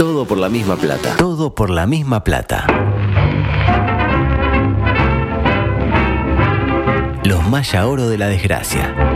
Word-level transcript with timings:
Todo 0.00 0.24
por 0.24 0.38
la 0.38 0.48
misma 0.48 0.76
plata. 0.76 1.14
Todo 1.18 1.54
por 1.54 1.68
la 1.68 1.86
misma 1.86 2.24
plata. 2.24 2.64
Los 7.22 7.46
Maya 7.50 7.86
Oro 7.86 8.08
de 8.08 8.16
la 8.16 8.28
Desgracia. 8.28 9.09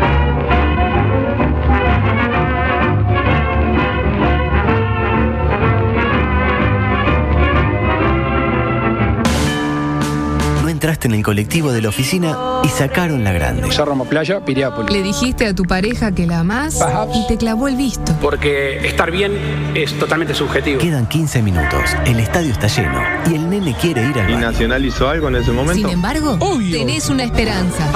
Entraste 10.84 11.08
en 11.08 11.14
el 11.14 11.22
colectivo 11.22 11.72
de 11.72 11.80
la 11.80 11.88
oficina 11.88 12.36
y 12.62 12.68
sacaron 12.68 13.24
la 13.24 13.32
grande. 13.32 13.72
Cerro 13.72 13.94
Playa, 14.04 14.44
Piriápolis. 14.44 14.92
Le 14.92 15.02
dijiste 15.02 15.46
a 15.46 15.54
tu 15.54 15.62
pareja 15.64 16.12
que 16.12 16.26
la 16.26 16.40
amás 16.40 16.74
Perhaps. 16.74 17.16
y 17.16 17.26
te 17.26 17.38
clavó 17.38 17.68
el 17.68 17.76
visto. 17.76 18.12
Porque 18.20 18.86
estar 18.86 19.10
bien 19.10 19.32
es 19.74 19.98
totalmente 19.98 20.34
subjetivo. 20.34 20.78
Quedan 20.78 21.06
15 21.06 21.40
minutos, 21.40 21.96
el 22.04 22.20
estadio 22.20 22.52
está 22.52 22.66
lleno 22.66 23.00
y 23.30 23.34
el 23.34 23.48
nene 23.48 23.74
quiere 23.80 24.02
ir 24.02 24.18
al 24.20 24.28
¿Y 24.28 24.34
baño. 24.34 24.50
Nacional 24.50 24.84
hizo 24.84 25.08
algo 25.08 25.28
en 25.28 25.36
ese 25.36 25.52
momento? 25.52 25.88
Sin 25.88 25.88
embargo, 25.88 26.36
tenés 26.70 27.08
una 27.08 27.24
esperanza. 27.24 27.86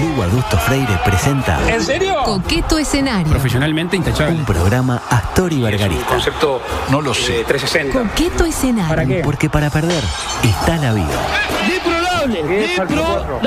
Lugo 0.00 0.22
Augusto 0.22 0.56
Freire 0.58 0.98
presenta 1.04 1.58
¿En 1.70 1.82
serio? 1.82 2.14
Coqueto 2.24 2.78
escenario. 2.78 3.28
Profesionalmente 3.30 3.96
intachable. 3.96 4.36
un 4.38 4.44
programa 4.46 5.02
Astor 5.10 5.52
y 5.52 5.56
Es 5.56 5.58
un 5.58 5.64
Bargarista. 5.70 6.06
concepto 6.06 6.62
no 6.90 7.02
lo 7.02 7.12
sé. 7.12 7.44
360. 7.46 7.98
Coqueto 7.98 8.44
escenario. 8.46 8.77
¿Para 8.86 9.04
qué? 9.06 9.20
Porque 9.24 9.48
para 9.50 9.70
perder 9.70 10.02
está 10.42 10.76
la 10.76 10.92
vida. 10.92 11.38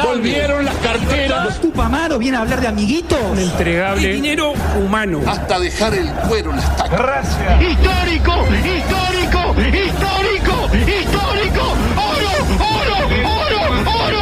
Volvieron 0.04 0.66
las 0.66 0.76
carteras. 0.76 1.60
Tupamaro 1.62 2.18
viene 2.18 2.38
a 2.38 2.42
hablar 2.42 2.62
de 2.62 2.68
amiguito. 2.68 3.18
Entregable. 3.38 4.14
dinero 4.14 4.54
humano. 4.82 5.22
hasta 5.28 5.60
dejar 5.60 5.94
el 5.94 6.10
cuero 6.28 6.52
en 6.52 6.58
las 6.58 6.76
tacas. 6.76 7.28
Histórico, 7.62 8.46
histórico, 8.56 9.56
histórico, 9.62 10.70
histórico. 10.74 11.64
Oro, 11.98 12.32
oro, 12.60 12.96
oro, 13.26 13.62
oro. 14.06 14.20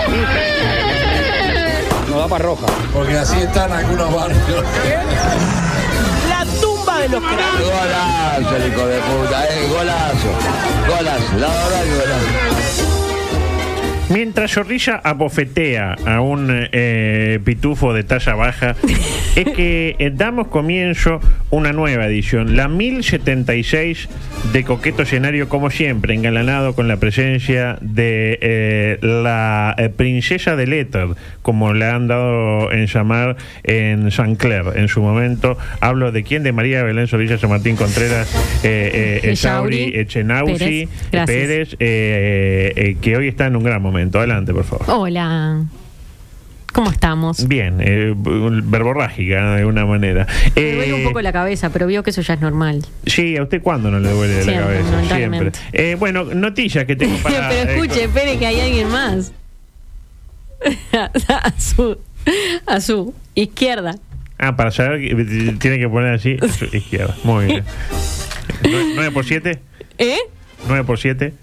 No 2.10 2.20
da 2.20 2.28
para 2.28 2.44
roja. 2.44 2.68
Porque 2.94 3.18
así 3.18 3.40
están 3.40 3.72
algunos 3.72 4.14
barrios. 4.14 4.66
De 7.00 7.08
los. 7.08 7.22
Golazo, 7.22 8.56
el 8.58 8.74
hijo 8.74 8.86
de 8.88 9.00
puta, 9.00 9.46
eh, 9.46 9.68
golazo. 9.70 10.28
Golazo, 10.88 11.38
la 11.38 11.48
verdad 11.48 11.84
que 11.84 11.96
golazo. 11.96 12.89
Mientras 14.10 14.54
Zorrilla 14.54 15.00
abofetea 15.04 15.96
a 16.06 16.22
un 16.22 16.48
eh, 16.72 17.40
pitufo 17.46 17.94
de 17.94 18.04
talla 18.04 18.34
baja, 18.34 18.76
es 19.36 19.46
que 19.46 19.96
eh, 20.00 20.12
damos 20.12 20.48
comienzo 20.48 21.20
una 21.52 21.74
nueva 21.74 22.08
edición, 22.08 22.56
la 22.56 22.68
1076 22.68 24.10
de 24.52 24.64
Coqueto 24.64 25.04
Escenario, 25.04 25.48
como 25.48 25.70
siempre, 25.70 26.16
engalanado 26.16 26.74
con 26.74 26.88
la 26.88 26.98
presencia 26.98 27.78
de 27.82 28.40
eh, 28.42 28.98
la 29.02 29.76
princesa 29.96 30.56
del 30.56 30.74
éter, 30.74 31.10
como 31.44 31.74
le 31.74 31.86
han 31.86 32.08
dado 32.08 32.72
en 32.72 32.88
llamar 32.88 33.38
en 33.64 34.10
San 34.10 34.36
Clair 34.36 34.66
en 34.74 34.88
su 34.88 35.04
momento. 35.04 35.56
Hablo 35.82 36.12
de 36.12 36.24
quién, 36.24 36.42
de 36.42 36.52
María 36.52 36.82
Belén 36.82 37.08
Zorrilla 37.08 37.38
San 37.38 37.52
Martín 37.52 37.76
Contreras, 37.76 38.28
Echauri, 38.64 39.92
Echenauzi, 39.94 40.90
Pérez, 41.12 41.76
que 41.78 43.16
hoy 43.16 43.28
está 43.28 43.46
en 43.46 43.56
un 43.56 43.64
gran 43.64 43.84
momento. 43.84 43.99
Adelante, 44.02 44.54
por 44.54 44.64
favor. 44.64 44.86
Hola. 44.90 45.64
¿Cómo 46.72 46.92
estamos? 46.92 47.48
Bien, 47.48 47.78
eh, 47.80 48.14
verborrágica 48.16 49.56
de 49.56 49.66
una 49.66 49.86
manera. 49.88 50.28
Me 50.56 50.62
Eh, 50.62 50.76
duele 50.76 50.94
un 50.94 51.04
poco 51.04 51.22
la 51.22 51.34
cabeza, 51.34 51.72
pero 51.72 51.88
vio 51.88 52.04
que 52.04 52.12
eso 52.12 52.22
ya 52.22 52.36
es 52.36 52.42
normal. 52.42 52.86
Sí, 53.08 53.36
¿a 53.38 53.44
usted 53.44 53.62
cuándo 53.62 53.90
no 53.90 54.00
le 54.00 54.12
duele 54.12 54.38
la 54.38 54.44
Siempre, 54.44 54.64
cabeza? 54.82 55.16
Siempre. 55.16 55.52
Eh, 55.74 55.96
bueno, 56.00 56.26
noticias 56.26 56.86
que 56.86 56.96
tengo 56.96 57.18
para... 57.18 57.50
pero 57.50 57.70
eh, 57.72 57.74
escuche, 57.74 58.04
espere 58.04 58.38
que 58.38 58.46
hay 58.46 58.60
alguien 58.62 58.88
más. 58.90 59.34
a 60.94 61.54
su 61.60 61.98
a 62.68 62.82
su 62.82 63.14
izquierda. 63.34 63.96
ah, 64.38 64.56
para 64.56 64.72
saber, 64.72 65.00
que 65.02 65.56
tiene 65.60 65.80
que 65.80 65.90
poner 65.90 66.14
así, 66.14 66.38
a 66.42 66.48
su 66.50 66.66
izquierda. 66.66 67.16
Muy 67.24 67.46
bien. 67.46 67.64
¿Nueve- 68.64 69.10
¿9 69.10 69.12
por 69.14 69.26
7? 69.26 69.60
¿Eh? 69.98 70.18
¿9 70.68 70.84
por 70.86 71.00
7? 71.00 71.34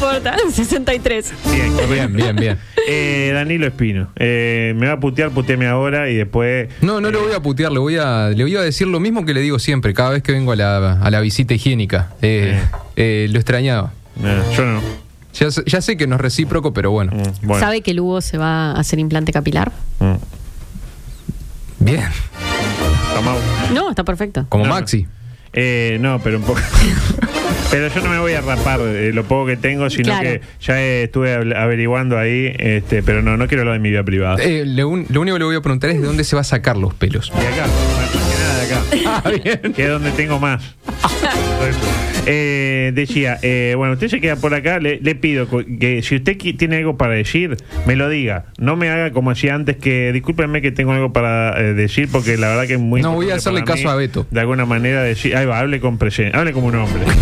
Importa. 0.00 0.34
63. 0.52 1.32
Bien. 1.52 1.76
Bien, 1.90 2.12
bien, 2.16 2.36
bien. 2.36 2.58
Eh, 2.92 3.30
Danilo 3.34 3.66
Espino, 3.68 4.08
eh, 4.16 4.72
me 4.74 4.86
va 4.88 4.94
a 4.94 5.00
putear, 5.00 5.30
puteame 5.30 5.66
ahora 5.68 6.08
y 6.10 6.16
después... 6.16 6.68
No, 6.80 7.00
no 7.00 7.10
le 7.10 7.18
voy 7.18 7.32
a 7.32 7.40
putear, 7.40 7.70
le 7.70 7.78
voy 7.78 7.98
a, 7.98 8.30
le 8.30 8.42
voy 8.42 8.56
a 8.56 8.62
decir 8.62 8.88
lo 8.88 8.98
mismo 8.98 9.24
que 9.24 9.32
le 9.32 9.42
digo 9.42 9.60
siempre, 9.60 9.94
cada 9.94 10.10
vez 10.10 10.22
que 10.24 10.32
vengo 10.32 10.50
a 10.50 10.56
la, 10.56 10.92
a 11.00 11.10
la 11.10 11.20
visita 11.20 11.54
higiénica. 11.54 12.10
Eh, 12.20 12.58
eh, 12.96 13.28
lo 13.30 13.38
extrañaba. 13.38 13.92
eh, 14.24 14.42
yo 14.56 14.64
no. 14.64 14.80
Ya, 15.34 15.50
sé- 15.52 15.62
ya 15.66 15.80
sé 15.82 15.96
que 15.96 16.08
no 16.08 16.16
es 16.16 16.20
recíproco, 16.20 16.72
pero 16.72 16.90
bueno. 16.90 17.12
Mm, 17.12 17.46
bueno. 17.46 17.60
¿Sabe 17.64 17.82
que 17.82 17.94
Lugo 17.94 18.20
se 18.22 18.38
va 18.38 18.72
a 18.72 18.80
hacer 18.80 18.98
implante 18.98 19.30
capilar? 19.32 19.70
Mm. 20.00 20.14
Bien. 21.84 22.08
No, 23.72 23.90
está 23.90 24.02
perfecto. 24.02 24.46
Como 24.48 24.64
No, 24.64 24.70
Maxi. 24.70 25.06
Eh, 25.52 25.98
no, 26.00 26.18
pero 26.20 26.38
un 26.38 26.44
poco. 26.44 26.58
pero 27.70 27.88
yo 27.88 28.00
no 28.02 28.08
me 28.10 28.18
voy 28.18 28.32
a 28.32 28.40
rapar 28.40 28.80
eh, 28.80 29.12
lo 29.12 29.24
poco 29.24 29.46
que 29.46 29.56
tengo, 29.56 29.88
sino 29.90 30.04
Claro. 30.06 30.22
que 30.22 30.40
ya 30.60 30.80
eh, 30.82 31.04
estuve 31.04 31.34
av- 31.34 31.56
averiguando 31.56 32.18
ahí, 32.18 32.52
este, 32.58 33.02
pero 33.02 33.22
no, 33.22 33.36
no 33.36 33.46
quiero 33.48 33.62
hablar 33.62 33.74
de 33.74 33.80
mi 33.80 33.90
vida 33.90 34.02
privada. 34.04 34.36
Eh, 34.42 34.64
lo, 34.66 34.88
un- 34.88 35.06
lo 35.08 35.20
único 35.20 35.36
que 35.36 35.38
le 35.40 35.44
voy 35.44 35.56
a 35.56 35.60
preguntar 35.60 35.90
es 35.90 36.00
de 36.00 36.06
dónde 36.06 36.24
se 36.24 36.34
va 36.36 36.40
a 36.42 36.44
sacar 36.44 36.76
los 36.76 36.94
pelos. 36.94 37.30
De 37.32 37.46
acá, 37.46 37.66
más 37.66 38.10
que 38.10 38.18
nada 38.38 38.58
de 38.58 38.66
acá. 38.66 38.80
Ah, 39.24 39.30
bien. 39.30 39.72
que 39.72 39.82
es 39.84 39.88
donde 39.88 40.10
tengo 40.12 40.38
más. 40.38 40.62
Eh, 42.32 42.92
decía, 42.94 43.38
eh, 43.42 43.74
bueno, 43.76 43.94
usted 43.94 44.06
se 44.08 44.20
queda 44.20 44.36
por 44.36 44.54
acá, 44.54 44.78
le, 44.78 45.00
le 45.00 45.14
pido 45.16 45.48
que 45.48 46.00
si 46.02 46.14
usted 46.16 46.36
qui- 46.38 46.56
tiene 46.56 46.76
algo 46.76 46.96
para 46.96 47.14
decir, 47.14 47.56
me 47.86 47.96
lo 47.96 48.08
diga. 48.08 48.44
No 48.58 48.76
me 48.76 48.88
haga 48.88 49.10
como 49.10 49.30
hacía 49.32 49.54
antes, 49.54 49.76
que 49.76 50.12
discúlpenme 50.12 50.62
que 50.62 50.70
tengo 50.70 50.92
algo 50.92 51.12
para 51.12 51.60
eh, 51.60 51.74
decir, 51.74 52.08
porque 52.10 52.36
la 52.36 52.48
verdad 52.48 52.66
que 52.68 52.74
es 52.74 52.80
muy 52.80 53.02
No, 53.02 53.14
voy 53.14 53.30
a 53.30 53.34
hacerle 53.34 53.64
caso 53.64 53.82
mí, 53.84 53.88
a 53.90 53.94
Beto. 53.96 54.26
De 54.30 54.40
alguna 54.40 54.64
manera 54.64 55.02
decir, 55.02 55.36
ahí 55.36 55.44
va, 55.46 55.58
hable 55.58 55.80
con 55.80 55.98
presencia, 55.98 56.38
hable 56.38 56.52
como 56.52 56.68
un 56.68 56.76
hombre. 56.76 57.02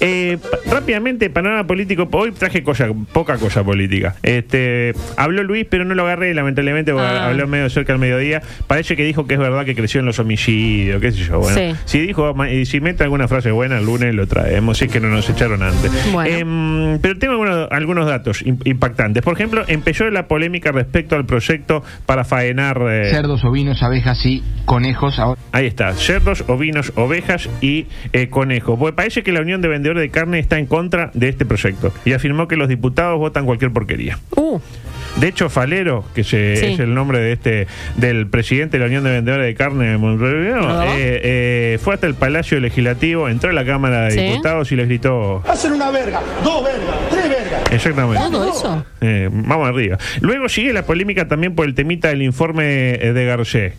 Eh, 0.00 0.38
rápidamente, 0.70 1.28
panorama 1.30 1.66
político, 1.66 2.08
hoy 2.12 2.30
traje 2.32 2.62
cosa, 2.62 2.88
poca 3.12 3.36
cosa 3.36 3.64
política. 3.64 4.14
Este, 4.22 4.92
habló 5.16 5.42
Luis, 5.42 5.66
pero 5.68 5.84
no 5.84 5.94
lo 5.94 6.02
agarré, 6.04 6.34
lamentablemente, 6.34 6.92
porque 6.92 7.06
Ah. 7.08 7.26
habló 7.28 7.46
medio 7.48 7.68
cerca 7.70 7.92
al 7.92 7.98
mediodía. 7.98 8.42
Parece 8.66 8.96
que 8.96 9.04
dijo 9.04 9.26
que 9.26 9.34
es 9.34 9.40
verdad 9.40 9.64
que 9.64 9.74
creció 9.74 10.00
en 10.00 10.06
los 10.06 10.18
homicidios, 10.18 11.00
qué 11.00 11.12
sé 11.12 11.18
yo. 11.24 11.40
Bueno, 11.40 11.56
Sí. 11.58 11.76
si 11.84 12.00
dijo, 12.00 12.34
y 12.46 12.66
si 12.66 12.80
mete 12.80 13.02
alguna 13.04 13.28
frase 13.28 13.50
buena, 13.50 13.67
el 13.72 13.84
lunes 13.84 14.14
lo 14.14 14.26
traemos, 14.26 14.78
si 14.78 14.86
es 14.86 14.92
que 14.92 15.00
no 15.00 15.08
nos 15.08 15.28
echaron 15.28 15.62
antes. 15.62 15.90
Bueno. 16.12 16.36
Em, 16.36 16.98
pero 17.00 17.18
tengo 17.18 17.32
algunos, 17.34 17.68
algunos 17.70 18.06
datos 18.06 18.44
im- 18.44 18.60
impactantes. 18.64 19.22
Por 19.22 19.34
ejemplo, 19.34 19.64
empezó 19.68 20.08
la 20.10 20.26
polémica 20.26 20.72
respecto 20.72 21.16
al 21.16 21.24
proyecto 21.26 21.82
para 22.06 22.24
faenar. 22.24 22.80
eh, 22.90 23.10
Cerdos, 23.10 23.44
ovinos, 23.44 23.82
abejas 23.82 24.24
y 24.26 24.42
conejos. 24.64 25.18
Ahora. 25.18 25.40
Ahí 25.52 25.66
está, 25.66 25.92
cerdos, 25.94 26.44
ovinos, 26.48 26.92
ovejas 26.96 27.48
y 27.60 27.86
eh, 28.12 28.28
conejos. 28.28 28.78
Porque 28.78 28.94
parece 28.96 29.22
que 29.22 29.32
la 29.32 29.40
Unión 29.40 29.60
de 29.60 29.68
Vendedores 29.68 30.02
de 30.02 30.10
Carne 30.10 30.38
está 30.38 30.58
en 30.58 30.66
contra 30.66 31.10
de 31.14 31.28
este 31.28 31.44
proyecto 31.44 31.92
y 32.04 32.12
afirmó 32.12 32.48
que 32.48 32.56
los 32.56 32.68
diputados 32.68 33.18
votan 33.18 33.44
cualquier 33.46 33.72
porquería. 33.72 34.18
Uh, 34.36 34.58
De 35.16 35.26
hecho, 35.28 35.48
Falero, 35.50 36.04
que 36.14 36.22
se- 36.24 36.56
Sí. 36.56 36.66
es 36.74 36.78
el 36.80 36.94
nombre 36.94 37.18
de 37.18 37.32
este 37.32 37.66
del 37.96 38.28
presidente 38.28 38.76
de 38.76 38.80
la 38.82 38.86
Unión 38.86 39.02
de 39.04 39.10
Vendedores 39.10 39.46
de 39.46 39.54
Carne 39.54 39.88
de 39.88 39.98
Montevideo, 39.98 40.60
¿Ah? 40.68 40.86
eh, 40.96 41.20
eh, 41.24 41.78
fue 41.82 41.94
hasta 41.94 42.06
el 42.06 42.14
Palacio 42.14 42.60
Legislativo, 42.60 43.28
entró 43.28 43.50
a 43.50 43.52
la 43.52 43.64
Cámara 43.64 44.04
de 44.04 44.10
Sí. 44.12 44.20
Diputados 44.20 44.70
y 44.72 44.76
les 44.76 44.86
gritó... 44.86 45.42
Hacen 45.48 45.72
una 45.72 45.90
verga, 45.90 46.20
dos 46.44 46.62
vergas, 46.64 46.96
tres 47.10 47.28
vergas. 47.28 47.62
Exactamente. 47.72 48.22
¿todo 48.30 48.48
eso? 48.50 48.84
Eh, 49.00 49.28
vamos 49.32 49.68
arriba. 49.68 49.98
Luego 50.20 50.48
sigue 50.48 50.72
la 50.72 50.82
polémica 50.84 51.26
también 51.26 51.54
por 51.54 51.66
el 51.66 51.74
temita 51.74 52.08
del 52.08 52.22
informe 52.22 52.94
eh, 52.94 53.12
de 53.12 53.24
Garcés. 53.26 53.72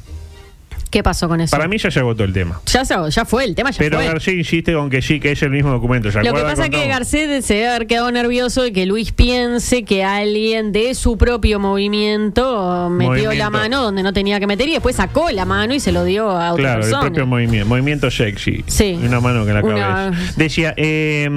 ¿Qué 0.90 1.04
pasó 1.04 1.28
con 1.28 1.40
eso? 1.40 1.52
Para 1.56 1.68
mí 1.68 1.78
ya 1.78 1.92
se 1.92 2.00
agotó 2.00 2.24
el 2.24 2.34
tema. 2.34 2.60
ya, 2.66 2.84
se- 2.84 2.96
ya 3.12 3.24
fue, 3.26 3.44
el 3.44 3.54
tema 3.54 3.70
ya 3.70 3.78
Pero 3.78 3.98
fue. 3.98 4.08
Garcés 4.08 4.34
insiste 4.34 4.74
con 4.74 4.90
que 4.90 5.02
sí, 5.04 5.20
que 5.20 5.32
es 5.34 5.44
el 5.44 5.52
mismo 5.52 5.70
documento. 5.70 6.12
¿se 6.12 6.24
Lo 6.24 6.34
que 6.34 6.42
pasa 6.42 6.64
es 6.66 6.70
que. 6.72 6.88
Garcés 6.88 7.46
se 7.46 7.54
debe 7.54 7.68
haber 7.70 7.86
quedado 7.88 8.12
nervioso 8.12 8.66
y 8.66 8.72
que 8.72 8.86
Luis 8.88 9.12
piense 9.12 9.84
que 9.84 10.04
alguien 10.04 10.72
de 10.72 10.96
su 10.96 11.16
propio 11.18 11.60
movimiento 11.60 12.90
metió 12.90 13.10
Movimiento. 13.12 13.36
la 13.38 13.50
mano 13.52 13.84
donde 13.84 14.02
no 14.02 14.14
tenía 14.14 14.40
que 14.40 14.48
meter 14.48 14.68
y 14.68 14.74
después 14.74 14.96
sacó 14.96 15.30
la 15.32 15.46
mano 15.46 15.74
y 15.76 15.80
se 15.80 15.92
lo 15.92 16.04
dio 16.04 16.30
a 16.32 16.54
otra 16.54 16.64
Claro, 16.64 16.76
el 16.80 16.82
persona. 16.86 17.02
propio 17.02 17.28
movimiento, 17.28 17.68
movimiento 17.70 18.10
sexy. 18.12 18.64
Sí. 18.68 19.00
Una 19.04 19.20
mano 19.20 19.46
que 19.46 19.54
la 19.54 19.62
Una- 19.62 19.76
cabeza. 20.12 20.34
Decía, 20.38 20.74
eh, 20.78 21.30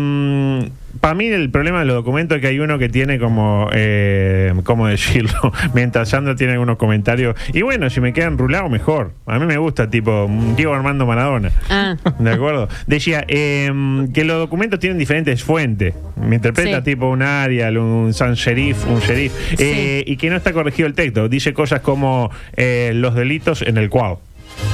para 1.02 1.14
mí 1.16 1.26
el 1.26 1.50
problema 1.50 1.81
de 1.81 1.84
los 1.87 1.96
documentos 1.96 2.37
es 2.37 2.43
que 2.43 2.46
hay 2.46 2.60
uno 2.60 2.78
que 2.78 2.88
tiene 2.88 3.19
como, 3.19 3.69
eh, 3.72 4.54
¿cómo 4.62 4.87
decirlo? 4.87 5.52
Mientras 5.75 6.08
Sandra 6.10 6.37
tiene 6.37 6.52
algunos 6.52 6.76
comentarios. 6.76 7.34
Y 7.52 7.62
bueno, 7.62 7.90
si 7.90 8.00
me 8.00 8.12
quedan 8.12 8.38
rulados, 8.38 8.70
mejor. 8.70 9.12
A 9.26 9.38
mí 9.40 9.46
me 9.46 9.58
gusta, 9.58 9.90
tipo, 9.90 10.31
Diego 10.56 10.72
Armando 10.72 11.04
Maradona. 11.04 11.50
Ah. 11.69 11.96
¿De 12.20 12.31
acuerdo? 12.31 12.69
Decía 12.87 13.25
eh, 13.26 13.70
que 14.14 14.25
los 14.25 14.38
documentos 14.38 14.78
tienen 14.78 14.96
diferentes 14.96 15.43
fuentes. 15.43 15.93
Me 16.16 16.37
interpreta 16.37 16.78
Sí. 16.78 16.84
tipo 16.84 17.08
un 17.10 17.22
Arial, 17.22 17.78
un 17.78 18.14
San 18.14 18.34
Sheriff, 18.34 18.87
un 18.87 19.00
sheriff. 19.00 19.32
eh, 19.58 20.04
y 20.06 20.16
que 20.16 20.31
no 20.31 20.37
está 20.37 20.52
corregido 20.52 20.87
el 20.87 20.94
texto. 20.94 21.28
Dice 21.28 21.52
cosas 21.52 21.81
como 21.81 22.31
eh, 22.56 22.93
los 22.94 23.16
delitos 23.16 23.62
en 23.62 23.76
el 23.76 23.90
cual. 23.90 24.19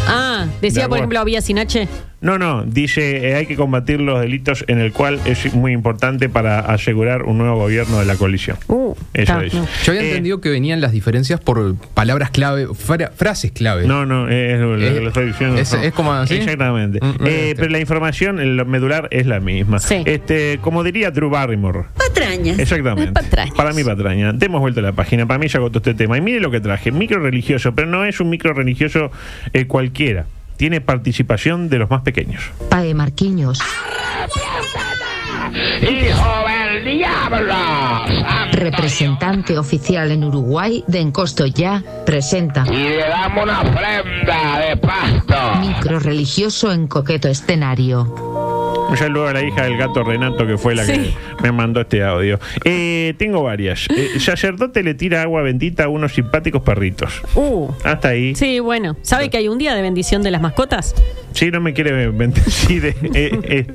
Ah, 0.06 0.46
De 0.60 0.68
decía, 0.68 0.88
por 0.88 0.98
ejemplo, 0.98 1.20
había 1.20 1.40
sin 1.40 1.58
H. 1.58 1.88
No, 2.20 2.36
no, 2.36 2.64
dice 2.64 3.28
eh, 3.28 3.34
hay 3.36 3.46
que 3.46 3.54
combatir 3.54 4.00
los 4.00 4.20
delitos 4.20 4.64
en 4.66 4.80
el 4.80 4.92
cual 4.92 5.20
es 5.24 5.54
muy 5.54 5.72
importante 5.72 6.28
para 6.28 6.58
asegurar 6.58 7.22
un 7.22 7.38
nuevo 7.38 7.56
gobierno 7.56 8.00
de 8.00 8.06
la 8.06 8.16
coalición. 8.16 8.56
Uh, 8.66 8.92
Eso 9.14 9.34
no. 9.40 9.44
Yo 9.84 9.92
había 9.92 10.02
Eh, 10.02 10.08
entendido 10.08 10.40
que 10.40 10.48
venían 10.50 10.80
las 10.80 10.90
diferencias 10.90 11.38
por 11.38 11.76
palabras 11.94 12.30
clave, 12.30 12.66
fra- 12.74 13.12
frases 13.14 13.52
clave. 13.52 13.86
No, 13.86 14.04
no, 14.04 14.28
es 14.28 14.58
lo 14.58 14.76
Eh, 14.82 14.94
que 14.94 15.00
lo 15.00 15.08
estoy 15.08 15.26
diciendo. 15.26 15.58
es- 15.60 15.72
no. 15.72 15.80
es 15.80 15.92
como 15.92 16.12
así. 16.12 16.34
Exactamente. 16.34 16.98
Mm, 17.00 17.06
mm, 17.06 17.26
Eh, 17.26 17.50
este. 17.50 17.54
pero 17.54 17.68
la 17.70 17.78
información, 17.78 18.40
el 18.40 18.66
medular 18.66 19.06
es 19.12 19.26
la 19.26 19.38
misma. 19.38 19.78
Sí. 19.78 20.02
Este, 20.04 20.58
como 20.60 20.82
diría 20.82 21.12
Drew 21.12 21.30
Barrymore. 21.30 21.84
Patrañas. 21.96 22.58
Exactamente. 22.58 23.12
Patrañas. 23.12 23.54
Para 23.54 23.72
mí, 23.72 23.84
patraña. 23.84 24.32
Demos 24.32 24.60
vuelta 24.60 24.80
a 24.80 24.82
la 24.82 24.92
página. 24.92 25.24
Para 25.26 25.38
mí 25.38 25.46
ya 25.46 25.58
agotó 25.58 25.78
este 25.78 25.94
tema. 25.94 26.18
Y 26.18 26.20
mire 26.20 26.40
lo 26.40 26.50
que 26.50 26.60
traje. 26.60 26.90
Micro 26.90 27.20
religioso, 27.20 27.76
pero 27.76 27.86
no 27.86 28.04
es 28.04 28.18
un 28.18 28.28
micro 28.28 28.52
religioso 28.54 29.12
eh, 29.52 29.66
cualquiera. 29.66 30.26
Tiene 30.58 30.80
participación 30.80 31.68
de 31.70 31.78
los 31.78 31.88
más 31.88 32.02
pequeños. 32.02 32.42
Pae 32.68 32.92
Marquiños, 32.92 33.60
¡Hijo 35.80 36.44
del 36.46 36.84
diablo! 36.84 37.54
representante 38.52 39.56
oficial 39.56 40.10
en 40.10 40.24
Uruguay 40.24 40.82
de 40.88 40.98
Encosto 41.00 41.46
Ya, 41.46 41.82
presenta 42.04 42.64
Y 42.68 42.76
le 42.76 42.98
damos 43.08 43.44
una 43.44 43.60
ofrenda 43.60 44.58
de 44.58 44.76
pasto. 44.76 45.60
micro 45.60 46.00
religioso 46.00 46.72
en 46.72 46.88
coqueto 46.88 47.28
escenario. 47.28 48.12
Ya 48.98 49.08
luego 49.08 49.28
a 49.28 49.32
la 49.32 49.42
hija 49.42 49.64
del 49.64 49.76
gato 49.76 50.02
Renato, 50.02 50.46
que 50.46 50.56
fue 50.58 50.74
la 50.74 50.84
Sí. 50.84 50.92
que 50.92 51.14
me 51.42 51.52
mandó 51.52 51.80
este 51.82 52.02
audio. 52.02 52.38
Eh, 52.64 53.14
tengo 53.18 53.42
varias. 53.42 53.86
Eh, 53.90 54.18
sacerdote 54.18 54.82
le 54.82 54.94
tira 54.94 55.22
agua 55.22 55.42
bendita 55.42 55.84
a 55.84 55.88
unos 55.88 56.14
simpáticos 56.14 56.62
perritos. 56.62 57.22
Uh. 57.34 57.68
Hasta 57.84 58.08
ahí. 58.08 58.34
Sí, 58.34 58.58
bueno. 58.60 58.96
¿Sabe 59.02 59.28
que 59.30 59.36
hay 59.36 59.48
un 59.48 59.58
día 59.58 59.74
de 59.74 59.82
bendición 59.82 60.22
de 60.22 60.30
las 60.30 60.40
mascotas? 60.40 60.94
Sí, 61.32 61.50
no 61.50 61.60
me 61.60 61.74
quiere 61.74 62.08
bendecir 62.08 62.86
eh, 62.86 62.94
eh, 63.14 63.66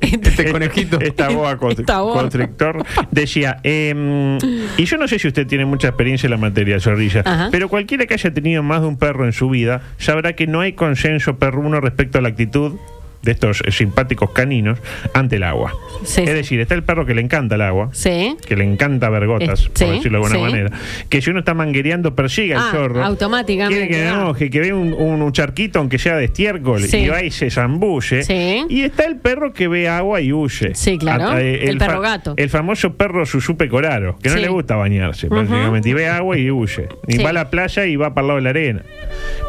este, 0.00 0.28
Este 0.28 0.52
conejito. 0.52 1.00
Esta 1.00 1.28
boa, 1.30 1.56
con- 1.56 1.70
Esta 1.72 2.00
boa. 2.00 2.14
constrictor. 2.20 2.84
Decía, 3.10 3.58
em, 3.62 4.36
y 4.76 4.84
yo 4.84 4.96
no 4.98 5.06
sé 5.08 5.18
si 5.18 5.28
usted 5.28 5.46
tiene 5.46 5.64
mucha 5.64 5.88
experiencia 5.88 6.26
en 6.26 6.32
la 6.32 6.36
materia, 6.36 6.78
Zorrilla, 6.80 7.22
Ajá. 7.24 7.48
pero 7.50 7.68
cualquiera 7.68 8.06
que 8.06 8.14
haya 8.14 8.32
tenido 8.34 8.62
más 8.62 8.80
de 8.82 8.88
un 8.88 8.96
perro 8.98 9.24
en 9.24 9.32
su 9.32 9.48
vida 9.48 9.80
sabrá 9.98 10.34
que 10.34 10.46
no 10.46 10.60
hay 10.60 10.72
consenso 10.74 11.38
perruno 11.38 11.80
respecto 11.80 12.18
a 12.18 12.20
la 12.20 12.28
actitud 12.28 12.74
de 13.22 13.32
estos 13.32 13.62
simpáticos 13.68 14.30
caninos 14.30 14.78
ante 15.14 15.36
el 15.36 15.42
agua. 15.42 15.74
Sí, 16.04 16.22
es 16.22 16.32
decir, 16.32 16.58
está 16.60 16.74
el 16.74 16.82
perro 16.82 17.04
que 17.04 17.14
le 17.14 17.20
encanta 17.20 17.56
el 17.56 17.60
agua, 17.62 17.90
Sí. 17.92 18.36
que 18.46 18.56
le 18.56 18.64
encanta 18.64 19.10
ver 19.10 19.26
gotas, 19.26 19.66
Eh, 19.66 19.68
por 19.68 19.78
sí, 19.78 19.84
decirlo 19.92 20.20
de 20.20 20.26
alguna 20.26 20.50
manera, 20.50 20.70
que 21.08 21.20
si 21.20 21.30
uno 21.30 21.40
está 21.40 21.52
manguereando 21.54 22.14
persigue 22.14 22.54
al 22.54 22.60
Ah, 22.62 22.68
chorro, 22.72 23.04
automáticamente, 23.04 23.88
quiere 23.88 24.04
que 24.04 24.08
ah. 24.08 24.32
que, 24.36 24.60
ve 24.60 24.72
un, 24.72 24.92
un- 24.94 25.30
charquito 25.32 25.78
aunque 25.78 25.98
sea 25.98 26.16
de 26.16 26.24
estiércol 26.24 26.82
y 26.92 27.08
va 27.08 27.22
y 27.22 27.30
se 27.30 27.50
zambulle. 27.50 28.22
Y 28.68 28.82
está 28.82 29.04
el 29.04 29.16
perro 29.16 29.52
que 29.52 29.68
ve 29.68 29.88
agua 29.88 30.20
y 30.20 30.32
huye. 30.32 30.74
Sí, 30.74 30.98
claro, 30.98 31.28
A- 31.28 31.40
eh, 31.42 31.68
el 31.68 31.78
perro 31.78 32.00
gato. 32.00 32.34
El 32.36 32.48
famoso 32.50 32.94
perro 32.94 33.26
susupe 33.26 33.68
coraro, 33.68 34.18
que 34.22 34.28
no 34.30 34.36
le 34.36 34.48
gusta 34.48 34.76
bañarse, 34.76 35.26
Ujú. 35.26 35.36
prácticamente, 35.36 35.88
y 35.88 35.92
ve 35.92 36.08
agua 36.08 36.38
y 36.38 36.50
huye. 36.50 36.88
Y 37.06 37.18
va 37.22 37.30
a 37.30 37.32
la 37.32 37.50
playa 37.50 37.84
y 37.86 37.96
va 37.96 38.14
para 38.14 38.22
el 38.22 38.28
lado 38.28 38.36
de 38.38 38.42
la 38.44 38.50
arena. 38.50 38.82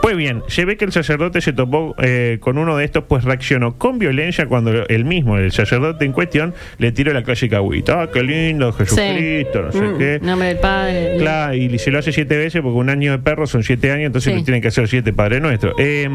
Pues 0.01 0.17
bien, 0.17 0.44
se 0.47 0.65
ve 0.65 0.77
que 0.77 0.85
el 0.85 0.91
sacerdote 0.91 1.41
se 1.41 1.53
topó 1.53 1.95
eh, 2.00 2.38
con 2.41 2.57
uno 2.57 2.75
de 2.77 2.85
estos, 2.85 3.03
pues 3.06 3.24
reaccionó 3.24 3.61
con 3.78 4.00
violencia 4.00 4.48
cuando 4.48 4.86
él 4.88 5.06
mismo, 5.06 5.38
el 5.38 5.52
sacerdote 5.52 6.06
en 6.06 6.12
cuestión, 6.12 6.54
le 6.80 6.92
tiró 6.92 7.13
la 7.13 7.24
clásica 7.24 7.58
agüita. 7.58 8.02
Ah, 8.04 8.10
qué 8.12 8.24
lindo, 8.24 8.72
Jesucristo, 8.74 9.62
no 9.62 9.72
sé 9.72 9.81
Mm, 9.81 9.98
qué. 9.98 10.19
Nombre 10.22 10.48
del 10.50 10.58
Padre. 10.58 11.16
Claro, 11.19 11.54
y 11.54 11.78
se 11.80 11.92
lo 11.92 12.00
hace 12.00 12.12
siete 12.12 12.38
veces 12.38 12.62
porque 12.62 12.78
un 12.78 12.90
año 12.90 13.12
de 13.12 13.19
perro 13.19 13.46
son 13.48 13.63
siete 13.63 13.92
años, 13.92 14.08
entonces 14.08 14.34
Sí. 14.34 14.40
le 14.40 14.44
tienen 14.46 14.62
que 14.62 14.68
hacer 14.69 14.88
siete 14.88 15.13
Padre 15.13 15.40
Nuestro. 15.40 15.74
Eh, 15.78 16.10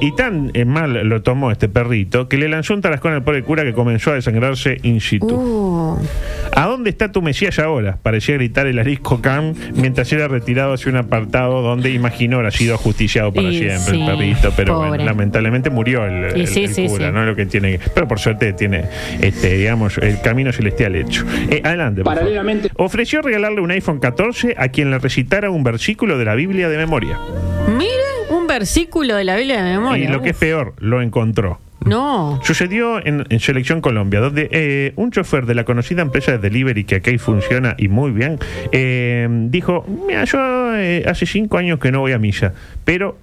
y 0.00 0.14
tan 0.16 0.50
eh, 0.54 0.64
mal 0.64 0.92
lo 1.08 1.22
tomó 1.22 1.50
este 1.50 1.68
perrito 1.68 2.28
que 2.28 2.36
le 2.36 2.48
lanzó 2.48 2.74
un 2.74 2.80
tarascón 2.80 3.12
al 3.12 3.22
pobre 3.24 3.42
cura 3.42 3.64
que 3.64 3.72
comenzó 3.72 4.10
a 4.12 4.14
desangrarse 4.14 4.78
in 4.82 5.00
situ. 5.00 5.26
Uh, 5.34 5.98
¿A 6.54 6.66
dónde 6.66 6.90
está 6.90 7.10
tu 7.12 7.22
Mesías 7.22 7.58
ahora? 7.58 7.98
Parecía 8.02 8.34
gritar 8.34 8.66
el 8.66 8.78
arisco 8.78 9.20
Cam 9.22 9.54
mientras 9.74 10.12
era 10.12 10.28
retirado 10.28 10.72
hacia 10.74 10.90
un 10.90 10.96
apartado 10.98 11.62
donde 11.62 11.90
imaginó 11.90 12.38
haber 12.38 12.52
sido 12.52 12.74
ajusticiado 12.74 13.32
para 13.32 13.48
Y 13.48 13.58
siempre 13.58 13.94
sí, 13.94 14.00
el 14.00 14.06
perrito, 14.06 14.52
pero 14.56 14.78
bueno, 14.78 15.04
lamentablemente 15.04 15.70
murió 15.70 16.04
el, 16.04 16.24
el- 16.40 16.46
sí, 16.46 16.64
el 16.64 16.74
sí, 16.74 16.88
sí. 16.98 17.04
¿no? 17.12 17.24
Lo 17.24 17.34
que 17.36 17.46
tiene 17.46 17.78
pero 17.94 18.08
por 18.08 18.18
suerte 18.18 18.52
tiene, 18.52 18.84
este, 19.20 19.54
digamos, 19.56 19.98
el 19.98 20.20
camino 20.20 20.52
celestial 20.52 20.96
hecho. 20.96 21.24
Eh, 21.50 21.60
adelante. 21.64 22.02
por 22.02 22.14
favor. 22.14 22.28
Paralelamente- 22.30 22.70
Ofreció 22.76 23.22
regalarle 23.22 23.60
un 23.60 23.70
iPhone 23.70 23.98
14 24.00 24.54
a 24.58 24.68
quien 24.68 24.90
le 24.90 24.98
recitara 24.98 25.50
un 25.50 25.62
versículo 25.64 26.18
de 26.18 26.24
la 26.24 26.34
Biblia 26.34 26.68
de 26.68 26.76
memoria. 26.76 27.18
mire, 27.78 27.90
un 28.30 28.46
versículo 28.46 29.14
de 29.16 29.24
la 29.24 29.36
Biblia 29.36 29.62
de 29.62 29.70
memoria. 29.72 30.04
y 30.04 30.08
lo 30.08 30.20
que 30.22 30.30
es 30.30 30.36
peor, 30.36 30.74
lo 30.78 31.00
encontró. 31.02 31.60
No. 31.84 32.38
Sucedió 32.44 33.04
en, 33.04 33.24
en 33.28 33.40
Selección 33.40 33.80
Colombia, 33.80 34.20
donde 34.20 34.48
eh, 34.52 34.92
un 34.94 35.10
chofer 35.10 35.46
de 35.46 35.54
la 35.56 35.64
conocida 35.64 36.02
empresa 36.02 36.30
de 36.30 36.38
delivery 36.38 36.84
que 36.84 36.94
aquí 36.96 37.18
funciona 37.18 37.74
y 37.76 37.88
muy 37.88 38.12
bien, 38.12 38.38
eh, 38.70 39.26
dijo, 39.48 39.84
mira, 40.06 40.22
yo 40.24 40.76
eh, 40.76 41.02
hace 41.08 41.26
cinco 41.26 41.58
años 41.58 41.80
que 41.80 41.90
no 41.90 41.98
voy 41.98 42.12
a 42.12 42.18
misa, 42.18 42.54
pero 42.84 43.18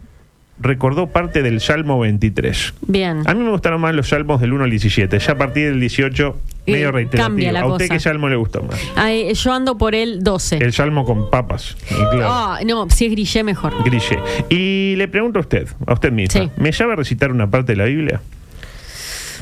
recordó 0.60 1.08
parte 1.08 1.42
del 1.42 1.62
Salmo 1.62 2.00
23. 2.00 2.74
Bien. 2.88 3.24
A 3.26 3.34
mí 3.34 3.44
me 3.44 3.50
gustaron 3.52 3.82
más 3.82 3.96
los 3.96 4.10
salmos 4.10 4.42
del 4.42 4.54
1 4.54 4.64
al 4.66 4.70
17, 4.70 5.18
ya 5.20 5.32
a 5.32 5.38
partir 5.38 5.70
del 5.70 5.80
18 5.80 6.36
Eh, 6.66 6.72
medio 6.74 6.92
reiterativo. 6.92 7.24
cambia 7.24 7.52
la 7.52 7.62
¿A 7.62 7.66
usted 7.68 7.86
cosa. 7.88 7.94
qué 7.96 8.00
salmo 8.00 8.30
le 8.30 8.36
gustó 8.36 8.62
más? 8.64 8.80
Ay, 8.96 9.34
yo 9.34 9.54
ando 9.54 9.78
por 9.78 9.96
el 9.96 10.22
12. 10.24 10.58
El 10.58 10.74
salmo 10.74 11.06
con 11.06 11.30
papas. 11.30 11.76
claro. 12.12 12.26
Ah, 12.30 12.60
no, 12.66 12.90
si 12.90 13.06
es 13.06 13.12
grillé 13.12 13.44
mejor. 13.44 13.74
Grille. 13.84 14.20
Y 14.50 14.96
le 14.98 15.08
pregunto 15.08 15.40
a 15.40 15.42
usted, 15.42 15.68
a 15.88 15.94
usted 15.94 16.12
misma, 16.12 16.42
Sí. 16.42 16.50
¿me 16.58 16.72
sabe 16.74 16.96
recitar 16.96 17.32
una 17.32 17.50
parte 17.50 17.72
de 17.72 17.78
la 17.78 17.86
Biblia? 17.86 18.22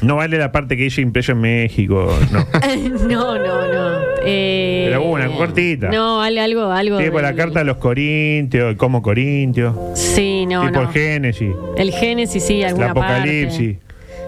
No 0.01 0.15
vale 0.15 0.37
la 0.37 0.51
parte 0.51 0.77
que 0.77 0.85
hice 0.85 1.01
impreso 1.01 1.31
en 1.31 1.41
México, 1.41 2.11
no. 2.31 2.45
no, 3.07 3.37
no, 3.37 3.67
no. 3.73 3.97
Eh, 4.23 4.85
Pero 4.89 5.03
una 5.03 5.27
cortita. 5.29 5.89
No, 5.89 6.21
al- 6.21 6.37
algo, 6.37 6.71
algo. 6.71 6.97
Tipo 6.99 7.19
la 7.21 7.33
carta 7.33 7.61
a 7.61 7.63
los 7.63 7.77
Corintios, 7.77 8.69
el 8.71 8.77
como 8.77 9.01
Corintios, 9.01 9.75
Sí, 9.95 10.45
no, 10.45 10.61
tipo 10.67 10.81
no. 10.81 10.87
el 10.87 10.93
Génesis, 10.93 11.51
El 11.77 11.91
Génesis, 11.91 12.43
sí, 12.43 12.61
el 12.61 12.67
alguna 12.69 12.91
Apocalipsis. 12.91 13.77
parte. 13.77 13.87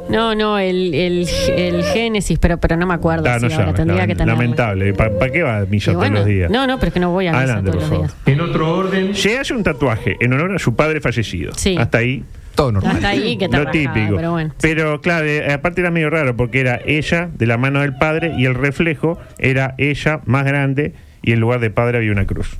No, 0.09 0.33
no, 0.33 0.57
el, 0.57 0.95
el, 0.95 1.27
el 1.55 1.83
Génesis, 1.83 2.39
pero, 2.39 2.57
pero 2.57 2.75
no 2.75 2.87
me 2.87 2.95
acuerdo. 2.95 3.29
Ah, 3.29 3.39
sí, 3.39 3.45
no 3.45 3.53
ahora 3.53 3.73
tendría 3.75 4.07
que 4.07 4.13
lamen- 4.13 4.17
tenerlo. 4.17 4.41
lamentable. 4.41 4.93
¿Para 4.93 5.29
qué 5.31 5.43
va 5.43 5.57
a 5.59 5.65
misa 5.65 5.91
Y 5.91 5.93
todos 5.93 5.97
bueno, 6.07 6.15
los 6.21 6.25
días? 6.25 6.49
No, 6.49 6.65
no, 6.65 6.77
pero 6.79 6.87
es 6.87 6.93
que 6.95 6.99
no 6.99 7.11
voy 7.11 7.27
a 7.27 7.31
misa 7.31 7.43
Adelante, 7.43 7.71
todos 7.71 7.83
por 7.83 7.99
los 7.99 8.07
favor. 8.09 8.23
días. 8.25 8.35
En 8.35 8.41
otro 8.41 8.75
orden. 8.75 9.13
Se 9.15 9.37
hace 9.37 9.53
un 9.53 9.61
tatuaje 9.63 10.17
en 10.19 10.33
honor 10.33 10.55
a 10.55 10.57
su 10.59 10.75
padre 10.75 10.99
fallecido. 10.99 11.53
Sí. 11.55 11.75
Hasta 11.77 11.99
ahí 11.99 12.23
Todo 12.55 12.71
normal. 12.73 12.95
Hasta 12.95 13.09
ahí 13.09 13.37
que 13.37 13.47
lo 13.47 13.65
típico. 13.71 14.15
pero 14.15 14.31
bueno. 14.31 14.53
Pero, 14.61 15.01
claro, 15.01 15.25
eh, 15.25 15.51
aparte 15.53 15.81
era 15.81 15.91
medio 15.91 16.09
raro 16.09 16.35
porque 16.35 16.59
era 16.59 16.79
ella 16.85 17.29
de 17.33 17.45
la 17.45 17.57
mano 17.57 17.81
del 17.81 17.95
padre 17.95 18.33
y 18.37 18.45
el 18.45 18.55
reflejo 18.55 19.17
era 19.37 19.75
ella 19.77 20.19
más 20.25 20.45
grande 20.45 20.93
y 21.21 21.31
en 21.31 21.39
lugar 21.39 21.59
de 21.61 21.69
padre 21.69 21.97
había 21.99 22.11
una 22.11 22.25
cruz. 22.25 22.57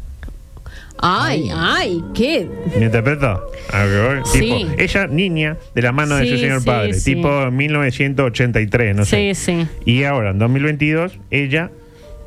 Ay, 1.01 1.49
ay, 1.55 2.03
qué. 2.13 2.45
¿Me 2.77 2.85
interpretó? 2.85 3.41
A 3.71 3.83
ver, 3.85 4.21
Sí. 4.25 4.39
Tipo, 4.41 4.81
ella 4.81 5.07
niña 5.07 5.57
de 5.73 5.81
la 5.81 5.93
mano 5.93 6.15
de 6.17 6.27
su 6.27 6.37
señor 6.37 6.59
sí, 6.59 6.65
padre, 6.65 6.93
sí. 6.93 7.15
tipo 7.15 7.49
1983, 7.51 8.95
no 8.95 9.05
sé. 9.05 9.33
Sí, 9.33 9.45
sí. 9.53 9.67
Y 9.85 10.03
ahora, 10.03 10.31
en 10.31 10.39
2022, 10.39 11.17
ella 11.31 11.71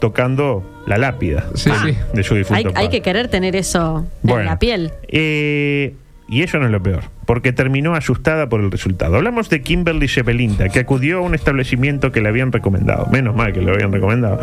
tocando 0.00 0.64
la 0.86 0.96
lápida 0.98 1.46
Sí, 1.54 1.70
sí. 1.84 1.96
de 2.14 2.22
su 2.24 2.34
difunto 2.34 2.54
Hay, 2.56 2.64
hay 2.64 2.72
padre. 2.72 2.88
que 2.90 3.00
querer 3.02 3.28
tener 3.28 3.54
eso 3.56 4.06
Bueno, 4.22 4.40
en 4.40 4.46
la 4.46 4.58
piel. 4.58 4.90
eh, 5.08 5.94
y 6.28 6.42
eso 6.42 6.58
no 6.58 6.64
es 6.64 6.72
lo 6.72 6.82
peor, 6.82 7.02
porque 7.26 7.52
terminó 7.52 7.94
asustada 7.94 8.48
por 8.48 8.60
el 8.60 8.70
resultado. 8.70 9.16
Hablamos 9.16 9.48
de 9.48 9.62
Kimberly 9.62 10.06
Shepelinda, 10.06 10.68
que 10.68 10.80
acudió 10.80 11.18
a 11.18 11.20
un 11.20 11.34
establecimiento 11.34 12.12
que 12.12 12.20
le 12.20 12.28
habían 12.28 12.52
recomendado. 12.52 13.06
Menos 13.10 13.34
mal 13.34 13.52
que 13.52 13.60
le 13.60 13.70
habían 13.70 13.92
recomendado. 13.92 14.40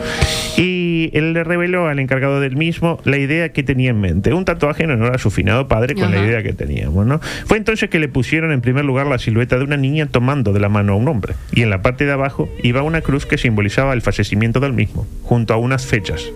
Y 0.57 1.09
él 1.13 1.33
le 1.33 1.43
reveló 1.43 1.87
al 1.87 1.99
encargado 1.99 2.39
del 2.39 2.55
mismo 2.55 2.99
la 3.03 3.17
idea 3.17 3.49
que 3.49 3.63
tenía 3.63 3.91
en 3.91 4.01
mente. 4.01 4.33
Un 4.33 4.45
tatuaje 4.45 4.83
en 4.83 4.91
honor 4.91 5.15
a 5.15 5.17
su 5.17 5.31
finado 5.31 5.67
padre 5.67 5.95
con 5.95 6.11
la 6.11 6.23
idea 6.23 6.43
que 6.43 6.53
teníamos, 6.53 7.05
¿no? 7.05 7.19
Fue 7.45 7.57
entonces 7.57 7.89
que 7.89 7.99
le 7.99 8.07
pusieron 8.07 8.51
en 8.51 8.61
primer 8.61 8.85
lugar 8.85 9.07
la 9.07 9.19
silueta 9.19 9.57
de 9.57 9.63
una 9.63 9.77
niña 9.77 10.07
tomando 10.07 10.53
de 10.53 10.59
la 10.59 10.69
mano 10.69 10.93
a 10.93 10.95
un 10.95 11.07
hombre. 11.07 11.33
Y 11.51 11.61
en 11.61 11.69
la 11.69 11.81
parte 11.81 12.05
de 12.05 12.11
abajo 12.11 12.49
iba 12.63 12.83
una 12.83 13.01
cruz 13.01 13.25
que 13.25 13.37
simbolizaba 13.37 13.93
el 13.93 14.01
fallecimiento 14.01 14.59
del 14.59 14.73
mismo, 14.73 15.07
junto 15.23 15.53
a 15.53 15.57
unas 15.57 15.85
fechas. 15.85 16.31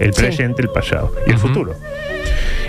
El 0.00 0.12
Sí. 0.14 0.22
presente, 0.22 0.62
el 0.62 0.68
pasado 0.70 1.12
y 1.26 1.30
el 1.30 1.38
futuro. 1.38 1.74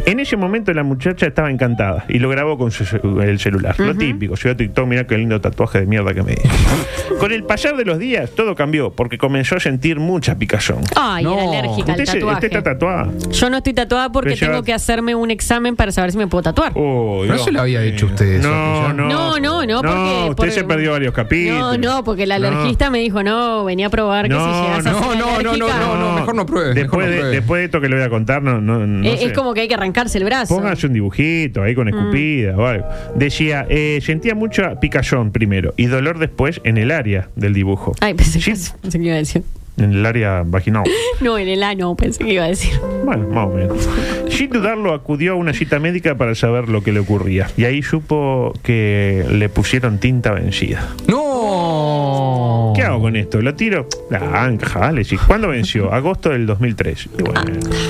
En 0.05 0.20
ese 0.20 0.38
momento 0.38 0.72
la 0.74 0.84
muchacha 0.84 1.25
estaba 1.25 1.50
encantada 1.50 2.05
y 2.08 2.20
lo 2.20 2.29
grabó 2.29 2.58
con 2.60 2.70
su 2.70 2.84
el 3.22 3.39
celular. 3.39 3.74
Lo 3.79 3.96
típico, 3.96 4.36
a 4.36 4.55
TikTok, 4.55 4.86
mira 4.86 5.08
qué 5.08 5.17
lindo 5.17 5.41
tatuaje 5.41 5.79
de 5.79 5.86
mierda 5.88 6.13
que 6.13 6.22
me 6.22 6.34
hizo. 6.34 6.44
con 7.20 7.32
el 7.32 7.44
pasar 7.44 7.75
de 7.75 7.86
los 7.86 7.98
días, 7.98 8.29
todo 8.36 8.53
cambió 8.53 8.91
porque 8.91 9.17
comenzó 9.17 9.55
a 9.55 9.60
sentir 9.60 10.00
mucha 10.00 10.36
picazón. 10.38 10.82
Ay, 10.96 11.24
No. 11.24 11.34
era 11.39 11.60
alérgica 11.62 11.94
al 11.94 12.01
Usted, 12.01 12.20
se- 12.20 12.46
está 12.46 12.62
tatuada. 12.62 13.10
Yo 13.32 13.50
no 13.50 13.58
estoy 13.58 13.74
tatuada 13.74 14.12
porque 14.12 14.32
Pero 14.32 14.41
ya- 14.41 14.48
tengo 14.51 14.63
que 14.63 14.74
hacerme 14.74 15.15
un 15.15 15.32
examen 15.32 15.75
para 15.75 15.91
saber 15.91 16.12
si 16.12 16.20
me 16.20 16.27
puedo 16.27 16.44
tatuar. 16.44 16.74
Oh, 16.75 17.22
Dios 17.24 17.41
eso 17.41 17.50
lo 17.51 17.62
había 17.62 17.82
hecho 17.82 18.05
usted, 18.05 18.41
No, 18.44 18.94
no. 18.94 19.08
No, 19.10 19.39
no, 19.39 19.65
no, 19.65 19.82
porque- 19.82 20.00
usted 20.29 20.36
porque- 20.36 20.51
se 20.51 20.63
perdió 20.65 20.91
varios 20.91 21.13
capítulos. 21.15 21.60
No, 21.60 21.77
no, 21.77 22.03
porque 22.03 22.27
la 22.27 22.38
No. 22.38 22.48
alergista 22.48 22.91
me 22.91 23.00
dijo, 23.00 23.24
no, 23.24 23.65
venía 23.65 23.88
a 23.88 23.89
probar 23.89 24.25
que 24.27 24.29
No, 24.36 24.39
si 24.46 24.62
llegas 24.62 24.86
a 24.86 24.91
no, 24.91 25.00
ser 25.00 25.17
no, 25.17 25.41
no, 25.41 25.58
no, 25.58 25.98
no, 25.98 26.13
mejor 26.13 26.36
no 26.36 26.46
pruebe, 26.46 26.74
Después, 26.75 27.08
mejor 27.08 27.14
de, 27.24 27.29
después 27.31 27.60
de 27.60 27.65
esto 27.65 27.81
que 27.81 27.89
le 27.89 27.95
voy 27.95 28.05
a 28.05 28.10
contar, 28.10 28.41
no, 28.43 28.60
no, 28.62 28.86
no 28.86 29.07
es, 29.07 29.19
sé. 29.19 29.25
es 29.27 29.34
como 29.34 29.53
que 29.53 29.62
hay 29.62 29.67
que 29.67 29.75
arrancarse 29.75 30.17
el 30.17 30.24
brazo. 30.25 30.55
Póngase 30.55 30.88
un 30.88 30.93
dibujito 30.93 31.62
ahí 31.63 31.74
Mm. 31.74 31.75
con 31.75 31.88
escupida 31.89 32.57
o 32.57 32.65
algo. 32.65 32.86
Decía, 33.15 33.65
eh, 33.69 34.00
sentía 34.01 34.36
mucha 34.36 34.79
picazón 34.79 35.31
primero 35.31 35.74
y 35.77 35.86
dolor 35.88 36.19
después 36.19 36.62
en 36.63 36.77
el 36.77 36.91
área 36.91 37.29
del 37.36 37.53
dibujo. 37.53 37.93
Ay, 38.01 38.13
pensé, 38.13 38.39
Sí. 38.41 38.51
que, 38.51 38.57
pensé 38.81 39.00
que 39.00 39.05
iba 39.05 39.15
a 39.15 39.17
decir. 39.19 39.43
En 39.77 39.91
el 39.91 40.05
área 40.05 40.43
vaginal. 40.45 40.84
No, 41.22 41.38
en 41.38 41.48
el 41.50 41.63
ano, 41.63 41.95
pensé 41.95 42.24
que 42.24 42.34
iba 42.34 42.43
a 42.45 42.48
decir. 42.48 42.72
Bueno, 43.03 43.27
más 43.29 43.48
o 43.48 43.50
menos. 43.50 43.89
Sin 44.29 44.50
dudarlo, 44.50 44.93
acudió 44.93 45.34
a 45.34 45.36
una 45.36 45.53
cita 45.53 45.79
médica 45.79 46.15
para 46.15 46.34
saber 46.36 46.69
lo 46.69 46.81
que 46.81 46.91
le 46.93 47.00
ocurría. 47.00 47.48
Y 47.57 47.65
ahí 47.65 47.81
supo 47.84 48.53
que 48.63 49.25
le 49.31 49.50
pusieron 49.50 49.98
tinta 50.00 50.31
vencida. 50.31 50.89
¡No! 51.07 52.54
¿Qué 52.75 52.84
hago 52.84 53.01
con 53.01 53.15
esto? 53.15 53.41
¿Lo 53.41 53.55
tiro? 53.55 53.88
Ah, 54.12 54.48
encajale, 54.50 55.03
sí. 55.03 55.17
¿Cuándo 55.17 55.48
venció? 55.50 55.91
Agosto 55.94 56.29
del 56.29 56.46
2003. 56.46 57.10
Y 57.17 57.22
bueno, 57.24 57.41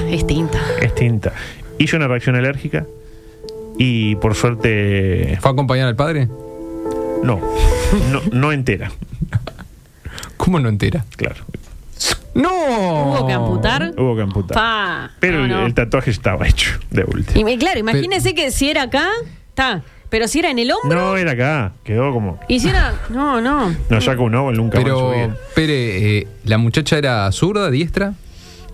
Es 0.09 0.25
tinta. 0.27 0.59
es 0.81 0.93
tinta. 0.95 1.33
Hizo 1.77 1.97
una 1.97 2.07
reacción 2.07 2.35
alérgica 2.35 2.85
y 3.77 4.15
por 4.15 4.35
suerte 4.35 5.37
¿Fue 5.41 5.49
a 5.49 5.53
acompañar 5.53 5.87
al 5.87 5.95
padre? 5.95 6.27
no, 7.23 7.39
no, 8.11 8.21
no 8.31 8.51
entera, 8.53 8.91
¿Cómo 10.37 10.59
no 10.59 10.69
entera? 10.69 11.03
claro. 11.15 11.43
¡No! 12.33 12.49
¿Hubo 12.51 13.27
que 13.27 13.33
amputar? 13.33 13.93
Hubo 13.97 14.13
que 14.15 14.21
amputar. 14.21 14.55
Pa. 14.57 15.11
Pero 15.21 15.37
No, 15.39 15.43
el, 15.45 15.51
no. 15.51 15.65
el 15.67 15.73
tatuaje 15.73 16.11
estaba 16.11 16.45
hecho 16.45 16.77
de 16.91 17.05
último. 17.05 17.47
Y 17.49 17.57
claro, 17.57 17.79
imagínese 17.79 18.35
que 18.35 18.51
si 18.51 18.69
era 18.69 18.83
acá, 18.83 19.07
está. 19.49 19.83
Pero 20.15 20.29
si 20.29 20.39
era 20.39 20.49
en 20.49 20.59
el 20.59 20.71
hombro, 20.71 20.97
No 20.97 21.17
era 21.17 21.31
acá, 21.33 21.73
quedó 21.83 22.13
como. 22.13 22.39
y 22.47 22.61
si 22.61 22.69
era. 22.69 22.93
No, 23.09 23.41
no. 23.41 23.75
No 23.89 23.99
saca 23.99 24.21
un 24.21 24.33
ovo 24.33 24.49
nunca 24.53 24.79
más 24.79 24.87
en 24.87 24.93
su 24.93 24.97
Pero, 24.97 25.11
vida. 25.11 25.35
Pere, 25.53 26.17
eh, 26.19 26.27
¿la 26.45 26.57
muchacha 26.57 26.97
era 26.97 27.29
zurda, 27.33 27.69
diestra? 27.69 28.13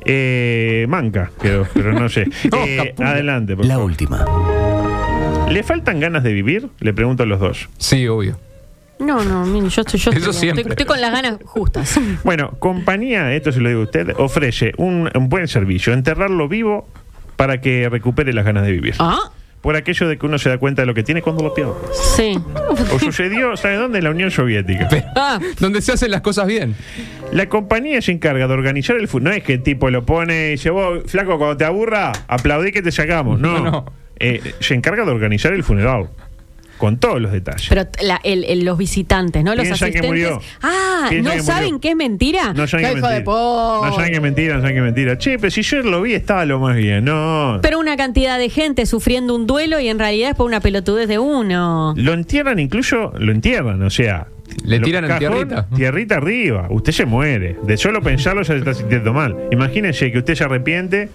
Eh, 0.06 0.86
manca 0.88 1.32
quedó, 1.42 1.66
pero 1.74 1.94
no 1.94 2.10
sé. 2.10 2.28
No, 2.52 2.64
Eh, 2.64 2.94
adelante, 3.00 3.56
por 3.56 3.66
La 3.66 3.74
favor. 3.74 3.90
última. 3.90 4.24
¿Le 5.50 5.64
faltan 5.64 6.00
ganas 6.00 6.22
de 6.22 6.32
vivir? 6.32 6.70
Le 6.80 6.94
pregunto 6.94 7.24
a 7.24 7.26
los 7.26 7.40
dos. 7.40 7.70
Sí, 7.80 8.08
obvio. 8.08 8.38
No, 9.00 9.24
no, 9.24 9.44
mire, 9.48 9.68
yo 9.70 9.82
estoy, 9.82 10.00
yo 10.00 10.12
Eso 10.12 10.20
estoy, 10.20 10.34
siempre. 10.36 10.62
estoy- 10.62 10.72
estoy 10.74 10.86
con 10.86 11.02
las 11.02 11.12
ganas 11.12 11.40
justas. 11.44 12.00
Bueno, 12.24 12.52
compañía, 12.60 13.34
esto 13.34 13.52
se 13.52 13.62
lo 13.62 13.70
digo 13.70 13.82
a 13.82 13.86
usted, 13.86 14.14
ofrece 14.20 14.74
un, 14.78 15.10
un 15.16 15.28
buen 15.28 15.48
servicio, 15.48 15.92
enterrarlo 15.92 16.48
vivo 16.48 16.88
para 17.36 17.62
que 17.62 17.90
recupere 17.90 18.32
las 18.32 18.46
ganas 18.46 18.64
de 18.64 18.74
vivir. 18.74 18.94
Ah, 19.00 19.32
Por 19.62 19.76
aquello 19.76 20.08
de 20.08 20.18
que 20.18 20.26
uno 20.26 20.40
se 20.40 20.50
da 20.50 20.58
cuenta 20.58 20.82
de 20.82 20.86
lo 20.88 20.94
que 20.94 21.04
tiene 21.04 21.22
cuando 21.22 21.44
lo 21.44 21.54
pierde. 21.54 21.74
sí. 22.16 22.38
O 22.92 23.00
sucedió, 23.00 23.56
¿sabe 23.58 23.76
dónde? 23.76 24.00
En 24.00 24.04
la 24.06 24.10
Unión 24.12 24.32
Soviética. 24.32 24.90
Ah, 25.16 25.40
Donde 25.60 25.82
se 25.82 25.92
hacen 25.92 26.10
las 26.12 26.22
cosas 26.22 26.48
bien. 26.48 26.76
La 27.32 27.48
compañía 27.48 28.02
se 28.02 28.12
encarga 28.12 28.48
de 28.48 28.54
organizar 28.54 28.96
el 28.98 29.08
fútbol. 29.08 29.24
No 29.26 29.32
es 29.32 29.44
que 29.44 29.54
el 29.54 29.64
tipo 29.64 29.90
lo 29.90 30.04
pone 30.06 30.48
y 30.48 30.52
dice, 30.52 30.70
vos, 30.72 31.02
flaco, 31.06 31.38
cuando 31.38 31.58
te 31.58 31.66
aburra, 31.66 32.12
aplaudí 32.28 32.72
que 32.72 32.82
te 32.82 32.92
sacamos. 32.92 33.40
No, 33.40 33.60
No, 33.60 33.72
no. 33.72 33.86
Eh, 34.24 34.54
se 34.60 34.74
encarga 34.76 35.04
de 35.06 35.12
organizar 35.12 35.52
el 35.54 35.64
funeral. 35.64 36.10
Con 36.82 36.98
todos 36.98 37.22
los 37.22 37.32
detalles. 37.32 37.68
pero 37.70 37.86
la- 38.02 38.20
el- 38.24 38.44
el- 38.44 38.66
los 38.66 38.76
visitantes, 38.78 39.44
¿no? 39.44 39.54
Los 39.56 39.64
Piensan 39.66 39.92
que 39.92 40.00
asistentes. 40.00 40.10
murió. 40.32 40.42
Ah, 40.64 41.10
¿no 41.24 41.32
que 41.32 41.42
saben 41.44 41.64
murió. 41.66 41.80
que 41.80 41.90
es 41.92 41.96
mentira? 41.96 42.54
no 42.54 42.66
saben 42.68 42.86
¡Qué 42.88 42.92
que 42.94 42.98
hijo 43.00 43.08
de 43.08 43.22
po- 43.22 43.82
No 43.86 43.94
saben 43.96 44.12
que 44.12 44.20
mentira, 44.20 44.56
no 44.56 44.62
saben 44.62 44.76
que 44.76 44.82
mentira. 44.82 45.18
Che, 45.18 45.38
pero 45.38 45.52
si 45.52 45.62
yo 45.62 45.78
lo 45.84 46.02
vi, 46.02 46.14
estaba 46.16 46.44
lo 46.46 46.60
más 46.60 46.76
bien. 46.76 47.06
No. 47.06 47.60
Pero 47.62 47.78
una 47.80 47.96
cantidad 47.98 48.38
de 48.40 48.50
gente 48.50 48.86
sufriendo 48.88 49.36
un 49.36 49.46
duelo 49.48 49.80
y 49.80 49.88
en 49.90 50.00
realidad 50.00 50.32
es 50.32 50.36
por 50.36 50.48
una 50.48 50.60
pelotudez 50.60 51.08
de 51.08 51.20
uno. 51.20 51.94
Lo 51.96 52.14
entierran, 52.14 52.58
incluso 52.60 53.14
lo 53.18 53.32
entierran, 53.32 53.82
o 53.84 53.90
sea. 53.92 54.28
Le 54.66 54.80
tiran 54.82 55.10
en 55.10 55.18
tierrita. 55.20 55.68
Tierrita 55.74 56.16
arriba. 56.16 56.68
Usted 56.72 56.92
se 56.92 57.06
muere. 57.06 57.58
De 57.64 57.78
solo 57.78 58.02
pensarlo 58.02 58.42
ya 58.42 58.48
se 58.54 58.58
está 58.58 58.74
sintiendo 58.74 59.14
mal. 59.14 59.36
Imagínese 59.52 60.12
que 60.12 60.18
usted 60.18 60.36
se 60.36 60.44
arrepiente. 60.44 61.10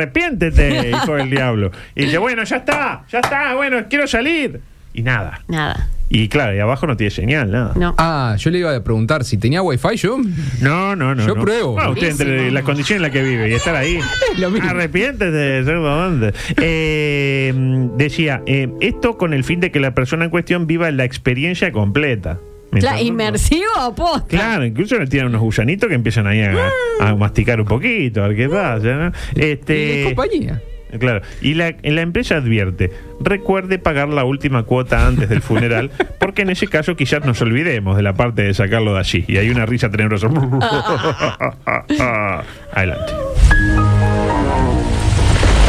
Arrepiéntete, 0.00 0.90
hijo 0.90 1.14
del 1.14 1.30
diablo. 1.30 1.70
Y 1.94 2.04
dice, 2.04 2.18
bueno, 2.18 2.44
ya 2.44 2.56
está, 2.56 3.04
ya 3.10 3.18
está, 3.20 3.54
bueno, 3.54 3.78
quiero 3.88 4.06
salir. 4.06 4.60
Y 4.96 5.02
nada. 5.02 5.42
Nada. 5.46 5.88
Y 6.08 6.28
claro, 6.28 6.56
y 6.56 6.58
abajo 6.60 6.86
no 6.86 6.96
tiene 6.96 7.10
señal, 7.10 7.50
nada. 7.50 7.72
No. 7.76 7.94
Ah, 7.98 8.36
yo 8.38 8.50
le 8.50 8.60
iba 8.60 8.74
a 8.74 8.82
preguntar 8.82 9.24
si 9.24 9.36
tenía 9.36 9.60
wifi 9.60 9.96
yo. 9.96 10.18
No, 10.62 10.96
no, 10.96 11.14
no. 11.14 11.26
Yo 11.26 11.34
no. 11.34 11.42
pruebo. 11.42 11.78
No, 11.78 11.90
usted 11.90 12.12
entre 12.12 12.50
las 12.50 12.62
condiciones 12.62 12.96
en 12.98 13.02
las 13.02 13.10
que 13.10 13.22
vive 13.22 13.50
y 13.50 13.52
estar 13.52 13.74
ahí. 13.76 13.98
lo 14.38 14.50
mismo. 14.50 14.70
Arrepiéntete 14.70 15.30
de 15.30 15.64
ser 15.64 15.74
donde. 15.74 16.32
Eh, 16.58 17.52
decía, 17.96 18.42
eh, 18.46 18.70
esto 18.80 19.18
con 19.18 19.34
el 19.34 19.44
fin 19.44 19.60
de 19.60 19.70
que 19.70 19.80
la 19.80 19.94
persona 19.94 20.24
en 20.24 20.30
cuestión 20.30 20.66
viva 20.66 20.90
la 20.90 21.04
experiencia 21.04 21.70
completa. 21.72 22.38
¿Me 22.70 22.80
Claro, 22.80 23.02
inmersivo 23.02 23.66
o 23.80 23.94
posta. 23.94 24.26
Claro, 24.28 24.64
incluso 24.64 24.98
le 24.98 25.06
tiran 25.06 25.26
unos 25.28 25.42
gusanitos 25.42 25.88
que 25.88 25.94
empiezan 25.94 26.26
ahí 26.26 26.40
a, 26.40 26.70
a 27.00 27.14
masticar 27.16 27.60
un 27.60 27.66
poquito, 27.66 28.24
a 28.24 28.28
ver 28.28 28.36
qué 28.36 28.48
pasa, 28.48 28.86
¿no? 28.94 29.12
Y 29.34 29.44
Este, 29.44 30.00
es 30.02 30.14
compañía. 30.14 30.62
Claro, 30.98 31.20
y 31.42 31.54
la, 31.54 31.74
la 31.82 32.00
empresa 32.00 32.36
advierte, 32.36 32.92
recuerde 33.20 33.78
pagar 33.78 34.08
la 34.08 34.24
última 34.24 34.62
cuota 34.62 35.06
antes 35.06 35.28
del 35.28 35.42
funeral, 35.42 35.90
porque 36.20 36.42
en 36.42 36.50
ese 36.50 36.68
caso 36.68 36.96
quizás 36.96 37.24
nos 37.24 37.40
olvidemos 37.42 37.96
de 37.96 38.02
la 38.02 38.14
parte 38.14 38.42
de 38.42 38.54
sacarlo 38.54 38.94
de 38.94 39.00
allí. 39.00 39.24
Y 39.26 39.38
hay 39.38 39.50
una 39.50 39.66
risa 39.66 39.90
tenebrosa. 39.90 40.28
Adelante. 42.72 43.12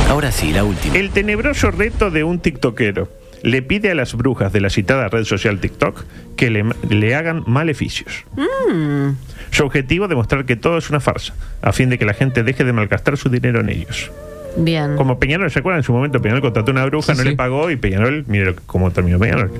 Ahora 0.09 0.31
sí, 0.31 0.53
la 0.53 0.63
última. 0.63 0.95
El 0.95 1.09
tenebroso 1.09 1.71
reto 1.71 2.11
de 2.11 2.23
un 2.23 2.39
tiktokero 2.39 3.09
le 3.43 3.61
pide 3.61 3.91
a 3.91 3.95
las 3.95 4.15
brujas 4.15 4.51
de 4.51 4.61
la 4.61 4.69
citada 4.69 5.09
red 5.09 5.25
social 5.25 5.59
TikTok 5.59 6.05
que 6.35 6.49
le, 6.49 6.65
le 6.89 7.15
hagan 7.15 7.43
maleficios. 7.45 8.25
Su 9.51 9.63
objetivo 9.63 10.07
demostrar 10.07 10.45
que 10.45 10.55
todo 10.55 10.77
es 10.77 10.89
una 10.89 10.99
farsa, 10.99 11.33
a 11.61 11.71
fin 11.71 11.89
de 11.89 11.97
que 11.97 12.05
la 12.05 12.13
gente 12.13 12.43
deje 12.43 12.63
de 12.63 12.73
malgastar 12.73 13.17
su 13.17 13.29
dinero 13.29 13.61
en 13.61 13.69
ellos. 13.69 14.11
Bien. 14.57 14.95
Como 14.95 15.19
Peñarol, 15.19 15.51
¿se 15.51 15.59
acuerdan? 15.59 15.79
En 15.79 15.83
su 15.83 15.93
momento 15.93 16.21
Peñarol 16.21 16.41
contrató 16.41 16.71
a 16.71 16.73
una 16.73 16.85
bruja, 16.85 17.13
Sí, 17.13 17.17
no 17.17 17.23
sí. 17.23 17.29
le 17.29 17.35
pagó 17.35 17.69
y 17.71 17.75
Peñarol, 17.75 18.23
mire 18.27 18.55
cómo 18.65 18.91
terminó 18.91 19.19
Peñarol. 19.19 19.51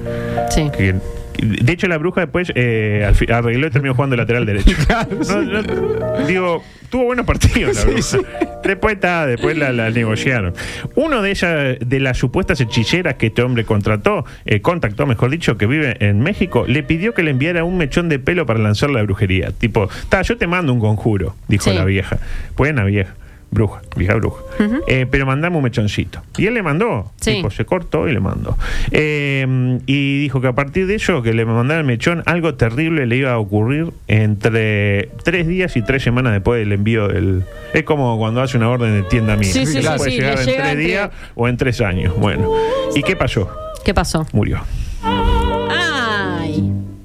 Sí. 0.50 0.70
Que- 0.76 0.96
de 1.40 1.72
hecho, 1.72 1.88
la 1.88 2.00
bruja 2.00 2.22
después 2.22 2.52
eh, 2.56 3.08
arregló 3.32 3.68
y 3.68 3.70
terminó 3.70 3.94
jugando 3.94 4.16
lateral 4.16 4.48
derecho. 4.48 4.76
No, 5.28 5.42
no, 5.44 6.26
digo, 6.26 6.64
tuvo 6.90 7.04
buenos 7.06 7.28
partidos 7.28 7.76
la 7.76 7.84
bruja. 7.86 8.18
Después 8.64 8.96
está, 8.96 9.28
después 9.28 9.56
la, 9.56 9.72
la 9.72 9.92
negociaron. 9.92 10.56
Uno 10.96 11.22
de 11.22 11.30
esas, 11.30 11.78
de 11.80 12.00
las 12.00 12.18
supuestas 12.18 12.60
hechiceras 12.60 13.16
que 13.16 13.28
este 13.28 13.44
hombre 13.44 13.66
contrató, 13.66 14.26
eh, 14.46 14.62
contactó, 14.62 15.06
mejor 15.06 15.30
dicho, 15.30 15.58
que 15.60 15.68
vive 15.68 15.96
en 16.00 16.22
México, 16.22 16.66
le 16.68 16.82
pidió 16.82 17.14
que 17.14 17.22
le 17.22 17.30
enviara 17.30 17.64
un 17.64 17.78
mechón 17.78 18.10
de 18.10 18.18
pelo 18.18 18.48
para 18.48 18.58
lanzar 18.60 18.90
la 18.90 19.04
brujería. 19.04 19.52
Tipo, 19.52 19.90
ta, 20.10 20.24
yo 20.24 20.38
te 20.38 20.48
mando 20.48 20.74
un 20.74 20.80
conjuro, 20.80 21.36
dijo 21.48 21.66
Sí. 21.70 21.76
la 21.76 21.86
vieja. 21.86 22.18
Buena 22.56 22.84
vieja. 22.84 23.14
Bruja, 23.50 23.82
vieja 23.96 24.16
bruja. 24.16 24.44
Eh, 24.88 25.06
pero 25.10 25.26
mandame 25.26 25.56
un 25.58 25.64
mechoncito. 25.64 26.22
Y 26.38 26.48
él 26.48 26.54
le 26.56 26.64
mandó. 26.64 27.12
Sí. 27.22 27.36
Tipo, 27.36 27.50
se 27.50 27.64
cortó 27.66 28.08
y 28.08 28.12
le 28.14 28.20
mandó. 28.20 28.58
Eh, 28.92 29.80
y 29.86 30.20
dijo 30.20 30.42
que 30.42 30.48
a 30.48 30.54
partir 30.54 30.86
de 30.86 30.96
eso, 30.96 31.22
que 31.22 31.34
le 31.34 31.46
mandara 31.46 31.80
el 31.80 31.86
mechón, 31.86 32.24
algo 32.26 32.56
terrible 32.56 33.06
le 33.08 33.16
iba 33.16 33.32
a 33.32 33.38
ocurrir 33.38 33.92
entre 34.08 35.10
tres 35.24 35.48
días 35.48 35.78
y 35.78 35.82
tres 35.82 36.04
semanas 36.04 36.34
después 36.34 36.60
del 36.60 36.74
envío 36.74 37.08
del. 37.08 37.44
Es 37.74 37.84
como 37.84 38.18
cuando 38.18 38.42
hace 38.42 38.58
una 38.58 38.70
orden 38.70 38.94
de 39.02 39.04
tienda 39.04 39.36
mía. 39.38 39.52
Sí, 39.52 39.66
sí, 39.66 39.78
Que 39.78 39.82
sí, 39.84 39.88
puede 39.98 40.12
llegar 40.12 40.36
le 40.36 40.42
en 40.42 40.46
llega 40.48 40.58
tres 40.64 40.72
entre- 40.74 40.86
días 40.86 41.10
o 41.36 41.48
en 41.48 41.58
tres 41.58 41.82
años. 41.82 42.16
Bueno. 42.18 42.52
¿Y 42.96 43.04
qué 43.04 43.16
pasó? 43.16 43.50
¿Qué 43.86 43.94
pasó? 43.94 44.28
Murió. 44.34 44.62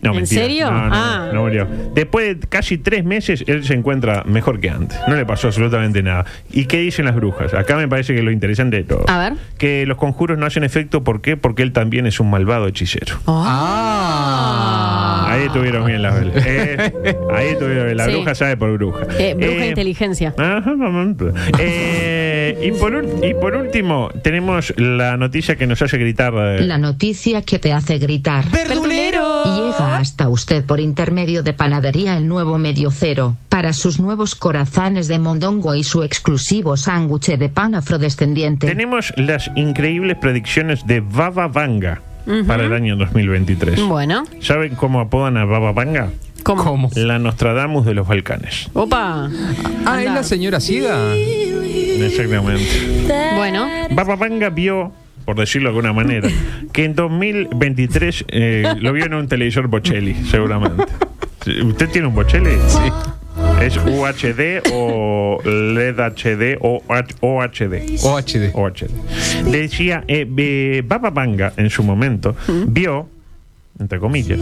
No, 0.03 0.11
¿En 0.11 0.17
mentira. 0.17 0.43
serio? 0.43 0.71
No, 0.71 0.89
no, 0.89 0.95
ah. 0.95 1.31
no 1.33 1.43
murió. 1.43 1.67
Después 1.95 2.41
de 2.41 2.47
casi 2.49 2.77
tres 2.77 3.05
meses, 3.05 3.45
él 3.47 3.65
se 3.65 3.75
encuentra 3.75 4.25
mejor 4.27 4.59
que 4.61 4.69
antes. 4.69 4.99
No 5.09 5.15
le 5.15 5.25
pasó 5.25 5.47
absolutamente 5.47 6.03
nada. 6.03 6.27
¿Y 6.53 6.65
qué 6.67 6.79
dicen 6.79 7.05
las 7.05 7.15
brujas? 7.15 7.55
Acá 7.55 7.77
me 7.77 7.87
parece 7.89 8.15
que 8.15 8.23
lo 8.23 8.31
interesante 8.33 8.77
de 8.79 8.85
todo. 8.85 9.05
A 9.09 9.19
ver. 9.19 9.35
Que 9.59 9.87
los 9.87 9.97
conjuros 9.99 10.39
no 10.39 10.47
hacen 10.47 10.65
efecto. 10.65 11.05
¿Por 11.05 11.21
qué? 11.23 11.37
Porque 11.37 11.63
él 11.63 11.73
también 11.73 12.07
es 12.07 12.19
un 12.21 12.31
malvado 12.31 12.67
hechicero. 12.67 13.17
Ah. 13.27 15.27
Ahí 15.31 15.45
estuvieron 15.47 15.87
bien 15.87 16.03
las 16.03 16.15
velas. 16.19 16.33
Eh, 16.45 16.93
ahí 17.35 17.47
estuvieron 17.49 17.87
bien. 17.87 17.97
La 17.97 18.07
Sí. 18.07 18.13
bruja 18.13 18.35
sabe 18.35 18.57
por 18.57 18.73
bruja. 18.73 19.07
Eh, 19.19 19.35
bruja 19.35 19.65
Eh, 19.65 19.69
inteligencia. 19.69 20.35
Ajá. 20.37 20.73
Eh, 21.59 22.59
y, 22.63 22.73
por, 22.73 22.93
ul- 22.93 23.29
y 23.31 23.35
por 23.35 23.55
último, 23.57 24.11
tenemos 24.23 24.73
la 24.77 25.17
noticia 25.17 25.57
que 25.57 25.67
nos 25.67 25.81
hace 25.83 25.99
gritar. 25.99 26.33
eh, 26.37 26.61
La 26.63 26.79
noticia 26.79 27.43
que 27.43 27.59
te 27.59 27.73
hace 27.73 27.99
gritar. 27.99 28.45
¡Verdulero! 28.51 29.43
Y 29.47 29.62
Llega 29.73 29.97
hasta 29.97 30.29
usted 30.29 30.65
por 30.65 30.81
intermedio 30.81 31.43
de 31.43 31.53
Panadería 31.53 32.17
El 32.17 32.29
Nuevo 32.29 32.59
Medio 32.59 32.91
Cero, 32.91 33.37
para 33.49 33.73
sus 33.73 33.99
nuevos 34.01 34.35
corazones 34.35 35.09
de 35.09 35.19
mondongo 35.19 35.75
y 35.75 35.83
su 35.85 36.03
exclusivo 36.03 36.77
sándwich 36.77 37.37
de 37.39 37.49
pan 37.49 37.75
afrodescendiente. 37.75 38.67
Tenemos 38.67 39.13
las 39.17 39.51
increíbles 39.57 40.19
predicciones 40.19 40.87
de 40.87 41.01
Baba 41.01 41.49
Vanga 41.49 42.03
para 42.47 42.65
el 42.65 42.73
año 42.73 42.97
2023. 42.97 43.83
Bueno, 43.87 44.25
¿Saben 44.41 44.75
cómo 44.75 45.01
apodan 45.01 45.37
a 45.37 45.45
Baba 45.45 45.73
Vanga? 45.73 46.11
¿cómo? 46.43 46.65
¿Cómo? 46.65 46.91
La 46.95 47.19
Nostradamus 47.19 47.87
de 47.87 47.95
los 47.95 48.07
Balcanes. 48.07 48.69
Opa. 48.75 49.31
Ah, 49.87 50.03
¿es 50.03 50.11
la 50.11 50.23
señora 50.23 50.61
ciega? 50.61 51.15
Exactamente. 51.15 53.07
Bueno, 53.37 53.69
Baba 53.91 54.17
Vanga 54.17 54.51
vio, 54.51 54.93
por 55.25 55.37
decirlo 55.37 55.69
de 55.71 55.77
alguna 55.77 55.93
manera, 55.93 56.29
que 56.73 56.85
en 56.85 56.95
2023 56.95 58.25
eh, 58.29 58.65
lo 58.81 58.93
vio 58.93 59.07
en 59.07 59.15
un 59.15 59.29
televisor 59.29 59.69
Bocelli, 59.69 60.15
seguramente. 60.27 60.85
¿Usted 61.65 61.89
tiene 61.91 62.07
un 62.09 62.15
Bocelli? 62.15 62.51
Sí. 62.69 62.79
¿Es 63.63 63.77
UHD 63.77 64.71
o 64.73 65.41
LED 65.45 65.99
HD 65.99 66.59
o 66.61 66.83
H- 66.89 67.15
OHD? 67.21 68.05
OHD. 68.05 68.51
OHD. 68.55 69.51
Decía, 69.51 70.05
eh, 70.09 70.27
eh, 70.37 70.83
Baba 70.87 71.11
Vanga 71.11 71.53
en 71.57 71.71
su 71.71 71.83
momento 71.83 72.37
vio, 72.67 73.09
entre 73.79 73.99
comillas, 73.99 74.39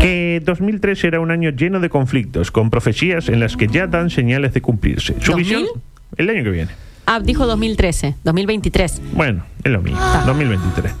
que 0.00 0.42
2003 0.44 1.04
era 1.04 1.20
un 1.20 1.30
año 1.30 1.50
lleno 1.50 1.80
de 1.80 1.88
conflictos, 1.88 2.50
con 2.50 2.68
profecías 2.70 3.28
en 3.28 3.40
las 3.40 3.56
que 3.56 3.68
ya 3.68 3.86
dan 3.86 4.10
señales 4.10 4.52
de 4.54 4.60
cumplirse. 4.60 5.14
Su 5.20 5.32
¿2000? 5.32 5.36
visión, 5.36 5.64
el 6.16 6.30
año 6.30 6.42
que 6.44 6.50
viene. 6.50 6.70
Ah, 7.06 7.20
dijo 7.20 7.46
2013, 7.46 8.16
2023. 8.24 9.02
Bueno, 9.12 9.44
es 9.64 9.72
lo 9.72 9.80
mismo, 9.80 10.00
2023. 10.26 10.92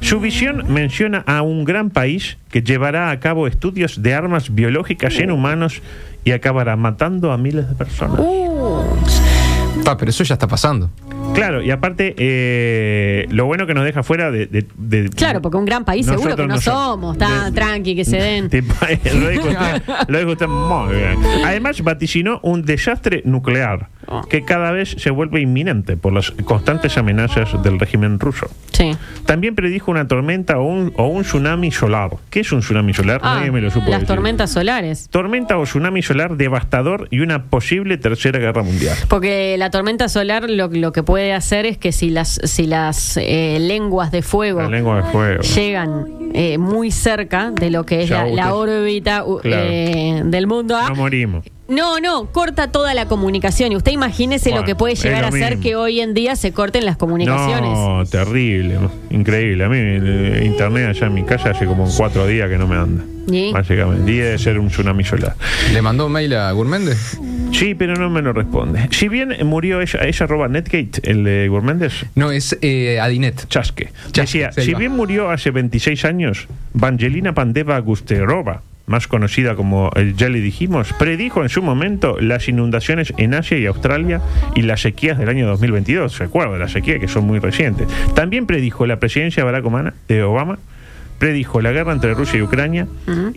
Su 0.00 0.20
visión 0.20 0.64
menciona 0.68 1.22
a 1.26 1.42
un 1.42 1.64
gran 1.64 1.90
país 1.90 2.38
que 2.50 2.62
llevará 2.62 3.10
a 3.10 3.20
cabo 3.20 3.46
estudios 3.46 4.02
de 4.02 4.14
armas 4.14 4.54
biológicas 4.54 5.18
en 5.18 5.30
humanos 5.30 5.82
y 6.24 6.32
acabará 6.32 6.76
matando 6.76 7.32
a 7.32 7.38
miles 7.38 7.68
de 7.68 7.74
personas. 7.74 8.20
Ah, 9.86 9.96
pero 9.96 10.10
eso 10.10 10.24
ya 10.24 10.34
está 10.34 10.48
pasando. 10.48 10.90
Claro, 11.36 11.62
y 11.62 11.70
aparte, 11.70 12.14
eh, 12.18 13.26
lo 13.30 13.46
bueno 13.46 13.66
que 13.66 13.74
nos 13.74 13.84
deja 13.84 14.02
fuera 14.02 14.30
de... 14.30 14.46
de- 14.46 14.66
de- 14.76 15.08
Claro, 15.10 15.40
porque 15.42 15.58
un 15.58 15.64
gran 15.64 15.84
país 15.84 16.06
seguro 16.06 16.36
que 16.36 16.42
no 16.46 16.54
no 16.54 16.60
somos. 16.60 17.16
De- 17.18 17.26
tranqui, 17.54 17.94
que 17.94 18.04
se 18.04 18.16
den. 18.16 18.48
Tipo, 18.50 18.74
lo 19.20 19.28
dijo 19.28 19.48
usted, 19.48 19.82
lo 20.08 20.18
dijo 20.18 20.30
usted 20.32 20.48
muy 20.48 20.94
bien. 20.94 21.18
Además, 21.44 21.82
vaticinó 21.82 22.40
un 22.42 22.62
desastre 22.62 23.22
nuclear 23.24 23.88
Oh. 24.08 24.22
que 24.22 24.44
cada 24.44 24.70
vez 24.70 24.94
se 25.00 25.10
vuelve 25.10 25.40
inminente 25.40 25.96
por 25.96 26.12
las 26.12 26.30
constantes 26.30 26.96
amenazas 26.96 27.60
del 27.64 27.80
régimen 27.80 28.20
ruso. 28.20 28.46
Sí. 28.70 28.92
También 29.24 29.56
predijo 29.56 29.90
una 29.90 30.06
tormenta 30.06 30.60
o 30.60 30.64
un, 30.64 30.92
o 30.96 31.08
un 31.08 31.24
tsunami 31.24 31.72
solar. 31.72 32.10
¿Qué 32.30 32.38
es 32.38 32.52
un 32.52 32.60
tsunami 32.60 32.94
solar? 32.94 33.20
Ah, 33.24 33.38
Nadie 33.40 33.50
me 33.50 33.60
lo 33.60 33.68
supo 33.68 33.86
las 33.90 34.02
decir. 34.02 34.06
tormentas 34.06 34.52
solares. 34.52 35.08
Tormenta 35.10 35.58
o 35.58 35.64
tsunami 35.64 36.02
solar 36.02 36.36
devastador 36.36 37.08
y 37.10 37.18
una 37.18 37.46
posible 37.46 37.98
tercera 37.98 38.38
guerra 38.38 38.62
mundial. 38.62 38.96
Porque 39.08 39.56
la 39.58 39.70
tormenta 39.70 40.08
solar 40.08 40.48
lo, 40.48 40.68
lo 40.68 40.92
que 40.92 41.02
puede 41.02 41.25
hacer 41.32 41.66
es 41.66 41.78
que 41.78 41.92
si 41.92 42.10
las, 42.10 42.40
si 42.44 42.66
las 42.66 43.16
eh, 43.16 43.58
lenguas 43.60 44.10
de 44.10 44.22
fuego 44.22 44.60
La 44.62 44.68
lengua 44.68 44.96
de 45.02 45.10
fuego. 45.10 45.42
llegan 45.42 46.06
eh, 46.34 46.58
muy 46.58 46.90
cerca 46.90 47.50
de 47.50 47.70
lo 47.70 47.84
que 47.86 48.02
es 48.02 48.08
Ya, 48.08 48.24
la, 48.26 48.54
órbita 48.54 49.24
Claro. 49.42 49.62
eh, 49.70 50.22
del 50.24 50.46
mundo. 50.46 50.76
ah, 50.76 50.86
No 50.90 50.96
morimos. 50.96 51.44
No, 51.68 51.98
no, 52.00 52.26
corta 52.32 52.70
toda 52.70 52.94
la 52.94 53.06
comunicación. 53.06 53.72
Y 53.72 53.76
usted 53.76 53.92
imagínese 53.92 54.50
Bueno, 54.50 54.62
lo 54.62 54.66
que 54.66 54.74
puede 54.76 54.94
es 54.94 55.02
llegar 55.02 55.22
lo 55.22 55.28
a 55.28 55.32
ser 55.32 55.56
mismo. 55.56 55.62
que 55.62 55.76
hoy 55.76 56.00
en 56.00 56.14
día 56.14 56.36
se 56.36 56.52
corten 56.52 56.84
las 56.84 56.96
comunicaciones. 56.96 57.70
No, 57.72 58.04
terrible, 58.08 58.78
increíble. 59.10 59.64
A 59.64 59.68
mí 59.68 59.76
eh, 59.78 60.42
internet 60.44 60.88
allá 60.90 61.06
en 61.08 61.14
mi 61.14 61.24
casa 61.24 61.50
hace 61.50 61.66
como 61.66 61.88
cuatro 61.96 62.26
días 62.26 62.48
que 62.48 62.56
no 62.58 62.66
me 62.68 62.76
anda. 62.76 63.04
¿Y? 63.28 63.52
Básicamente. 63.52 64.10
Y 64.12 64.16
debe 64.18 64.38
ser 64.38 64.58
un 64.60 64.68
tsunami 64.68 65.02
solar. 65.02 65.34
¿Le 65.72 65.82
mandó 65.82 66.06
un 66.06 66.12
mail 66.12 66.32
a 66.34 66.52
Gourméndez? 66.52 67.18
Sí, 67.52 67.74
pero 67.74 67.94
no 67.96 68.10
me 68.10 68.22
lo 68.22 68.32
responde. 68.32 68.88
Si 68.92 69.08
bien 69.08 69.34
murió 69.44 69.80
ella, 69.80 70.00
ella 70.04 70.24
arroba 70.24 70.46
Netgate, 70.46 71.00
el 71.10 71.24
de 71.24 71.48
Gourméndez, 71.48 72.06
No, 72.14 72.30
es 72.30 72.56
eh, 72.62 73.00
Adinet. 73.00 73.48
Chasque. 73.48 73.88
Chasque, 74.12 74.20
Decía, 74.20 74.52
si 74.52 74.74
bien 74.74 74.92
murió 74.92 75.30
hace 75.30 75.50
26 75.50 76.04
años, 76.04 76.46
Vangelina 76.74 77.34
Pandeva 77.34 77.78
Gusterova, 77.80 78.62
más 78.86 79.08
conocida 79.08 79.56
como, 79.56 79.90
eh, 79.96 80.14
ya 80.16 80.28
le 80.28 80.40
dijimos, 80.40 80.92
predijo 80.94 81.42
en 81.42 81.48
su 81.48 81.62
momento 81.62 82.18
las 82.20 82.48
inundaciones 82.48 83.12
en 83.16 83.34
Asia 83.34 83.58
y 83.58 83.66
Australia 83.66 84.20
y 84.54 84.62
las 84.62 84.80
sequías 84.80 85.18
del 85.18 85.28
año 85.28 85.46
2022. 85.46 86.18
Recuerda, 86.18 86.56
las 86.58 86.72
sequías 86.72 87.00
que 87.00 87.08
son 87.08 87.26
muy 87.26 87.38
recientes. 87.38 87.88
También 88.14 88.46
predijo 88.46 88.86
la 88.86 88.98
presidencia 88.98 89.42
de 89.42 89.44
Barack 89.44 89.66
Obama, 89.66 89.94
de 90.08 90.22
Obama 90.22 90.58
predijo 91.18 91.60
la 91.60 91.72
guerra 91.72 91.92
entre 91.92 92.14
Rusia 92.14 92.38
y 92.38 92.42
Ucrania 92.42 92.86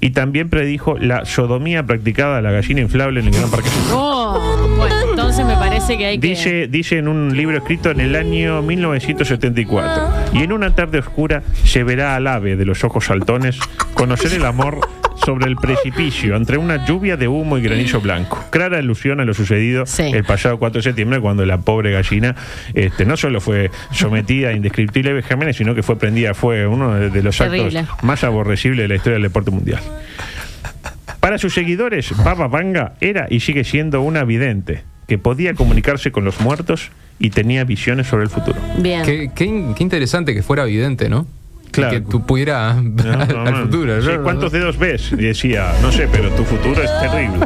y 0.01 0.10
también 0.12 0.50
predijo 0.50 0.98
la 0.98 1.25
sodomía 1.25 1.84
practicada 1.84 2.39
a 2.39 2.41
la 2.41 2.51
gallina 2.51 2.82
inflable 2.82 3.22
en 3.22 3.27
el 3.27 3.34
Gran 3.34 3.50
Parque. 3.50 3.70
Oh, 3.91 4.68
bueno, 4.77 4.96
entonces 5.10 5.46
me 5.46 5.56
parece 5.56 5.98
que 5.98 6.06
hay 6.06 6.20
que. 6.20 6.27
Dice, 6.27 6.68
dice 6.68 6.98
en 6.98 7.08
un 7.08 7.36
libro 7.36 7.58
escrito 7.58 7.91
en 7.91 8.01
el 8.01 8.15
año 8.15 8.62
1974. 8.62 10.10
Y 10.34 10.44
en 10.44 10.51
una 10.51 10.75
tarde 10.75 11.00
oscura 11.00 11.44
se 11.63 11.84
verá 11.84 12.15
al 12.15 12.27
ave 12.27 12.56
de 12.56 12.65
los 12.65 12.84
ojos 12.84 13.06
saltones 13.06 13.59
conocer 13.94 14.33
el 14.33 14.46
amor 14.46 14.79
sobre 15.29 15.46
el 15.46 15.57
precipicio 15.57 16.35
entre 16.35 16.57
una 16.57 16.87
lluvia 16.87 17.15
de 17.15 17.27
humo 17.27 17.59
y 17.59 17.61
granizo 17.61 18.01
blanco. 18.01 18.44
Clara 18.50 18.79
alusión 18.79 19.20
a 19.20 19.25
lo 19.25 19.35
sucedido 19.35 19.85
Sí. 19.85 20.01
el 20.11 20.24
pasado 20.24 20.57
4 20.57 20.79
de 20.79 20.83
septiembre 20.83 21.20
cuando 21.20 21.46
la 21.46 21.59
pobre 21.59 21.92
gallina 21.92 22.35
este, 22.74 23.05
no 23.05 23.15
solo 23.15 23.39
fue 23.39 23.70
sometida 23.92 24.50
a 24.50 24.53
indescriptibles 24.53 25.13
vejámenes, 25.13 25.55
sino 25.55 25.75
que 25.75 25.83
fue 25.83 26.00
prendida 26.00 26.31
a 26.31 26.33
fuego, 26.33 26.74
uno 26.74 26.96
de, 26.96 27.11
de 27.11 27.22
los 27.22 27.37
Terrible. 27.37 27.77
actos 27.81 28.03
más 28.03 28.24
aborrecibles 28.24 28.79
de 28.85 28.87
la 28.87 28.96
historia 28.96 29.13
del 29.13 29.22
deporte 29.24 29.51
mundial. 29.51 29.81
Para 31.20 31.37
sus 31.37 31.53
seguidores, 31.53 32.11
Baba 32.24 32.48
Vanga 32.48 32.94
era 33.00 33.27
y 33.29 33.42
sigue 33.42 33.63
siendo 33.63 34.01
una 34.01 34.24
vidente 34.24 34.81
que 35.07 35.20
podía 35.20 35.53
comunicarse 35.53 36.11
con 36.11 36.25
los 36.25 36.39
muertos 36.42 36.89
y 37.20 37.29
tenía 37.29 37.65
visiones 37.65 38.07
sobre 38.07 38.24
el 38.24 38.29
futuro. 38.31 38.57
Bien. 38.79 39.03
Qué, 39.03 39.29
qué 39.35 39.46
in- 39.46 39.75
qué 39.75 39.83
interesante 39.83 40.33
que 40.33 40.42
fuera 40.42 40.63
evidente, 40.63 41.07
¿no? 41.07 41.27
Claro. 41.72 41.92
que 41.94 42.01
tú 42.01 42.25
pudieras 42.25 42.77
ver 42.82 43.05
No, 43.05 43.22
al, 43.22 43.27
no, 43.27 43.42
al 43.46 43.51
no. 43.53 43.62
futuro. 43.64 44.01
Sí. 44.01 44.10
¿Cuántos 44.24 44.51
dedos 44.51 44.77
ves? 44.77 45.16
Decía, 45.16 45.74
no 45.82 45.92
sé, 45.92 46.08
pero 46.12 46.29
tu 46.32 46.44
futuro 46.44 46.82
es 46.82 46.92
terrible. 47.00 47.46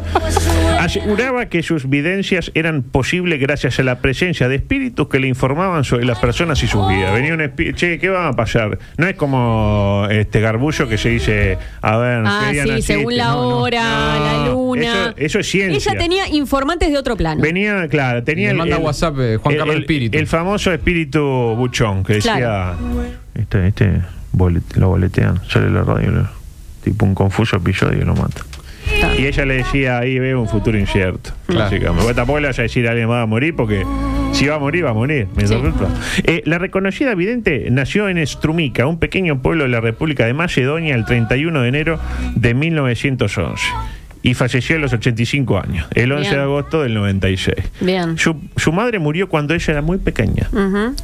Aseguraba 0.80 1.48
que 1.48 1.64
sus 1.64 1.90
videncias 1.90 2.52
eran 2.54 2.84
posibles 2.84 3.40
gracias 3.40 3.80
a 3.80 3.84
la 3.84 4.00
presencia 4.00 4.48
de 4.48 4.56
espíritus 4.56 5.08
que 5.08 5.20
le 5.20 5.28
informaban 5.28 5.84
sobre 5.84 6.06
las 6.06 6.20
personas 6.20 6.62
y 6.64 6.68
sus 6.68 6.88
vidas. 6.88 7.14
Venía 7.14 7.34
un 7.34 7.42
espíritu, 7.42 7.78
che, 7.78 8.00
¿qué 8.00 8.10
va 8.10 8.28
a 8.30 8.34
pasar? 8.34 8.80
No 8.98 9.08
es 9.08 9.16
como 9.16 10.08
este 10.10 10.40
garbullo 10.42 10.88
que 10.88 10.98
se 10.98 11.10
dice, 11.10 11.58
a 11.82 11.98
ver, 11.98 12.24
Ah, 12.26 12.48
¿qué 12.52 12.64
día 12.64 12.76
sí, 12.78 12.82
según 12.82 13.18
la 13.18 13.28
No, 13.28 13.60
hora, 13.60 13.82
No, 13.84 14.26
la 14.26 14.48
luna. 14.52 14.94
Eso, 14.94 15.14
eso 15.18 15.40
es 15.40 15.48
ciencia. 15.50 15.92
Ella 15.92 16.00
tenía 16.02 16.28
informantes 16.30 16.92
de 16.92 16.98
otro 16.98 17.16
plano. 17.16 17.42
Venía, 17.42 17.88
claro, 17.88 18.24
tenía 18.24 18.50
Le 18.50 18.54
manda 18.56 18.78
WhatsApp, 18.78 19.16
eh, 19.20 19.38
Juan 19.38 19.56
Carlos 19.58 19.76
Espíritu. 19.78 20.18
El 20.18 20.28
famoso 20.28 20.72
espíritu 20.72 21.22
buchón 21.58 22.04
que 22.04 22.14
decía, 22.16 22.36
Claro. 22.38 22.78
Este, 23.36 23.68
este 23.68 24.02
bolet- 24.34 24.76
lo 24.76 24.90
boletean, 24.90 25.42
sale 25.50 25.70
la 25.70 25.84
radio, 25.84 26.12
lo- 26.12 26.30
tipo 26.84 27.06
un 27.06 27.16
confuso 27.16 27.58
episodio 27.58 28.02
y 28.02 28.06
lo 28.06 28.16
mata. 28.16 28.42
Y 29.18 29.26
ella 29.26 29.46
le 29.46 29.56
decía, 29.56 30.00
ahí 30.00 30.20
veo 30.20 30.42
un 30.42 30.50
futuro 30.50 30.78
incierto. 30.78 31.32
Claro. 31.46 31.64
Básicamente. 31.66 32.14
Tampoco 32.14 32.40
le 32.42 32.48
vas 32.48 32.60
a 32.60 32.64
decir 32.64 32.86
a 32.88 32.92
alguien 32.92 33.10
va 33.10 33.22
a 33.22 33.26
morir 33.26 33.56
porque 33.56 33.86
si 34.34 34.48
va 34.48 34.56
a 34.56 34.60
morir, 34.60 34.84
va 34.86 34.90
a 34.90 34.94
morir. 34.94 35.28
¿Me 35.36 35.48
Sí. 35.48 35.54
Eh, 36.26 36.42
la 36.46 36.58
reconocida 36.58 37.16
vidente 37.16 37.68
nació 37.72 38.10
en 38.10 38.26
Strumica, 38.28 38.86
un 38.88 39.00
pequeño 39.00 39.42
pueblo 39.42 39.64
de 39.64 39.70
la 39.70 39.80
República 39.80 40.26
de 40.26 40.34
Macedonia, 40.34 40.96
el 40.96 41.06
31 41.06 41.62
de 41.62 41.70
enero 41.70 42.00
de 42.36 42.54
1911. 42.54 43.64
Y 44.26 44.36
falleció 44.36 44.78
a 44.78 44.80
los 44.80 44.94
85 44.94 45.60
años, 45.60 45.86
el 45.96 46.10
11 46.10 46.22
Bien. 46.30 46.36
de 46.38 46.42
agosto 46.44 46.82
del 46.82 46.94
96. 46.94 47.58
Bien. 47.82 48.18
Su, 48.18 48.38
su 48.56 48.72
madre 48.72 48.98
murió 48.98 49.28
cuando 49.28 49.54
ella 49.54 49.66
era 49.74 49.82
muy 49.82 49.98
pequeña 49.98 50.50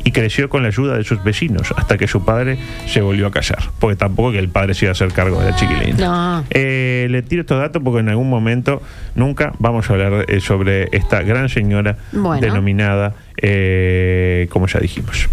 y 0.06 0.12
creció 0.12 0.48
con 0.48 0.62
la 0.64 0.70
ayuda 0.70 0.96
de 0.98 1.04
sus 1.04 1.22
vecinos 1.22 1.74
hasta 1.76 1.98
que 1.98 2.08
su 2.08 2.24
padre 2.24 2.58
se 2.88 3.02
volvió 3.02 3.28
a 3.28 3.32
casar. 3.32 3.60
Porque 3.80 3.98
tampoco 3.98 4.32
que 4.32 4.40
el 4.40 4.48
padre 4.48 4.74
se 4.74 4.86
iba 4.86 4.92
a 4.92 4.94
hacer 4.94 5.12
cargo 5.12 5.42
de 5.42 5.52
la 5.52 5.56
chiquilina. 5.58 5.98
No. 5.98 6.46
Eh, 6.50 7.08
le 7.10 7.22
tiro 7.22 7.42
estos 7.42 7.60
datos 7.60 7.82
porque 7.84 8.00
en 8.00 8.08
algún 8.08 8.30
momento 8.30 8.82
nunca 9.16 9.52
vamos 9.60 9.90
a 9.90 9.94
hablar 9.94 10.26
eh, 10.30 10.40
sobre 10.40 10.88
esta 10.94 11.22
gran 11.22 11.50
señora 11.50 11.98
Bueno. 12.14 12.40
denominada, 12.40 13.16
eh, 13.36 14.48
como 14.50 14.68
ya 14.68 14.80
dijimos. 14.80 15.28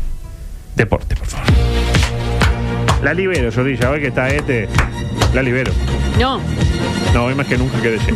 Deporte, 0.75 1.15
por 1.15 1.29
favor. 1.29 1.47
La 3.05 3.15
libero, 3.15 3.53
Sorrilla. 3.53 3.91
Hoy 3.93 4.01
que 4.01 4.09
está 4.09 4.29
este. 4.29 4.69
La 5.35 5.43
libero. 5.43 5.71
No. 6.19 6.41
No, 7.17 7.25
hoy 7.25 7.35
más 7.35 7.47
que 7.47 7.57
nunca 7.57 7.81
quédese. 7.81 8.13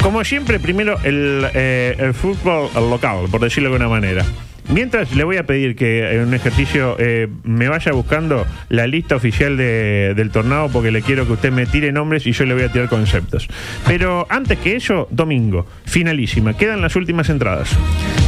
Como 0.00 0.22
siempre, 0.22 0.60
primero 0.60 0.96
el, 1.02 1.44
eh, 1.54 1.96
el 1.98 2.14
fútbol 2.14 2.70
local, 2.88 3.26
por 3.28 3.40
decirlo 3.40 3.68
de 3.68 3.74
alguna 3.74 3.88
manera. 3.88 4.24
Mientras 4.68 5.12
le 5.16 5.24
voy 5.24 5.38
a 5.38 5.42
pedir 5.44 5.74
que 5.74 6.08
en 6.14 6.20
un 6.28 6.32
ejercicio 6.34 6.94
eh, 7.00 7.26
me 7.42 7.66
vaya 7.68 7.90
buscando 7.90 8.46
la 8.68 8.86
lista 8.86 9.16
oficial 9.16 9.56
de- 9.56 10.14
del 10.14 10.30
tornado 10.30 10.68
porque 10.68 10.92
le 10.92 11.02
quiero 11.02 11.26
que 11.26 11.32
usted 11.32 11.50
me 11.50 11.66
tire 11.66 11.90
nombres 11.90 12.24
y 12.28 12.30
yo 12.32 12.44
le 12.44 12.54
voy 12.54 12.62
a 12.62 12.70
tirar 12.70 12.88
conceptos. 12.88 13.48
Pero 13.88 14.24
antes 14.30 14.56
que 14.60 14.76
eso, 14.76 15.08
domingo, 15.10 15.66
finalísima. 15.84 16.56
Quedan 16.56 16.80
las 16.80 16.94
últimas 16.94 17.28
entradas. 17.28 17.76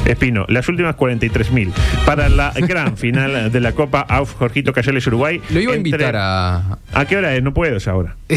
Espino, 0.05 0.45
las 0.49 0.69
últimas 0.69 0.97
43.000 0.97 1.73
para 2.05 2.29
la 2.29 2.53
gran 2.57 2.97
final 2.97 3.51
de 3.51 3.61
la 3.61 3.73
Copa 3.73 4.01
AUF 4.09 4.35
Jorgito 4.35 4.73
Cayales 4.73 5.07
Uruguay. 5.07 5.41
Lo 5.51 5.61
iba 5.61 5.73
a 5.73 5.77
Entre- 5.77 5.91
invitar 5.91 6.17
a. 6.17 6.79
¿A 6.93 7.05
qué 7.07 7.17
hora 7.17 7.35
es? 7.35 7.43
No 7.43 7.55
puedo 7.55 7.77
es 7.77 7.89
ahora. 7.89 8.17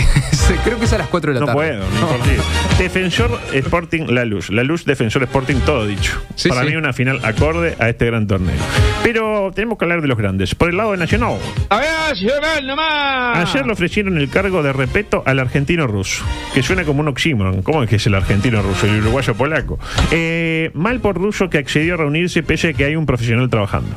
Creo 0.63 0.79
que 0.79 0.85
es 0.85 0.93
a 0.93 0.97
las 0.97 1.07
4 1.07 1.33
de 1.33 1.39
la 1.39 1.39
No 1.41 1.45
tarde. 1.47 1.57
puedo, 1.57 1.83
ni 1.93 1.99
por 1.99 2.23
Dios. 2.29 2.45
Defensor 2.79 3.39
Sporting 3.53 4.05
La 4.09 4.23
Luz. 4.25 4.49
La 4.49 4.63
Luz, 4.63 4.85
Defensor 4.85 5.23
Sporting, 5.23 5.55
todo 5.65 5.85
dicho. 5.85 6.21
Sí, 6.35 6.49
Para 6.49 6.61
sí. 6.63 6.69
mí 6.69 6.75
una 6.75 6.93
final 6.93 7.19
acorde 7.23 7.75
a 7.79 7.89
este 7.89 8.05
gran 8.05 8.27
torneo. 8.27 8.55
Pero 9.03 9.51
tenemos 9.53 9.77
que 9.77 9.85
hablar 9.85 10.01
de 10.01 10.07
los 10.07 10.17
grandes. 10.17 10.55
Por 10.55 10.69
el 10.69 10.77
lado 10.77 10.91
de 10.91 10.97
Nacional. 10.97 11.37
A 11.69 11.77
ver, 11.79 11.89
Nacional 12.09 12.67
nomás. 12.67 13.49
Ayer 13.49 13.65
le 13.65 13.73
ofrecieron 13.73 14.17
el 14.17 14.29
cargo 14.29 14.63
de 14.63 14.71
repeto 14.73 15.23
al 15.25 15.39
argentino 15.39 15.85
ruso, 15.87 16.23
que 16.53 16.63
suena 16.63 16.83
como 16.83 17.01
un 17.01 17.07
oxímoron. 17.09 17.61
¿Cómo 17.61 17.83
es 17.83 17.89
que 17.89 17.97
es 17.97 18.07
el 18.07 18.15
argentino 18.15 18.61
ruso 18.61 18.87
y 18.87 18.91
el 18.91 19.01
uruguayo 19.01 19.35
polaco? 19.35 19.79
Eh, 20.11 20.71
mal 20.73 20.99
por 21.01 21.15
ruso 21.17 21.49
que 21.49 21.56
accedió 21.59 21.95
a 21.95 21.97
reunirse 21.97 22.43
pese 22.43 22.69
a 22.69 22.73
que 22.73 22.85
hay 22.85 22.95
un 22.95 23.05
profesional 23.05 23.49
trabajando. 23.49 23.95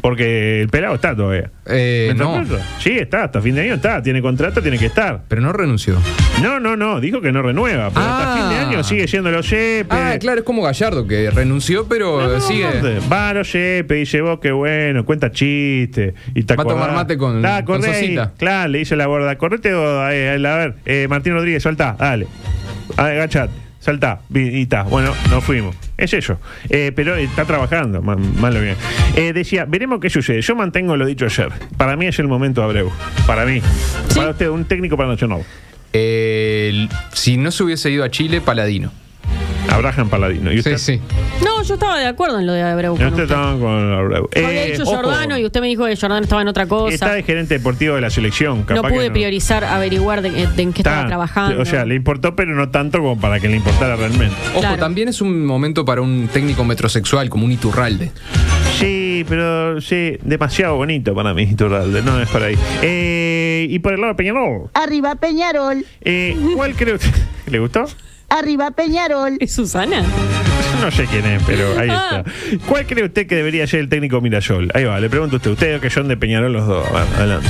Porque 0.00 0.60
el 0.62 0.68
pelado 0.68 0.94
está 0.94 1.16
todavía. 1.16 1.50
Eh, 1.66 2.12
¿Me 2.12 2.14
no. 2.14 2.44
Sí, 2.78 2.90
está, 2.92 3.24
hasta 3.24 3.40
fin 3.42 3.56
de 3.56 3.62
año 3.62 3.74
está, 3.74 4.00
tiene 4.00 4.22
contrato, 4.22 4.62
tiene 4.62 4.78
que 4.78 4.86
estar. 4.86 5.22
Pero 5.26 5.42
no 5.42 5.52
renunció. 5.52 5.96
No, 6.40 6.60
no, 6.60 6.76
no, 6.76 7.00
dijo 7.00 7.20
que 7.20 7.32
no 7.32 7.42
renueva, 7.42 7.90
pero 7.90 8.06
hasta 8.06 8.32
Ah. 8.32 8.36
fin 8.38 8.48
de 8.48 8.64
año 8.64 8.84
sigue 8.84 9.08
siendo 9.08 9.32
los 9.32 9.48
CEPE. 9.48 9.88
Ah, 9.90 10.16
claro, 10.20 10.38
es 10.38 10.44
como 10.44 10.62
Gallardo, 10.62 11.04
que 11.08 11.28
renunció, 11.32 11.88
pero 11.88 12.20
No, 12.20 12.28
no, 12.34 12.40
sigue. 12.40 12.64
no, 12.80 13.08
Va 13.12 13.30
a 13.30 13.34
los 13.34 13.50
CEPE, 13.50 13.92
dice 13.96 14.20
vos 14.20 14.38
qué 14.40 14.52
bueno, 14.52 15.04
cuenta 15.04 15.32
chiste. 15.32 16.14
Y 16.32 16.44
te 16.44 16.54
Va 16.54 16.62
a 16.62 16.66
tomar 16.66 16.92
mate 16.92 17.18
con- 17.18 17.42
Da, 17.42 17.64
con. 17.64 17.82
Sosita. 17.82 18.34
Claro, 18.38 18.68
le 18.70 18.78
dice 18.78 18.94
la 18.94 19.08
borda, 19.08 19.36
correte 19.36 19.70
eh, 19.70 20.38
a 20.46 20.56
ver, 20.58 20.74
eh, 20.86 21.08
Martín 21.10 21.32
Rodríguez, 21.32 21.64
saltá, 21.64 21.96
dale. 21.98 22.28
Agachate, 22.96 23.52
saltá. 23.92 24.20
Y 24.34 24.62
está, 24.62 24.82
bueno, 24.82 25.14
nos 25.30 25.42
fuimos. 25.42 25.74
Es 25.96 26.12
eso. 26.12 26.38
Eh, 26.68 26.92
pero 26.94 27.16
está 27.16 27.46
trabajando, 27.46 28.02
ma- 28.02 28.16
malo 28.16 28.60
bien. 28.60 28.76
Eh, 29.16 29.32
decía, 29.32 29.64
veremos 29.64 29.98
qué 29.98 30.10
sucede. 30.10 30.42
Yo 30.42 30.54
mantengo 30.54 30.94
lo 30.96 31.06
dicho 31.06 31.24
ayer. 31.24 31.48
Para 31.78 31.96
mí 31.96 32.06
es 32.06 32.18
el 32.18 32.28
momento 32.28 32.60
de 32.60 32.66
Abreu. 32.66 32.90
Para 33.26 33.46
mí. 33.46 33.62
Para 34.14 34.30
usted, 34.30 34.48
un 34.50 34.66
técnico 34.66 34.96
para 34.98 35.08
Nacional. 35.08 35.42
Eh, 35.94 36.86
si 37.14 37.38
no 37.38 37.50
se 37.50 37.62
hubiese 37.64 37.90
ido 37.90 38.04
a 38.04 38.10
Chile, 38.10 38.42
Paladino. 38.42 38.92
Abraham 39.70 40.08
Paladino. 40.08 40.52
¿Y 40.52 40.58
usted? 40.58 40.78
Sí, 40.78 40.96
sí. 40.96 41.00
No, 41.44 41.62
yo 41.62 41.74
estaba 41.74 41.98
de 41.98 42.06
acuerdo 42.06 42.38
en 42.40 42.46
lo 42.46 42.52
de 42.52 42.62
Abreu. 42.62 42.96
Con 42.96 43.06
usted 43.06 43.22
usted. 43.22 43.34
estaba 43.34 43.58
con 43.58 43.92
Abreu. 43.92 44.28
Yo 44.34 44.46
había 44.46 44.64
Eh, 44.66 44.70
dicho 44.72 44.82
ojo. 44.84 44.96
Jordano 44.96 45.38
y 45.38 45.44
usted 45.44 45.60
me 45.60 45.66
dijo 45.68 45.84
que 45.86 45.96
Jordano 45.96 46.22
estaba 46.22 46.42
en 46.42 46.48
otra 46.48 46.64
Está 46.64 46.74
cosa. 46.76 47.12
de 47.12 47.22
gerente 47.22 47.54
deportivo 47.58 47.94
de 47.94 48.00
la 48.00 48.10
selección. 48.10 48.60
No 48.60 48.66
capaz 48.66 48.88
que 48.88 48.94
pude 48.94 49.10
priorizar, 49.10 49.64
averiguar 49.64 50.22
de, 50.22 50.30
de 50.30 50.62
en 50.62 50.72
qué 50.72 50.80
Está, 50.80 50.90
estaba 50.90 51.06
trabajando. 51.06 51.62
O 51.62 51.64
sea, 51.64 51.84
le 51.84 51.94
importó, 51.94 52.34
pero 52.34 52.54
no 52.54 52.70
tanto 52.70 52.98
como 52.98 53.18
para 53.20 53.40
que 53.40 53.48
le 53.48 53.56
importara 53.56 53.96
realmente. 53.96 54.34
Ojo, 54.52 54.60
Claro. 54.60 54.78
también 54.78 55.08
es 55.08 55.20
un 55.20 55.44
momento 55.46 55.84
para 55.84 56.00
un 56.00 56.28
técnico 56.32 56.64
metrosexual 56.64 57.28
como 57.28 57.44
un 57.44 57.52
Iturralde. 57.52 58.10
Sí, 58.78 59.24
pero 59.28 59.80
sí, 59.80 60.16
demasiado 60.22 60.76
bonito 60.76 61.14
para 61.14 61.34
mí, 61.34 61.42
Iturralde, 61.42 62.02
no 62.02 62.20
es 62.20 62.28
para 62.28 62.46
ahí. 62.46 62.56
Eh, 62.82 63.66
y 63.68 63.78
por 63.80 63.92
el 63.92 64.00
lado 64.00 64.12
de 64.12 64.16
Peñarol, 64.16 64.70
Arriba 64.74 65.14
Peñarol, 65.16 65.84
eh, 66.02 66.36
¿cuál 66.54 66.74
cree 66.74 66.94
usted? 66.94 67.10
¿Le 67.50 67.58
gustó? 67.58 67.86
Arriba 68.28 68.70
Peñarol. 68.72 69.36
¿Es 69.40 69.52
Susana? 69.52 70.02
No 70.82 70.90
sé 70.90 71.06
quién 71.06 71.24
es, 71.26 71.42
pero 71.46 71.78
ahí 71.78 71.88
Ah. 71.90 72.22
está. 72.24 72.64
¿Cuál 72.66 72.86
cree 72.86 73.04
usted 73.04 73.26
que 73.26 73.34
debería 73.34 73.66
ser 73.66 73.80
el 73.80 73.88
técnico 73.88 74.20
Mirasol? 74.20 74.70
Ahí 74.74 74.84
va, 74.84 75.00
le 75.00 75.08
pregunto 75.10 75.36
a 75.36 75.38
usted. 75.38 75.50
Ustedes 75.50 75.80
que 75.80 75.90
son 75.90 76.08
de 76.08 76.16
Peñarol 76.16 76.52
los 76.52 76.66
dos. 76.66 76.84
Va, 76.94 77.02
adelante. 77.16 77.48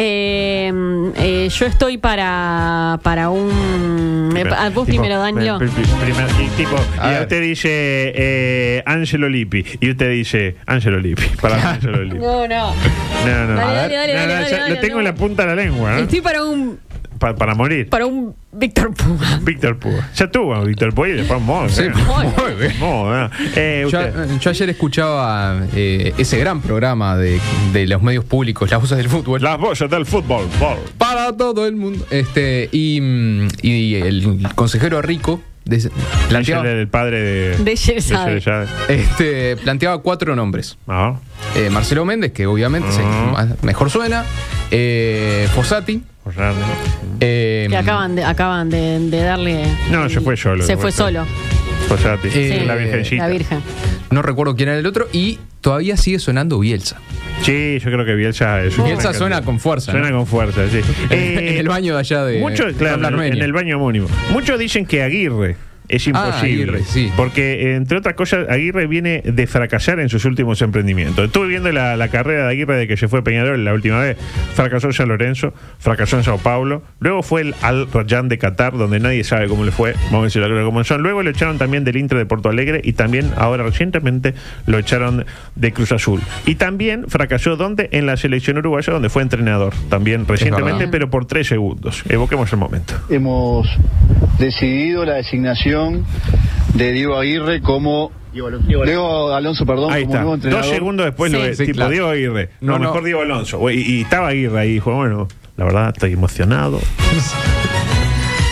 Eh, 0.00 0.72
eh, 1.16 1.48
yo 1.50 1.66
estoy 1.66 1.98
para, 1.98 3.00
para 3.02 3.30
un... 3.30 4.32
eh, 4.36 4.44
a 4.56 4.70
vos 4.70 4.86
Tipo, 4.86 5.02
primero, 5.02 5.18
Danilo. 5.20 5.58
pri- 5.58 5.68
primer- 5.68 6.30
y, 6.40 6.48
tipo, 6.56 6.76
A 7.00 7.08
y 7.08 7.10
ver. 7.14 7.22
usted 7.22 7.40
dice 7.42 7.68
eh, 8.14 8.82
Angelo 8.86 9.28
Lippi. 9.28 9.64
Y 9.80 9.90
usted 9.90 10.10
dice 10.10 10.56
Angelo 10.66 11.00
Lippi. 11.00 11.24
Para 11.40 11.70
Angelo 11.72 12.04
Lippi. 12.04 12.18
No, 12.18 12.46
no. 12.46 12.74
No, 13.26 13.44
no. 13.48 13.54
Dale, 13.56 13.56
dale, 13.56 13.88
ver. 13.88 13.90
dale, 13.90 14.12
No, 14.14 14.18
dale, 14.20 14.26
no, 14.26 14.32
dale, 14.34 14.50
ya 14.50 14.58
dale, 14.60 14.74
lo 14.76 14.80
tengo 14.80 14.94
no. 14.94 15.00
en 15.00 15.04
la 15.06 15.14
punta 15.16 15.42
de 15.46 15.48
la 15.48 15.62
lengua. 15.62 15.98
Estoy 15.98 16.20
para 16.20 16.44
un... 16.44 16.78
Pa- 17.18 17.34
para 17.34 17.54
morir. 17.54 17.88
Para 17.88 18.06
un 18.06 18.34
Víctor 18.52 18.94
Puma. 18.94 19.40
Víctor 19.42 19.76
Púa. 19.78 20.08
Ya 20.14 20.30
tuvo 20.30 20.54
a 20.54 20.64
Víctor 20.64 20.94
Púa 20.94 21.08
y 21.08 21.12
después 21.12 21.40
Mo. 21.40 21.68
Sí, 21.68 21.82
¿eh? 21.82 21.92
muy 21.92 22.54
bien. 22.58 22.78
Mo, 22.78 23.14
¿eh? 23.14 23.28
Eh, 23.56 23.86
Yo, 24.40 24.50
ayer 24.50 24.70
escuchaba 24.70 25.60
eh, 25.74 26.12
ese 26.18 26.38
gran 26.38 26.60
programa 26.60 27.16
de, 27.16 27.40
de 27.72 27.86
los 27.86 28.02
medios 28.02 28.24
públicos, 28.24 28.70
Las 28.70 28.80
Voces 28.80 28.98
del 28.98 29.08
Fútbol. 29.08 29.42
Las 29.42 29.58
voces 29.58 29.90
del 29.90 30.06
fútbol. 30.06 30.46
bol. 30.58 30.76
para 30.96 31.36
todo 31.36 31.66
el 31.66 31.76
mundo. 31.76 32.04
Este, 32.10 32.68
y, 32.72 33.00
y 33.62 33.94
el 33.96 34.46
consejero 34.54 35.02
rico 35.02 35.40
de- 35.64 35.90
planteaba, 36.28 36.68
el, 36.70 36.88
padre 36.88 37.20
de. 37.20 37.56
De. 37.58 37.76
Yerzade. 37.76 38.40
este, 38.88 39.56
planteaba 39.58 39.98
cuatro 39.98 40.34
nombres. 40.34 40.78
Ah. 40.88 41.16
Eh, 41.56 41.68
Marcelo 41.70 42.04
Méndez, 42.04 42.32
que 42.32 42.46
obviamente 42.46 42.90
se- 42.92 43.02
Ah. 43.04 43.46
mejor 43.62 43.90
suena. 43.90 44.24
Eh, 44.70 45.48
Fossati. 45.54 46.02
Eh, 47.20 47.66
Que 47.68 47.76
acaban 47.76 48.16
de, 48.16 48.24
acaban 48.24 48.70
de, 48.70 48.98
de 49.00 49.22
darle... 49.22 49.64
No, 49.90 50.08
se 50.08 50.20
fue 50.20 50.36
solo. 50.36 50.64
Se 50.64 50.76
fue 50.76 50.92
solo. 50.92 51.26
Eh, 52.34 52.64
la 52.66 52.74
virgencita. 52.74 53.22
La 53.24 53.28
Virgen. 53.28 53.62
No 54.10 54.22
recuerdo 54.22 54.54
quién 54.54 54.68
era 54.68 54.78
el 54.78 54.86
otro. 54.86 55.08
Y 55.12 55.38
todavía 55.60 55.96
sigue 55.96 56.18
sonando 56.18 56.58
Bielsa. 56.58 57.00
Sí, 57.42 57.78
yo 57.78 57.90
creo 57.90 58.04
que 58.04 58.14
Bielsa 58.14 58.62
es 58.62 58.76
un 58.78 58.84
Bielsa 58.84 59.14
suena 59.14 59.42
con 59.42 59.58
fuerza. 59.58 59.92
Suena 59.92 60.10
¿no? 60.10 60.18
con 60.18 60.26
fuerza, 60.26 60.62
sí. 60.70 60.80
en 61.10 61.58
el 61.58 61.68
baño 61.68 61.94
de 61.94 62.00
allá 62.00 62.24
de 62.24 62.40
Muchos, 62.40 62.74
claro, 62.74 63.22
en 63.22 63.40
el 63.40 63.52
baño 63.52 63.76
homónimo. 63.76 64.08
Muchos 64.32 64.58
dicen 64.58 64.86
que 64.86 65.02
Aguirre 65.02 65.56
es 65.88 66.06
Ah, 66.06 66.10
imposible. 66.10 66.62
Aguirre, 66.72 66.82
sí. 66.84 67.10
Porque, 67.16 67.74
entre 67.74 67.98
otras 67.98 68.14
cosas, 68.14 68.48
Aguirre 68.48 68.86
viene 68.86 69.22
de 69.24 69.46
fracasar 69.46 70.00
en 70.00 70.08
sus 70.08 70.24
últimos 70.24 70.60
emprendimientos. 70.62 71.24
Estuve 71.26 71.48
viendo 71.48 71.70
la, 71.72 71.96
la 71.96 72.08
carrera 72.08 72.44
de 72.44 72.50
Aguirre 72.50 72.76
de 72.76 72.86
que 72.88 72.96
se 72.96 73.08
fue 73.08 73.20
a 73.20 73.22
Peñarol 73.22 73.64
la 73.64 73.72
última 73.74 74.00
vez. 74.00 74.16
Fracasó 74.54 74.88
en 74.88 74.92
San 74.92 75.08
Lorenzo, 75.08 75.52
fracasó 75.78 76.16
en 76.18 76.24
Sao 76.24 76.38
Paulo. 76.38 76.82
Luego 77.00 77.22
fue 77.22 77.40
el 77.42 77.54
Al 77.62 77.90
Rayyan 77.90 78.28
de 78.28 78.38
Qatar, 78.38 78.76
donde 78.76 79.00
nadie 79.00 79.24
sabe 79.24 79.48
cómo 79.48 79.64
le 79.64 79.70
fue. 79.70 79.94
Vamos 80.06 80.20
a 80.20 80.24
decir 80.24 80.42
la 80.42 80.64
como 80.64 80.82
son. 80.84 81.02
Luego 81.02 81.22
lo 81.22 81.30
echaron 81.30 81.58
también 81.58 81.84
del 81.84 81.96
Inter 81.96 82.18
de 82.18 82.26
Porto 82.26 82.48
Alegre 82.48 82.80
y 82.84 82.92
también, 82.92 83.30
ahora 83.36 83.64
recientemente, 83.64 84.34
lo 84.66 84.78
echaron 84.78 85.24
de 85.54 85.72
Cruz 85.72 85.92
Azul. 85.92 86.20
Y 86.46 86.56
también 86.56 87.04
fracasó, 87.08 87.56
¿dónde? 87.56 87.88
En 87.92 88.06
la 88.06 88.16
selección 88.16 88.58
uruguaya, 88.58 88.92
donde 88.92 89.08
fue 89.08 89.22
entrenador. 89.22 89.72
También 89.88 90.26
recientemente, 90.26 90.88
pero 90.88 91.10
por 91.10 91.26
tres 91.26 91.46
segundos. 91.46 92.02
Evoquemos 92.08 92.52
el 92.52 92.58
momento. 92.58 92.94
hemos 93.10 93.66
decidido 94.38 95.04
la 95.04 95.14
designación 95.14 95.77
de 96.74 96.92
Diego 96.92 97.16
Aguirre 97.18 97.60
como 97.60 98.12
Diego 98.32 99.32
Alonso, 99.34 99.64
perdón, 99.66 99.92
Ahí 99.92 100.02
como 100.04 100.14
está. 100.14 100.22
nuevo 100.22 100.36
Dos 100.36 100.44
entrenador. 100.44 100.74
segundos 100.74 101.06
después 101.06 101.32
Sí. 101.32 101.36
lo 101.38 101.42
ve, 101.44 101.54
Sí, 101.54 101.64
tipo 101.66 101.76
claro. 101.76 101.90
Diego 101.90 102.08
Aguirre. 102.08 102.50
No, 102.60 102.72
No, 102.72 102.78
no. 102.78 102.84
mejor 102.86 103.04
Diego 103.04 103.22
Alonso. 103.22 103.70
Y, 103.70 103.80
y 103.80 104.00
estaba 104.02 104.28
Aguirre 104.28 104.60
ahí, 104.60 104.72
dijo, 104.74 104.94
bueno, 104.94 105.28
la 105.56 105.64
verdad 105.64 105.88
estoy 105.94 106.12
emocionado. 106.12 106.78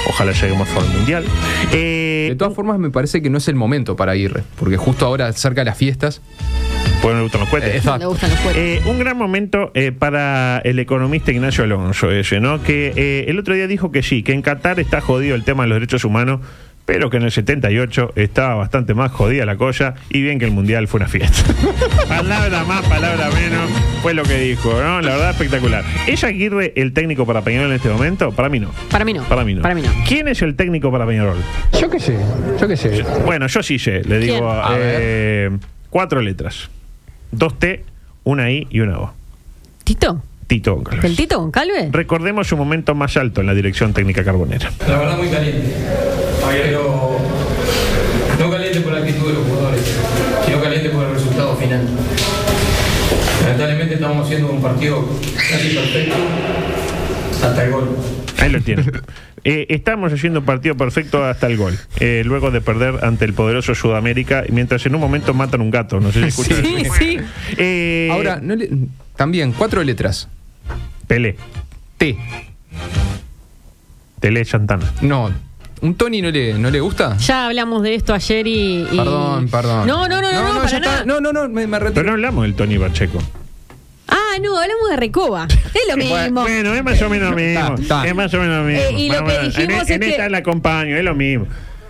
Ojalá 0.09 0.33
lleguemos 0.33 0.69
al 0.77 0.89
mundial. 0.97 1.25
Eh, 1.73 2.27
De 2.31 2.37
todas 2.37 2.55
formas, 2.55 2.79
me 2.79 2.91
parece 2.91 3.21
que 3.23 3.29
no 3.31 3.39
es 3.39 3.49
el 3.49 3.55
momento 3.57 3.97
para 3.97 4.12
Aguirre. 4.12 4.43
Porque 4.59 4.77
justo 4.77 5.05
ahora, 5.05 5.33
cerca 5.33 5.61
de 5.62 5.67
las 5.67 5.77
fiestas. 5.77 6.23
pues 7.03 7.15
me 7.15 7.23
gustan 7.23 7.41
los 7.43 7.51
cohetes. 7.51 7.75
Eh, 7.75 7.77
Exacto. 7.79 7.99
Le 8.01 8.07
gustan 8.07 8.31
los 8.31 8.39
juegos. 8.41 8.59
Eh, 8.59 8.81
un 8.87 8.99
gran 8.99 9.17
momento 9.19 9.71
eh, 9.75 9.93
para 9.93 10.59
el 10.65 10.79
economista 10.79 11.33
Ignacio 11.33 11.65
Alonso, 11.65 12.11
ese, 12.11 12.41
¿no? 12.41 12.62
Que 12.62 12.93
eh, 12.97 13.25
el 13.29 13.39
otro 13.39 13.55
día 13.55 13.67
dijo 13.67 13.91
que 13.93 14.03
sí, 14.03 14.23
que 14.23 14.33
en 14.33 14.43
Qatar 14.43 14.81
está 14.81 15.01
jodido 15.01 15.35
el 15.35 15.45
tema 15.45 15.65
de 15.65 15.69
los 15.71 15.77
derechos 15.77 16.05
humanos, 16.05 16.41
pero 16.87 17.11
que 17.11 17.16
en 17.18 17.25
el 17.25 17.33
78 17.33 18.12
estaba 18.14 18.55
bastante 18.55 18.94
más 18.94 19.11
jodida 19.11 19.44
la 19.44 19.57
cosa 19.57 19.94
y 20.09 20.22
bien 20.22 20.38
que 20.38 20.44
el 20.44 20.53
mundial 20.53 20.88
fue 20.88 20.99
una 20.99 21.09
fiesta. 21.09 21.42
palabra 22.09 22.64
más, 22.64 22.87
palabra 22.87 23.29
menos, 23.31 23.68
fue 24.03 24.14
lo 24.14 24.22
que 24.22 24.38
dijo, 24.38 24.70
¿no? 24.70 25.01
La 25.03 25.16
verdad, 25.16 25.31
espectacular. 25.31 25.85
¿Es 26.07 26.22
Aguirre 26.22 26.72
el 26.77 26.92
técnico 26.92 27.27
para 27.27 27.42
Peñarol 27.42 27.70
en 27.70 27.77
este 27.77 27.88
momento? 27.88 28.31
Para 28.31 28.49
mí 28.49 28.61
no. 28.61 28.70
Para 28.88 29.05
mí 29.05 29.12
no. 29.12 29.25
Para 29.25 29.44
mí 29.44 29.55
no. 29.55 29.62
Para 29.62 29.75
mí 29.75 29.83
no. 29.83 29.90
¿Quién 30.07 30.29
es 30.29 30.40
el 30.42 30.55
técnico 30.55 30.92
para 30.92 31.05
Peñarol? 31.07 31.38
Yo 31.79 31.90
qué 31.90 31.99
sé, 31.99 32.16
yo 32.61 32.68
qué 32.68 32.77
sé. 32.77 33.05
Bueno, 33.25 33.49
yo 33.49 33.62
sí 33.62 33.79
sé, 33.79 34.03
le 34.05 34.20
digo. 34.20 34.49
A 34.49 34.77
eh, 34.79 35.51
cuatro 35.90 36.22
letras. 36.22 36.70
Dos 37.33 37.59
T, 37.59 37.85
una 38.22 38.51
I 38.51 38.68
y 38.70 38.81
una 38.81 39.01
O. 39.01 39.12
¿Tito? 39.83 40.22
Tito 40.46 40.77
Goncalves. 40.77 41.05
¿El 41.05 41.16
Tito 41.16 41.40
Goncalves? 41.40 41.90
Recordemos 41.90 42.46
su 42.46 42.57
momento 42.57 42.94
más 42.94 43.16
alto 43.16 43.40
en 43.40 43.49
la 43.49 43.55
dirección 43.55 43.92
técnica 43.92 44.22
carbonera. 44.25 44.70
La 44.87 44.99
verdad 44.99 45.18
muy 45.18 45.29
caliente. 45.29 45.75
Pero 46.51 47.19
no 48.39 48.51
caliente 48.51 48.81
por 48.81 48.93
la 48.93 48.99
actitud 49.01 49.29
de 49.29 49.33
los 49.35 49.47
jugadores, 49.47 49.83
sino 50.45 50.61
caliente 50.63 50.91
por 50.91 51.05
el 51.07 51.15
resultado 51.15 51.57
final. 51.57 51.87
Lamentablemente 53.43 53.95
estamos 53.95 54.27
haciendo 54.27 54.51
un 54.51 54.61
partido 54.63 55.07
casi 55.51 55.69
perfecto 55.75 56.15
hasta 57.45 57.65
el 57.65 57.71
gol. 57.71 57.97
Ahí 58.39 58.51
lo 58.51 58.61
tiene. 58.61 58.85
Eh, 59.49 59.65
estamos 59.73 60.13
haciendo 60.13 60.41
un 60.41 60.45
partido 60.45 60.77
perfecto 60.77 61.25
hasta 61.25 61.47
el 61.47 61.57
gol. 61.57 61.79
eh, 62.01 62.23
luego 62.27 62.51
de 62.51 62.61
perder 62.61 63.05
ante 63.05 63.25
el 63.25 63.33
poderoso 63.33 63.77
Sudamérica, 63.77 64.43
mientras 64.49 64.85
en 64.87 64.97
un 64.97 65.01
momento 65.01 65.35
matan 65.35 65.61
un 65.61 65.71
gato. 65.71 66.01
No 66.01 66.11
sé 66.11 66.23
si 66.23 66.27
escuchan. 66.27 66.65
Sí, 66.65 66.83
sí. 66.99 67.19
Eh, 67.57 68.09
Ahora, 68.11 68.41
no 68.43 68.57
le- 68.57 68.69
también, 69.15 69.53
cuatro 69.53 69.85
letras. 69.85 70.27
Pelé. 71.07 71.37
T. 71.97 72.19
Tele 74.19 74.45
Santana. 74.45 74.91
No, 75.01 75.31
¿Un 75.87 75.94
Tony 75.94 76.20
no 76.20 76.31
le, 76.31 76.55
no 76.55 76.70
le 76.70 76.81
gusta? 76.81 77.16
Ya 77.18 77.46
hablamos 77.46 77.83
de 77.83 77.94
esto 77.94 78.12
ayer 78.12 78.46
y. 78.46 78.83
y- 78.90 78.96
Perdón, 78.96 79.49
perdón. 79.49 79.87
No, 79.87 80.09
no, 80.09 80.20
no, 80.20 80.33
no, 80.33 80.49
no, 80.49 80.55
para 80.61 80.70
ya 80.70 80.77
está. 80.79 80.90
nada. 80.90 81.05
No, 81.05 81.20
no, 81.20 81.33
no, 81.33 81.49
me, 81.49 81.66
me 81.66 81.79
retiro. 81.79 81.94
Pero 81.94 82.07
no 82.09 82.12
hablamos 82.14 82.42
del 82.42 82.55
Tony 82.55 82.79
Pacheco. 82.79 83.18
Ah, 84.09 84.38
no, 84.42 84.57
hablamos 84.59 84.90
de 84.90 84.96
Recoba. 84.96 85.46
Es 85.51 85.83
lo 85.88 85.96
mismo. 86.31 86.42
Bueno, 86.42 86.75
es 86.75 86.85
más 86.85 87.01
o 87.03 87.09
menos 87.09 87.31
lo 87.31 87.37
mismo. 87.37 87.61
Está, 87.61 87.75
está. 87.83 88.07
Es 88.07 88.14
más 88.14 88.35
o 88.35 88.38
menos 88.38 88.59
lo 88.59 88.64
mismo. 88.64 88.83
Eh, 88.83 88.92
y 89.01 89.11
lo 89.11 89.25
que 89.25 89.38
dijimos 89.40 89.59
en, 89.59 89.70
es 89.83 89.90
en 89.90 90.01
que- 90.01 90.09
esta 90.11 90.29
la 90.29 90.38
acompaño, 90.38 90.96
es 90.96 91.05
lo 91.05 91.14
mismo. 91.14 91.46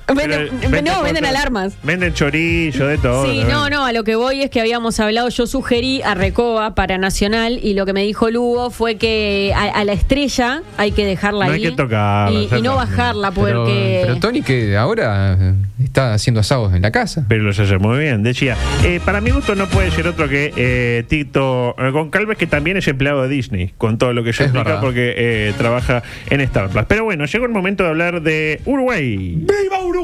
Venden- 0.09 0.49
Pero 0.71 0.83
no, 0.83 1.03
venden 1.03 1.25
alarmas. 1.25 1.75
Venden 1.83 2.14
chorillo, 2.14 2.87
de 2.87 2.99
todo. 2.99 3.27
Sí, 3.27 3.42
no, 3.49 3.69
no, 3.69 3.85
a 3.85 3.92
lo 3.92 4.05
que 4.05 4.14
voy 4.14 4.42
es 4.42 4.51
que 4.51 4.61
habíamos 4.61 5.01
hablado, 5.01 5.29
yo 5.29 5.47
sugerí 5.47 6.01
a 6.03 6.14
Recoba 6.14 6.75
para 6.77 6.97
Nacional 6.97 7.59
y 7.62 7.75
lo 7.75 7.87
que 7.87 7.92
me 7.92 8.03
dijo 8.03 8.31
Lugo 8.31 8.71
fue 8.71 8.97
que 8.97 9.53
a, 9.57 9.64
a 9.64 9.85
la 9.85 9.92
estrella 9.92 10.62
hay 10.77 10.92
que 10.92 11.05
dejarla 11.05 11.47
No 11.47 11.53
ahí 11.53 11.64
hay 11.64 11.71
que 11.71 11.77
tocarla, 11.77 12.59
y, 12.59 12.62
no 12.62 12.77
bajarla 12.77 13.33
Pero, 13.33 13.64
porque... 13.64 14.01
pero 14.03 14.19
Tony 14.21 14.42
que 14.42 14.77
ahora 14.77 15.37
eh, 15.40 15.55
está 15.83 16.14
haciendo 16.14 16.40
asados 16.40 16.73
en 16.75 16.83
la 16.83 16.92
casa. 16.92 17.25
Pero 17.29 17.42
los 17.42 17.59
hace 17.59 17.79
muy 17.79 17.99
bien. 17.99 18.23
Decía, 18.23 18.57
eh, 18.85 19.01
para 19.05 19.21
mi 19.21 19.31
gusto 19.31 19.55
no 19.57 19.66
puede 19.66 19.90
ser 19.90 20.07
otro 20.07 20.29
que 20.29 20.53
eh, 20.57 21.05
Tito 21.09 21.75
eh, 21.79 21.90
Goncalves, 21.90 22.38
que 22.38 22.47
también 22.47 22.77
es 22.77 22.87
empleado 22.87 23.23
de 23.23 23.29
Disney, 23.29 23.73
con 23.77 23.99
todo 23.99 24.12
lo 24.12 24.23
que 24.23 24.33
se 24.33 24.45
Es 24.45 24.51
explica, 24.51 24.64
verdad. 24.69 24.81
porque 24.83 25.14
eh, 25.16 25.53
trabaja 25.59 26.03
en 26.31 26.40
Star 26.42 26.69
Plus. 26.69 26.85
Pero 26.87 27.03
bueno, 27.05 27.25
llegó 27.27 27.45
el 27.47 27.53
momento 27.53 27.83
de 27.83 27.88
hablar 27.90 28.23
de 28.23 28.61
Uruguay. 28.66 29.35
¡Viva 29.37 29.79
Uruguay! 29.85 29.95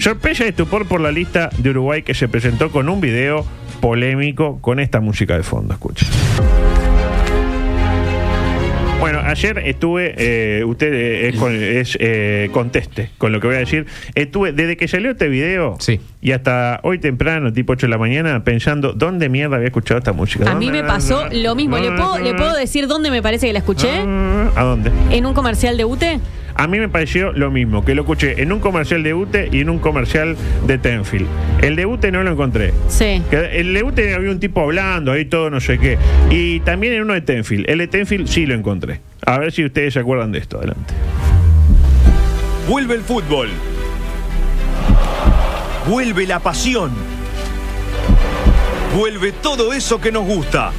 Sorpresa 0.00 0.44
y 0.44 0.48
estupor 0.48 0.86
por 0.86 1.00
la 1.00 1.10
lista 1.10 1.50
de 1.58 1.70
Uruguay 1.70 2.02
que 2.02 2.14
se 2.14 2.28
presentó 2.28 2.70
con 2.70 2.88
un 2.88 3.00
video 3.00 3.46
polémico 3.80 4.58
con 4.60 4.78
esta 4.80 5.00
música 5.00 5.36
de 5.36 5.42
fondo. 5.42 5.74
Escucha. 5.74 6.06
Bueno, 9.00 9.20
ayer 9.24 9.58
estuve, 9.58 10.14
eh, 10.16 10.64
usted 10.64 10.92
eh, 10.92 11.28
es, 11.28 11.36
con- 11.36 11.54
es, 11.54 11.96
eh, 12.00 12.48
conteste 12.50 13.10
con 13.18 13.30
lo 13.30 13.40
que 13.40 13.46
voy 13.46 13.56
a 13.56 13.60
decir. 13.60 13.86
Estuve, 14.14 14.52
desde 14.52 14.76
que 14.76 14.88
salió 14.88 15.10
este 15.12 15.28
video 15.28 15.76
Sí. 15.78 16.00
y 16.22 16.32
hasta 16.32 16.80
hoy 16.82 16.98
temprano, 16.98 17.52
tipo 17.52 17.74
8 17.74 17.86
de 17.86 17.90
la 17.90 17.98
mañana, 17.98 18.42
pensando 18.42 18.94
dónde 18.94 19.28
mierda 19.28 19.56
había 19.56 19.68
escuchado 19.68 19.98
esta 19.98 20.12
música. 20.12 20.50
A 20.50 20.54
mí 20.54 20.70
me 20.70 20.82
pasó 20.82 21.26
lo 21.30 21.54
mismo. 21.54 21.78
¿Le 21.78 21.92
puedo, 21.92 22.18
¿Le 22.18 22.34
puedo 22.34 22.56
decir 22.56 22.86
dónde 22.88 23.10
me 23.10 23.22
parece 23.22 23.46
que 23.46 23.52
la 23.52 23.58
escuché? 23.60 23.90
¿A 24.56 24.62
dónde? 24.64 24.90
¿En 25.10 25.26
un 25.26 25.34
comercial 25.34 25.76
de 25.76 25.84
UTE? 25.84 26.18
A 26.58 26.66
mí 26.66 26.78
me 26.78 26.88
pareció 26.88 27.32
lo 27.32 27.50
mismo, 27.50 27.84
que 27.84 27.94
lo 27.94 28.02
escuché 28.02 28.42
en 28.42 28.50
un 28.50 28.60
comercial 28.60 29.02
de 29.02 29.12
UTE 29.12 29.50
y 29.52 29.60
en 29.60 29.68
un 29.68 29.78
comercial 29.78 30.36
de 30.66 30.78
Tenfield. 30.78 31.26
El 31.60 31.76
de 31.76 31.84
UTE 31.84 32.10
no 32.10 32.22
lo 32.22 32.30
encontré. 32.32 32.72
Sí. 32.88 33.22
Que 33.30 33.60
El 33.60 33.74
de 33.74 33.82
UTE 33.82 34.14
había 34.14 34.30
un 34.30 34.40
tipo 34.40 34.62
hablando, 34.62 35.12
ahí 35.12 35.26
todo 35.26 35.50
no 35.50 35.60
sé 35.60 35.78
qué. 35.78 35.98
Y 36.30 36.60
también 36.60 36.94
en 36.94 37.02
uno 37.02 37.12
de 37.12 37.20
Tenfield. 37.20 37.68
El 37.68 37.78
de 37.78 37.88
Tenfield 37.88 38.26
sí 38.26 38.46
lo 38.46 38.54
encontré. 38.54 39.00
A 39.26 39.38
ver 39.38 39.52
si 39.52 39.64
ustedes 39.64 39.94
se 39.94 40.00
acuerdan 40.00 40.32
de 40.32 40.38
esto. 40.38 40.56
Adelante. 40.56 40.94
Vuelve 42.68 42.94
el 42.94 43.02
fútbol. 43.02 43.48
Vuelve 45.86 46.26
la 46.26 46.40
pasión. 46.40 46.90
Vuelve 48.96 49.32
todo 49.32 49.72
eso 49.74 50.00
que 50.00 50.10
nos 50.10 50.24
gusta. 50.24 50.72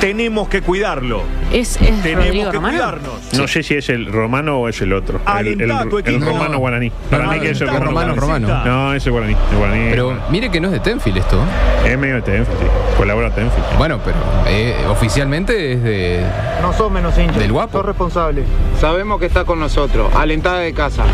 Tenemos 0.00 0.48
que 0.48 0.60
cuidarlo. 0.62 1.22
Es, 1.52 1.80
es 1.80 2.02
Tenemos 2.02 2.26
Rodrigo 2.26 2.50
que 2.50 2.56
Romano. 2.56 2.76
cuidarnos. 2.76 3.14
No 3.32 3.48
sé 3.48 3.62
si 3.62 3.74
es 3.74 3.88
el 3.88 4.06
romano 4.12 4.58
o 4.60 4.68
es 4.68 4.80
el 4.82 4.92
otro. 4.92 5.20
El, 5.38 5.46
el- 5.48 5.60
el 5.62 5.70
equipo. 5.70 6.26
romano 6.26 6.58
guaraní. 6.58 6.92
Para 7.10 7.28
mí 7.28 7.40
que 7.40 7.50
es 7.50 7.60
el 7.60 7.68
romano. 7.68 8.14
romano. 8.14 8.64
No, 8.64 8.94
es 8.94 9.04
el 9.06 9.12
guaraní. 9.12 9.34
El 9.52 9.56
guaraní 9.58 9.86
Pero 9.90 10.18
mire 10.30 10.50
que 10.50 10.60
no 10.60 10.68
es 10.68 10.72
de 10.74 10.80
Tenfield 10.80 11.18
esto. 11.18 11.40
es 11.84 11.98
medio 11.98 12.16
de 12.16 12.22
Tenfield, 12.22 12.58
sí. 12.60 12.66
Colabora 12.98 13.34
Tenfield. 13.34 13.64
Bueno, 13.78 13.98
pero 14.04 14.16
eh, 14.48 14.76
oficialmente 14.88 15.72
es 15.72 15.82
de. 15.82 16.24
No 16.62 16.72
sos 16.72 16.90
menos 16.90 17.16
hincha. 17.18 17.38
Del 17.38 17.52
guapo. 17.52 17.78
Sos 17.78 17.86
responsable. 17.86 18.42
Sabemos 18.80 19.18
que 19.18 19.26
está 19.26 19.44
con 19.44 19.58
nosotros. 19.58 20.14
Alentada 20.14 20.60
de 20.60 20.72
casa. 20.74 21.04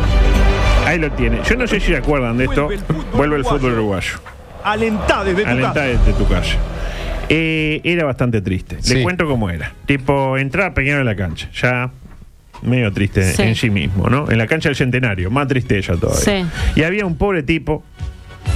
Ahí 0.87 0.99
lo 0.99 1.11
tiene. 1.13 1.41
Yo 1.49 1.55
no 1.57 1.67
sé 1.69 1.79
si 1.81 1.87
se 1.93 1.97
acuerdan 1.97 2.37
de 2.37 2.45
esto. 2.45 2.65
Vuelve 2.65 2.75
el 2.77 2.85
fútbol 2.85 3.05
Vuelve 3.15 3.37
el 3.37 3.45
fútbol 3.45 3.73
uruguayo. 3.75 4.11
uruguayo. 4.15 4.19
Alentá 4.65 5.25
desde 5.25 5.43
tu 5.45 5.49
Alentá 5.51 5.81
desde 5.83 6.13
tu 6.13 6.27
casa. 6.29 6.57
Eh, 7.35 7.81
era 7.85 8.05
bastante 8.05 8.43
triste. 8.43 8.77
Sí. 8.81 8.95
Le 8.97 9.03
cuento 9.03 9.27
cómo 9.27 9.49
era. 9.49 9.73
Tipo, 9.87 10.37
entrar 10.37 10.75
Peñarol 10.75 11.01
a 11.09 11.11
la 11.13 11.17
cancha. 11.17 11.49
Ya 11.55 11.91
medio 12.63 12.93
triste 12.93 13.33
Sí. 13.33 13.43
en 13.43 13.55
sí 13.57 13.71
mismo, 13.71 14.09
¿no? 14.11 14.31
En 14.31 14.37
la 14.39 14.47
cancha 14.47 14.69
del 14.69 14.77
centenario. 14.77 15.31
Más 15.31 15.49
tristeza 15.49 15.97
todavía. 15.97 16.21
Sí. 16.23 16.45
Y 16.81 16.83
había 16.83 17.07
un 17.07 17.17
pobre 17.17 17.43
tipo 17.43 17.83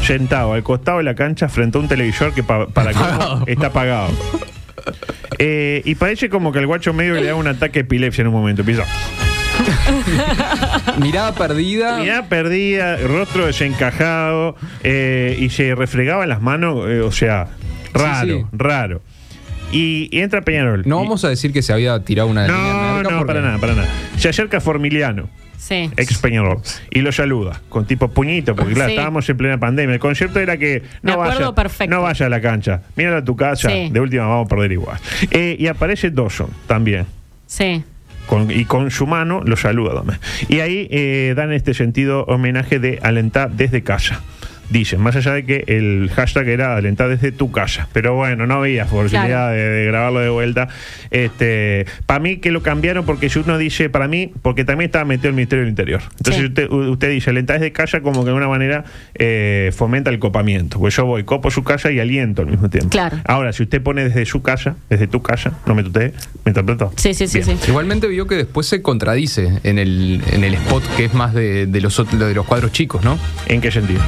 sentado 0.02 0.52
al 0.52 0.62
costado 0.62 0.98
de 0.98 1.04
la 1.04 1.14
cancha 1.14 1.48
frente 1.48 1.78
a 1.78 1.80
un 1.80 1.88
televisor 1.88 2.34
que 2.34 2.42
pa- 2.42 2.66
para 2.68 2.92
que 2.92 2.98
está 3.52 3.68
apagado. 3.68 4.10
Eh, 5.38 5.80
y 5.84 5.94
parece 5.94 6.28
como 6.28 6.52
que 6.52 6.58
al 6.58 6.66
guacho 6.66 6.92
medio 6.92 7.14
le 7.14 7.24
da 7.26 7.34
un 7.34 7.46
ataque 7.48 7.80
de 7.80 7.84
epilepsia 7.86 8.22
en 8.22 8.28
un 8.28 8.34
momento. 8.34 8.60
Empieza. 8.62 8.84
Mirada 11.00 11.32
perdida. 11.34 11.98
Mirada 11.98 12.28
perdida, 12.28 12.96
rostro 12.98 13.46
desencajado 13.46 14.56
eh, 14.82 15.36
y 15.38 15.50
se 15.50 15.74
refregaba 15.74 16.26
las 16.26 16.40
manos, 16.42 16.88
eh, 16.88 17.00
o 17.00 17.10
sea, 17.12 17.48
raro, 18.02 18.36
Sí, 18.38 18.42
sí. 18.42 18.46
raro. 18.52 19.02
Y, 19.72 20.08
y 20.12 20.20
entra 20.20 20.42
Peñarol. 20.42 20.82
No 20.86 21.00
Y- 21.00 21.04
vamos 21.04 21.24
a 21.24 21.28
decir 21.28 21.52
que 21.52 21.62
se 21.62 21.72
había 21.72 21.98
tirado 22.04 22.28
una 22.28 22.46
línea 22.46 22.62
no, 22.62 23.02
no, 23.02 23.08
porque- 23.10 23.24
para 23.26 23.40
nada, 23.40 23.58
para 23.58 23.74
nada. 23.74 23.88
Se 24.16 24.28
acerca 24.28 24.60
Formiliano, 24.60 25.28
Sí. 25.58 25.90
ex 25.96 26.18
Peñarol, 26.18 26.58
y 26.92 27.00
lo 27.00 27.10
saluda 27.10 27.60
con 27.68 27.84
tipo 27.84 28.06
puñito, 28.08 28.54
porque 28.54 28.74
claro, 28.74 28.90
Sí. 28.90 28.94
estábamos 28.94 29.28
en 29.28 29.36
plena 29.36 29.58
pandemia. 29.58 29.94
El 29.94 30.00
concepto 30.00 30.38
era 30.38 30.56
que 30.56 30.82
no 31.02 31.18
vaya, 31.18 31.52
perfecto. 31.52 31.92
no 31.94 32.02
vaya 32.02 32.26
a 32.26 32.28
la 32.28 32.40
cancha, 32.40 32.82
mírala 32.94 33.18
a 33.18 33.24
tu 33.24 33.34
casa, 33.34 33.68
Sí. 33.70 33.88
de 33.90 33.98
última 34.00 34.26
vamos 34.26 34.46
a 34.46 34.48
perder 34.48 34.70
igual. 34.72 34.98
Eh, 35.32 35.56
y 35.58 35.66
aparece 35.66 36.10
Dawson 36.10 36.48
también. 36.68 37.06
Sí. 37.46 37.82
con- 38.28 38.50
y 38.50 38.64
con 38.64 38.90
su 38.90 39.06
mano 39.06 39.40
lo 39.44 39.56
saluda. 39.56 40.02
Y 40.48 40.58
ahí 40.58 40.88
eh, 40.90 41.32
dan 41.36 41.52
este 41.52 41.74
sentido 41.74 42.24
homenaje 42.24 42.80
de 42.80 42.98
alentar 43.00 43.52
desde 43.52 43.84
casa. 43.84 44.20
Dicen, 44.68 45.00
más 45.00 45.14
allá 45.16 45.32
de 45.32 45.44
que 45.44 45.64
el 45.68 46.10
hashtag 46.14 46.48
era 46.48 46.76
alentar 46.76 47.08
desde 47.08 47.30
tu 47.32 47.52
casa. 47.52 47.88
Pero 47.92 48.14
bueno, 48.14 48.46
no 48.46 48.54
había 48.54 48.84
posibilidad 48.86 49.26
Claro. 49.50 49.52
de, 49.52 49.62
de 49.68 49.86
grabarlo 49.86 50.20
de 50.20 50.28
vuelta. 50.28 50.68
Este, 51.10 51.86
para 52.06 52.20
mí 52.20 52.38
que 52.38 52.50
lo 52.50 52.62
cambiaron 52.62 53.04
porque 53.06 53.28
si 53.30 53.38
uno 53.38 53.58
dice, 53.58 53.88
para 53.90 54.08
mí, 54.08 54.32
porque 54.42 54.64
también 54.64 54.88
estaba 54.88 55.04
metido 55.04 55.28
el 55.28 55.34
Ministerio 55.34 55.62
del 55.62 55.70
Interior. 55.70 56.02
Entonces 56.18 56.36
Sí. 56.42 56.46
usted, 56.48 56.70
usted 56.70 57.10
dice, 57.10 57.30
alentar 57.30 57.60
desde 57.60 57.72
casa 57.72 58.00
como 58.00 58.20
que 58.20 58.24
de 58.26 58.30
alguna 58.30 58.48
manera 58.48 58.84
eh, 59.14 59.70
fomenta 59.74 60.10
el 60.10 60.18
copamiento. 60.18 60.78
Pues 60.78 60.94
yo 60.96 61.04
voy, 61.06 61.24
copo 61.24 61.50
su 61.50 61.62
casa 61.62 61.90
y 61.92 62.00
aliento 62.00 62.42
al 62.42 62.48
mismo 62.48 62.68
tiempo. 62.68 62.90
Claro. 62.90 63.18
Ahora, 63.24 63.52
si 63.52 63.62
usted 63.62 63.80
pone 63.82 64.04
desde 64.04 64.26
su 64.26 64.42
casa, 64.42 64.76
desde 64.90 65.06
tu 65.06 65.22
casa, 65.22 65.52
no 65.66 65.74
me 65.74 65.82
tutee, 65.82 66.12
me 66.44 66.50
interpreto. 66.50 66.92
Sí, 66.96 67.14
sí, 67.14 67.28
sí, 67.28 67.42
sí. 67.42 67.56
Igualmente 67.68 68.06
vio 68.08 68.26
que 68.26 68.34
después 68.34 68.66
se 68.66 68.82
contradice 68.82 69.60
en 69.62 69.78
el, 69.78 70.22
en 70.32 70.44
el 70.44 70.54
spot 70.54 70.82
que 70.96 71.04
es 71.06 71.14
más 71.14 71.34
de, 71.34 71.66
de 71.66 71.80
los, 71.80 71.96
de 72.18 72.34
los 72.34 72.46
cuadros 72.46 72.72
chicos, 72.72 73.04
¿no? 73.04 73.18
¿En 73.46 73.60
qué 73.60 73.70
sentido? 73.70 74.02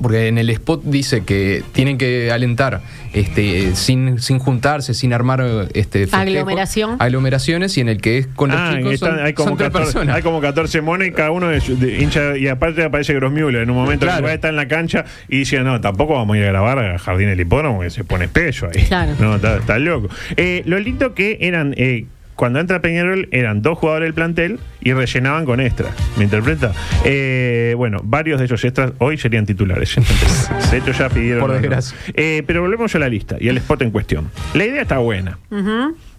Porque 0.00 0.28
en 0.28 0.38
el 0.38 0.48
spot 0.50 0.82
dice 0.84 1.24
que 1.24 1.62
tienen 1.72 1.98
que 1.98 2.30
alentar 2.30 2.80
este, 3.12 3.74
sin, 3.74 4.20
sin 4.20 4.38
juntarse, 4.38 4.94
sin 4.94 5.12
armar 5.12 5.40
este, 5.74 6.00
festejos, 6.06 6.20
Aglomeración. 6.20 6.96
aglomeraciones 7.00 7.76
y 7.78 7.80
en 7.80 7.88
el 7.88 8.00
que 8.00 8.18
es 8.18 8.26
con 8.28 8.50
los 8.50 8.58
Ah, 8.60 8.74
chicos 8.76 8.92
están- 8.94 9.16
son, 9.16 9.24
hay, 9.26 9.32
como 9.32 9.48
son 9.48 9.58
tres 9.58 9.68
14, 9.70 9.92
personas. 9.92 10.16
hay 10.16 10.22
como 10.22 10.40
14 10.40 10.80
monos 10.82 11.06
y 11.08 11.10
cada 11.10 11.30
uno 11.32 11.50
es 11.50 11.80
de 11.80 12.00
hincha 12.02 12.36
y 12.36 12.46
aparte 12.48 12.84
aparece 12.84 13.14
Grossmuller 13.14 13.62
en 13.62 13.70
un 13.70 13.76
momento 13.76 14.06
Claro. 14.06 14.26
que 14.26 14.34
está 14.34 14.48
en 14.50 14.56
la 14.56 14.68
cancha 14.68 15.04
y 15.28 15.38
dice 15.38 15.58
no 15.60 15.80
tampoco 15.80 16.14
vamos 16.14 16.36
a 16.36 16.38
ir 16.38 16.44
a 16.44 16.48
grabar 16.48 16.78
a 16.78 16.98
Jardín 16.98 17.28
del 17.28 17.40
Hipódromo 17.40 17.80
que 17.80 17.90
se 17.90 18.04
pone 18.04 18.26
espeso 18.26 18.66
ahí 18.72 18.84
Claro. 18.84 19.12
no 19.18 19.36
está, 19.36 19.56
está 19.56 19.78
loco 19.78 20.08
Eh, 20.36 20.62
lo 20.66 20.78
lindo 20.78 21.14
que 21.14 21.38
eran 21.40 21.74
eh, 21.76 22.06
cuando 22.38 22.60
entra 22.60 22.80
Peñarol 22.80 23.28
eran 23.32 23.62
dos 23.62 23.76
jugadores 23.78 24.06
del 24.06 24.14
plantel 24.14 24.60
y 24.80 24.92
rellenaban 24.92 25.44
con 25.44 25.60
extras. 25.60 25.92
¿Me 26.16 26.22
interpreta? 26.22 26.72
Eh, 27.04 27.74
bueno, 27.76 27.98
varios 28.04 28.38
de 28.38 28.44
esos 28.46 28.64
extras 28.64 28.92
hoy 28.98 29.18
serían 29.18 29.44
titulares. 29.44 29.96
De 30.70 30.78
hecho, 30.78 30.92
ya 30.92 31.08
pidieron. 31.08 31.40
Por 31.40 31.52
desgracia. 31.52 31.96
Eh, 32.14 32.44
pero 32.46 32.60
volvemos 32.62 32.94
a 32.94 32.98
la 33.00 33.08
lista 33.08 33.36
y 33.40 33.48
al 33.48 33.56
spot 33.56 33.82
en 33.82 33.90
cuestión. 33.90 34.30
La 34.54 34.64
idea 34.64 34.82
está 34.82 34.98
buena. 34.98 35.38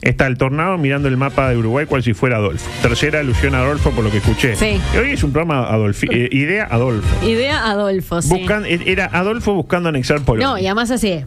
Está 0.02 0.28
el 0.28 0.38
tornado 0.38 0.78
mirando 0.78 1.08
el 1.08 1.16
mapa 1.18 1.50
de 1.50 1.58
Uruguay 1.58 1.86
cual 1.86 2.04
si 2.04 2.14
fuera 2.14 2.36
Adolfo. 2.38 2.70
Tercera 2.82 3.20
alusión 3.22 3.56
a 3.56 3.60
Adolfo 3.60 3.92
por 3.92 4.04
lo 4.04 4.12
que 4.12 4.18
escuché. 4.18 4.56
Sí. 4.58 4.80
Hoy 4.98 5.12
es 5.12 5.24
un 5.24 5.32
programa 5.32 5.70
Adolfi- 5.72 6.10
eh, 6.12 6.28
idea 6.32 6.68
Adolfo. 6.70 7.26
Idea 7.26 7.66
Adolfo, 7.70 8.22
sí. 8.22 8.30
Buscan- 8.30 8.66
eh, 8.66 8.82
era 8.88 9.06
Adolfo 9.06 9.54
buscando 9.54 9.88
anexar 9.90 10.22
Polonia. 10.22 10.48
No, 10.48 10.58
y 10.58 10.66
además 10.68 10.92
así. 10.92 11.24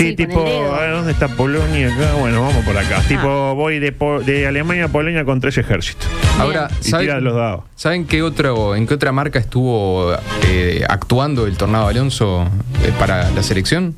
Ah, 0.00 0.06
Sí, 0.08 0.16
tipo, 0.16 0.40
a 0.74 0.80
ver, 0.80 0.92
¿dónde 0.92 1.12
está 1.12 1.28
Polonia 1.28 1.92
acá? 1.94 2.14
Bueno, 2.18 2.42
vamos 2.42 2.64
por 2.64 2.76
acá. 2.76 3.00
Tipo, 3.06 3.54
voy 3.54 3.78
de, 3.78 3.92
Po- 3.92 4.20
de 4.20 4.46
Alemania 4.46 4.86
a 4.86 4.88
Polonia 4.88 5.24
con 5.24 5.40
tres 5.40 5.58
ejércitos. 5.58 6.08
Ahora, 6.38 6.68
Y 6.82 6.88
¿saben, 6.90 7.06
tira 7.06 7.20
los 7.20 7.34
dados. 7.34 7.64
¿saben 7.76 8.06
qué 8.06 8.22
otro, 8.22 8.74
en 8.76 8.86
qué 8.86 8.94
otra 8.94 9.12
marca 9.12 9.38
estuvo 9.38 10.12
eh, 10.46 10.84
actuando 10.88 11.46
el 11.46 11.56
Tornado 11.56 11.88
Alonso 11.88 12.48
eh, 12.84 12.92
para 12.98 13.30
la 13.30 13.42
selección? 13.42 13.94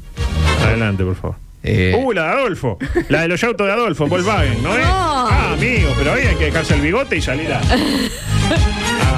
Adelante, 0.65 1.05
por 1.05 1.15
favor. 1.17 1.37
Eh, 1.65 1.95
Uh, 1.97 2.13
la 2.13 2.25
de 2.25 2.29
Adolfo. 2.33 2.79
La 3.09 3.21
de 3.23 3.29
los 3.29 3.45
autos 3.45 3.67
de 3.69 3.73
Adolfo, 3.73 4.09
Volkswagen, 4.09 4.63
¿no 4.63 4.77
es? 4.77 4.85
No. 4.85 5.29
Ah, 5.29 5.53
amigo, 5.53 5.91
pero 5.97 6.13
ahí 6.15 6.27
hay 6.27 6.35
que 6.35 6.47
dejarse 6.47 6.75
el 6.75 6.81
bigote 6.81 7.17
y 7.17 7.23
salir 7.23 7.53
a, 7.53 7.61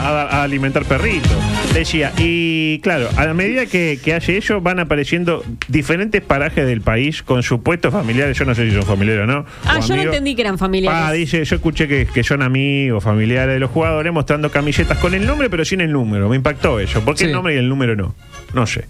a- 0.05 0.43
alimentar 0.43 0.85
perritos. 0.85 1.33
Decía, 1.73 2.13
y 2.19 2.79
claro, 2.81 3.09
a 3.17 3.25
la 3.25 3.35
medida 3.35 3.67
que, 3.67 3.99
que 4.03 4.15
hace 4.15 4.37
eso, 4.37 4.61
van 4.61 4.79
apareciendo 4.79 5.45
diferentes 5.69 6.23
parajes 6.23 6.67
del 6.67 6.81
país 6.81 7.23
con 7.23 7.43
supuestos 7.43 7.93
familiares. 7.93 8.39
Yo 8.39 8.45
no 8.45 8.55
sé 8.55 8.69
si 8.69 8.75
son 8.75 8.85
familiares 8.85 9.25
o 9.25 9.27
no. 9.27 9.45
Ah, 9.65 9.79
o 9.83 9.87
yo 9.87 9.97
no 9.97 10.03
entendí 10.03 10.35
que 10.35 10.43
eran 10.43 10.59
familiares. 10.59 11.01
Ah, 11.03 11.13
dice, 11.13 11.45
yo 11.45 11.57
escuché 11.57 11.89
que, 11.89 12.07
que 12.07 12.23
son 12.23 12.43
amigos, 12.43 13.03
familiares 13.03 13.55
de 13.55 13.61
los 13.61 13.71
jugadores 13.71 14.13
mostrando 14.13 14.51
camisetas 14.51 14.99
con 14.99 15.15
el 15.15 15.27
nombre, 15.27 15.51
pero 15.51 15.65
sin 15.65 15.81
el 15.81 15.93
número. 15.93 16.29
Me 16.29 16.37
impactó 16.37 16.79
eso. 16.81 17.01
¿Por 17.05 17.17
qué 17.17 17.25
el 17.25 17.33
nombre 17.33 17.55
y 17.55 17.59
el 17.59 17.69
número 17.69 17.97
no? 17.97 18.15
No 18.53 18.67
sé. 18.67 18.85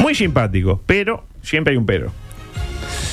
Muy 0.00 0.14
simpático, 0.14 0.82
pero 0.86 1.26
siempre 1.42 1.72
hay 1.72 1.76
un 1.76 1.84
pero. 1.86 2.12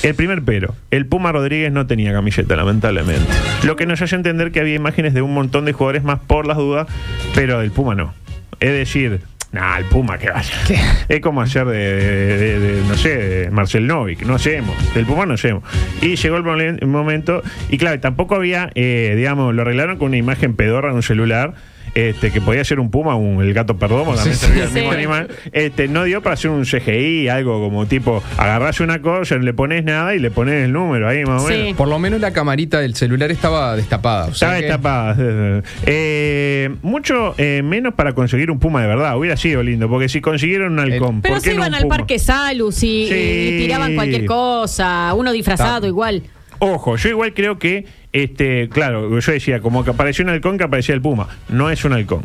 El 0.04 0.16
primer 0.16 0.42
pero, 0.44 0.76
el 0.92 1.06
Puma 1.06 1.32
Rodríguez 1.32 1.72
no 1.72 1.88
tenía 1.88 2.14
camiseta, 2.14 2.56
lamentablemente. 2.56 3.26
Lo 3.64 3.76
que 3.76 3.86
nos 3.86 4.02
hace 4.02 4.16
entender 4.16 4.52
que 4.52 4.60
había 4.60 4.76
imágenes 4.76 5.14
de 5.14 5.22
un 5.22 5.34
montón 5.34 5.66
de 5.66 5.74
jugadores 5.74 6.04
más 6.04 6.20
por 6.20 6.46
las 6.46 6.58
dudas, 6.58 6.88
pero 7.34 7.60
del 7.60 7.72
Puma 7.72 7.96
no. 7.96 8.14
Es 8.60 8.72
decir, 8.72 9.22
nah, 9.52 9.78
el 9.78 9.86
Puma 9.86 10.18
que 10.18 10.30
vaya. 10.30 10.54
Es 11.10 11.20
como 11.22 11.42
ayer 11.42 11.66
de, 11.66 11.78
de- 11.78 12.38
de- 12.38 12.60
de, 12.60 12.82
no 12.88 12.96
sé, 12.98 13.16
de 13.18 13.52
Marcel 13.52 13.88
Novik, 13.88 14.24
no 14.26 14.36
hacemos, 14.36 14.76
del 14.94 15.06
Puma 15.06 15.26
no 15.26 15.36
hacemos. 15.36 15.64
Y 16.02 16.16
llegó 16.16 16.38
el 16.38 16.44
momen- 16.44 16.84
momento, 16.86 17.42
y 17.70 17.78
claro, 17.78 18.00
tampoco 18.00 18.36
había, 18.36 18.70
eh, 18.76 19.14
digamos, 19.16 19.54
lo 19.56 19.62
arreglaron 19.62 19.98
con 19.98 20.08
una 20.10 20.18
imagen 20.18 20.56
pedorra 20.56 20.90
en 20.90 20.96
un 20.96 21.04
celular. 21.04 21.54
Este, 21.94 22.30
que 22.30 22.42
podía 22.42 22.62
ser 22.66 22.82
un 22.82 22.92
puma, 22.92 23.16
un, 23.16 23.42
el 23.42 23.54
gato 23.54 23.78
perdomo, 23.78 24.16
también 24.16 24.36
Sí, 24.36 24.46
servía 24.48 24.66
el 24.66 24.72
mismo 24.72 24.90
Sí. 24.92 24.98
animal. 24.98 25.30
Este, 25.54 25.88
no 25.88 26.04
dio 26.04 26.22
para 26.22 26.34
hacer 26.34 26.52
un 26.52 26.66
CGI, 26.66 27.30
algo 27.30 27.62
como 27.62 27.86
tipo, 27.86 28.22
agarrás 28.38 28.82
una 28.82 29.00
cosa, 29.02 29.36
no 29.38 29.44
le 29.44 29.54
pones 29.54 29.86
nada 29.86 30.14
y 30.14 30.20
le 30.20 30.30
pones 30.30 30.66
el 30.66 30.74
número 30.74 31.08
ahí 31.08 31.24
más 31.24 31.44
o 31.44 31.48
menos. 31.48 31.74
Por 31.78 31.88
lo 31.88 31.98
menos 31.98 32.20
la 32.20 32.34
camarita 32.34 32.82
del 32.82 32.96
celular 32.96 33.32
estaba 33.32 33.78
destapada. 33.78 34.26
o 34.26 34.34
sea 34.34 34.60
Estaba 34.60 34.60
que- 34.60 34.66
destapada. 34.66 35.64
Eh, 35.86 36.76
mucho 36.82 37.34
eh, 37.38 37.62
menos 37.64 37.94
para 37.94 38.12
conseguir 38.14 38.52
un 38.52 38.60
puma 38.60 38.82
de 38.82 38.88
verdad. 38.88 39.18
Hubiera 39.18 39.38
sido 39.38 39.45
lindo, 39.64 39.90
porque 39.90 40.10
si 40.10 40.22
consiguieron 40.22 40.74
un 40.74 40.80
halcón. 40.80 41.22
Pero 41.22 41.36
¿por 41.36 41.44
qué 41.44 41.50
se 41.50 41.56
no 41.56 41.62
iban 41.62 41.70
un 41.70 41.76
al 41.76 41.82
puma? 41.84 41.98
parque 41.98 42.20
Salus 42.20 42.84
y, 42.84 43.08
Sí. 43.08 43.50
y 43.54 43.58
tiraban 43.60 43.96
cualquier 43.96 44.26
cosa, 44.26 45.14
uno 45.16 45.32
disfrazado 45.32 45.88
igual. 45.88 46.24
Ojo, 46.60 46.96
yo 46.96 47.10
igual 47.10 47.34
creo 47.34 47.60
que, 47.60 47.86
este, 48.14 48.70
claro, 48.70 49.20
yo 49.20 49.32
decía, 49.32 49.60
como 49.60 49.84
que 49.84 49.90
apareció 49.92 50.24
un 50.24 50.30
halcón, 50.30 50.58
que 50.58 50.64
aparecía 50.64 50.96
el 50.96 51.02
puma. 51.02 51.28
No 51.50 51.70
es 51.70 51.84
un 51.86 51.94
halcón. 51.94 52.24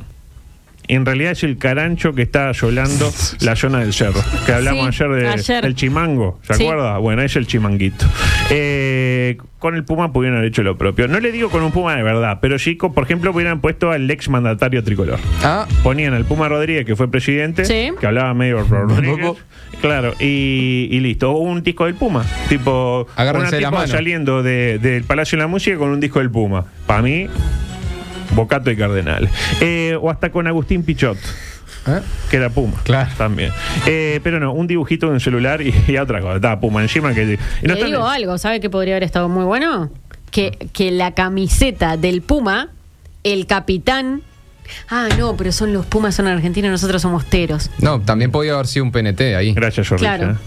En 0.95 1.07
realidad 1.07 1.33
es 1.33 1.45
el 1.45 1.57
carancho 1.59 2.15
que 2.15 2.23
está 2.23 2.49
asolando 2.51 3.13
la 3.41 3.57
zona 3.57 3.81
del 3.81 3.93
cerro. 3.93 4.21
Que 4.47 4.53
hablamos 4.53 4.95
Sí, 4.97 5.05
ayer, 5.05 5.17
de- 5.23 5.29
ayer. 5.29 5.63
del 5.65 5.75
chimango, 5.75 6.39
¿se 6.43 6.55
Sí. 6.55 6.63
acuerda? 6.65 6.99
Bueno, 6.99 7.23
es 7.23 7.37
el 7.37 7.47
chimanguito. 7.47 8.07
Eh, 8.51 9.39
con 9.59 9.75
el 9.77 9.85
puma 9.85 10.13
pudieron 10.13 10.39
haber 10.39 10.49
hecho 10.49 10.63
lo 10.63 10.77
propio. 10.79 11.07
No 11.07 11.21
le 11.21 11.31
digo 11.33 11.51
con 11.51 11.63
un 11.63 11.71
puma 11.71 11.95
de 11.95 12.03
verdad, 12.03 12.39
pero 12.41 12.59
sí, 12.59 12.75
por 12.75 13.05
ejemplo, 13.05 13.31
hubieran 13.31 13.61
puesto 13.61 13.91
al 13.93 14.11
ex 14.11 14.29
mandatario 14.29 14.83
tricolor. 14.83 15.19
Ah. 15.43 15.67
Ponían 15.83 16.15
al 16.15 16.25
Puma 16.25 16.49
Rodríguez, 16.49 16.85
que 16.87 16.97
fue 16.97 17.11
presidente, 17.11 17.65
Sí. 17.65 17.91
que 18.01 18.07
hablaba 18.07 18.33
medio 18.35 18.63
Rodríguez. 18.65 19.33
Claro, 19.81 20.15
y, 20.19 20.89
y 20.91 21.01
listo. 21.01 21.33
Un 21.33 21.63
disco 21.63 21.85
del 21.85 21.95
Puma. 21.95 22.25
Tipo, 22.49 23.07
Agárrense 23.17 23.49
una 23.57 23.61
la 23.61 23.69
tipo 23.69 23.81
mano. 23.81 23.87
saliendo 23.93 24.43
de- 24.43 24.79
del 24.79 25.05
Palacio 25.05 25.37
de 25.39 25.43
la 25.45 25.49
Música 25.49 25.77
con 25.79 25.91
un 25.91 26.01
disco 26.01 26.19
del 26.19 26.31
Puma. 26.31 26.65
Para 26.87 27.03
mí, 27.03 27.27
Bocato 28.33 28.71
y 28.71 28.77
Cardenal. 28.77 29.29
Eh, 29.61 29.97
o 30.01 30.11
hasta 30.11 30.31
con 30.31 30.47
Agustín 30.47 30.83
Pichot. 30.83 31.19
¿Eh? 31.87 32.01
Que 32.31 32.37
era 32.37 32.51
Puma. 32.51 32.75
Claro. 32.85 33.11
También. 33.17 33.53
Eh, 33.87 34.21
pero 34.23 34.39
no, 34.39 34.53
un 34.53 34.67
dibujito 34.67 35.07
en 35.07 35.15
un 35.15 35.21
celular 35.21 35.63
y, 35.63 35.75
y 35.89 35.97
otra 35.97 36.21
cosa. 36.21 36.37
Estaba 36.37 36.61
Puma 36.61 36.83
encima 36.83 37.15
que. 37.15 37.39
y 37.63 37.67
no 37.67 37.75
Le 37.75 37.85
digo 37.85 38.07
algo, 38.07 38.39
¿sabe 38.39 38.61
qué 38.61 38.69
podría 38.71 38.95
haber 38.95 39.05
estado 39.05 39.29
muy 39.29 39.45
bueno? 39.45 39.91
Que, 40.31 40.69
que 40.73 40.91
la 40.91 41.13
camiseta 41.15 41.97
del 41.97 42.23
Puma, 42.23 42.69
el 43.25 43.47
capitán. 43.47 44.23
Ah, 44.89 45.09
no, 45.19 45.37
pero 45.37 45.51
son 45.51 45.73
los 45.73 45.85
Pumas, 45.87 46.15
son 46.15 46.29
argentinos, 46.29 46.71
nosotros 46.71 47.03
somos 47.03 47.27
teros. 47.27 47.71
No, 47.79 48.01
también 48.01 48.31
podía 48.31 48.55
haber 48.55 48.69
sido 48.69 48.85
un 48.85 48.93
PNT 48.93 49.21
ahí. 49.37 49.53
Gracias, 49.53 49.89
Zorrilla. 49.89 50.17
Claro. 50.17 50.39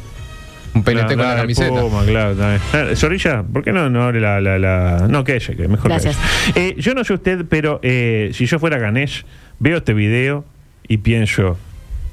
Un 0.75 0.83
PNT 0.83 0.93
Claro, 0.93 1.07
con 1.07 1.17
la 1.27 1.36
camiseta. 1.36 1.81
Puma, 1.81 2.03
claro, 2.05 2.36
también. 2.36 2.95
Zorrilla, 2.95 3.43
¿por 3.43 3.63
qué 3.63 3.71
no, 3.71 3.89
no 3.89 4.03
abre 4.03 4.19
la, 4.19 4.41
la, 4.41 4.57
la- 4.57 5.07
No, 5.07 5.23
que 5.23 5.36
ella, 5.36 5.55
que 5.55 5.67
mejor 5.67 5.83
que 5.83 5.89
Gracias. 5.89 6.17
ella. 6.55 6.65
Eh, 6.67 6.75
yo 6.79 6.93
no 6.95 7.03
sé 7.03 7.13
usted, 7.13 7.45
pero 7.47 7.79
eh, 7.83 8.31
si 8.33 8.45
yo 8.47 8.57
fuera 8.59 8.77
Ganesh, 8.79 9.25
veo 9.59 9.77
este 9.77 9.93
video 9.93 10.45
y 10.88 10.97
pienso, 10.97 11.57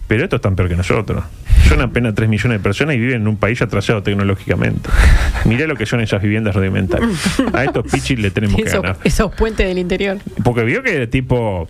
pero 0.08 0.24
esto 0.24 0.36
es 0.36 0.42
tan 0.42 0.56
peor 0.56 0.68
que 0.68 0.76
nosotros. 0.76 1.24
Son 1.70 1.80
apenas 1.82 2.14
3 2.16 2.28
millones 2.28 2.58
de 2.58 2.62
personas 2.62 2.96
y 2.96 2.98
viven 2.98 3.22
en 3.22 3.28
un 3.28 3.36
país 3.36 3.62
atrasado 3.62 4.02
tecnológicamente. 4.02 4.90
Mirá 5.44 5.68
lo 5.68 5.76
que 5.76 5.86
son 5.86 6.00
esas 6.00 6.20
viviendas 6.20 6.52
rudimentarias. 6.56 7.10
A 7.52 7.62
estos 7.64 7.84
pichis 7.90 8.18
le 8.18 8.32
tenemos 8.32 8.56
que 8.56 8.64
ganar. 8.68 8.96
esos 9.04 9.32
puentes 9.36 9.68
del 9.68 9.78
interior. 9.78 10.18
Porque 10.42 10.64
vio 10.64 10.82
que 10.82 11.06
tipo, 11.06 11.68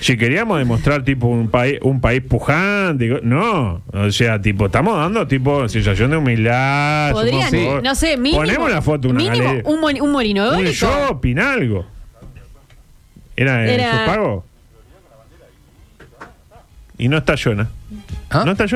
si 0.00 0.16
queríamos 0.16 0.58
demostrar 0.58 1.04
tipo 1.04 1.28
un 1.28 1.48
país, 1.48 1.78
un 1.82 2.00
país 2.00 2.22
pujante, 2.22 3.04
digo, 3.04 3.18
no, 3.22 3.82
o 3.92 4.10
sea, 4.10 4.40
tipo, 4.42 4.66
estamos 4.66 4.98
dando 4.98 5.28
tipo 5.28 5.68
sensación 5.68 6.10
de 6.10 6.16
humildad. 6.16 7.12
Podrían, 7.12 7.48
somos- 7.50 7.82
no 7.84 7.94
sé, 7.94 8.16
mínimo. 8.16 8.42
Ponemos 8.42 8.68
la 8.68 8.82
foto 8.82 9.08
una 9.10 9.18
mínimo 9.18 9.44
galería. 9.44 9.62
un, 9.70 9.80
moni- 9.80 10.00
un 10.00 10.10
molino 10.10 10.50
un 10.58 10.64
shopping, 10.64 11.36
algo. 11.38 11.86
¿Era, 13.36 13.62
en 13.64 13.70
Era- 13.80 13.90
su 13.92 14.06
pago? 14.10 14.44
Y 16.98 17.08
no 17.08 17.18
está 17.18 17.36
Jonah. 17.40 17.68
¿Ah? 18.40 18.44
¿No 18.44 18.52
está? 18.52 18.66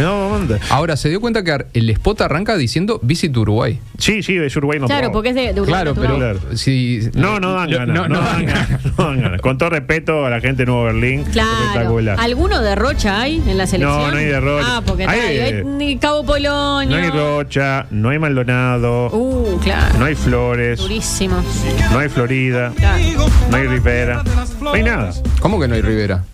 No, 0.00 0.28
¿dónde? 0.28 0.58
Ahora, 0.70 0.96
se 0.96 1.08
dio 1.08 1.20
cuenta 1.20 1.42
que 1.42 1.66
el 1.74 1.90
spot 1.90 2.20
arranca 2.20 2.56
diciendo 2.56 3.00
Visit 3.02 3.36
Uruguay. 3.36 3.80
Sí, 3.98 4.22
sí, 4.22 4.36
es 4.36 4.54
Uruguay 4.56 4.78
no 4.78 4.86
Claro, 4.86 5.10
porque 5.12 5.30
es 5.30 5.34
de, 5.34 5.52
de 5.52 5.60
Uruguay 5.60 5.82
Claro, 5.82 5.94
pero 5.94 6.56
si 6.56 7.00
No, 7.14 7.40
no 7.40 7.54
dan 7.54 7.70
ganas. 7.70 7.96
No, 7.96 8.08
no 8.08 8.20
dan 8.20 8.46
dan 8.46 8.46
ganas. 8.46 8.84
no 8.98 9.04
dan 9.04 9.20
ganas. 9.20 9.40
Con 9.40 9.58
todo 9.58 9.70
respeto 9.70 10.24
a 10.26 10.30
la 10.30 10.40
gente 10.40 10.62
de 10.62 10.66
Nuevo 10.66 10.84
Berlín. 10.84 11.24
Claro. 11.24 11.50
Espectacular. 11.66 12.20
¿Alguno 12.20 12.60
de 12.60 12.74
Rocha 12.74 13.20
hay 13.20 13.42
en 13.46 13.58
la 13.58 13.66
selección? 13.66 14.00
No, 14.02 14.10
no 14.10 14.16
hay 14.16 14.24
de 14.26 14.40
Rocha. 14.40 14.66
Ah, 14.76 14.82
porque 14.84 15.06
Hay 15.06 15.38
hay 15.38 15.64
ni 15.64 15.96
Cabo 15.98 16.24
Polonio. 16.24 16.96
No 16.96 17.02
hay 17.02 17.10
Rocha, 17.10 17.86
no 17.90 18.10
hay 18.10 18.18
Maldonado, 18.18 19.08
Uh, 19.12 19.58
claro. 19.62 19.98
no 19.98 20.04
hay 20.04 20.14
Flores, 20.14 20.78
Durísimo. 20.78 21.42
no 21.92 21.98
hay 21.98 22.08
Florida, 22.08 22.72
Claro. 22.76 22.98
no 23.50 23.56
hay 23.56 23.66
Rivera, 23.66 24.22
no 24.60 24.72
hay 24.72 24.82
nada. 24.82 25.12
¿Cómo 25.40 25.58
que 25.60 25.66
no 25.68 25.74
hay 25.74 25.82
Rivera? 25.82 26.24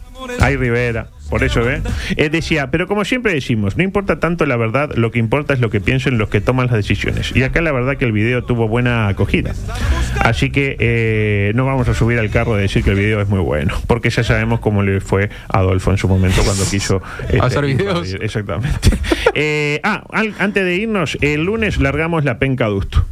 Hay 0.41 0.57
Rivera, 0.57 1.09
por 1.31 1.43
eso, 1.43 1.63
¿ve? 1.65 1.81
Eh, 2.17 2.29
decía, 2.29 2.71
pero 2.71 2.87
como 2.87 3.05
siempre 3.05 3.33
decimos, 3.33 3.77
no 3.77 3.83
importa 3.83 4.21
tanto 4.21 4.47
la 4.47 4.57
verdad, 4.57 4.91
lo 4.95 5.11
que 5.11 5.19
importa 5.19 5.55
es 5.55 5.61
lo 5.61 5.71
que 5.71 5.81
piensen 5.81 6.19
los 6.19 6.29
que 6.29 6.41
toman 6.41 6.67
las 6.67 6.77
decisiones. 6.77 7.35
Y 7.35 7.43
acá 7.43 7.61
la 7.63 7.73
verdad 7.73 7.97
que 7.97 8.05
el 8.05 8.13
video 8.13 8.45
tuvo 8.45 8.69
buena 8.69 9.09
acogida. 9.09 9.53
Así 10.21 10.51
que 10.51 10.77
eh, 10.79 11.53
no 11.55 11.65
vamos 11.67 11.89
a 11.89 11.95
subir 11.95 12.19
al 12.19 12.31
carro 12.31 12.55
de 12.57 12.63
decir 12.63 12.85
que 12.85 12.91
el 12.91 12.97
video 12.97 13.21
es 13.21 13.29
muy 13.29 13.41
bueno, 13.41 13.75
porque 13.87 14.11
ya 14.11 14.23
sabemos 14.23 14.61
cómo 14.61 14.83
le 14.83 15.01
fue 15.01 15.31
a 15.49 15.59
Adolfo 15.59 15.91
en 15.91 15.99
su 15.99 16.09
momento 16.09 16.43
cuando 16.45 16.65
quiso 16.69 17.03
este, 17.25 17.41
Hacer 17.41 17.65
videos. 17.67 18.15
Exactamente. 18.21 18.91
Eh, 19.37 19.81
ah, 19.83 20.05
al- 20.13 20.35
antes 20.39 20.65
de 20.65 20.77
irnos, 20.77 21.19
el 21.21 21.43
lunes 21.43 21.79
largamos 21.79 22.25
la 22.25 22.39
penca 22.39 22.67
Dusto. 22.67 23.05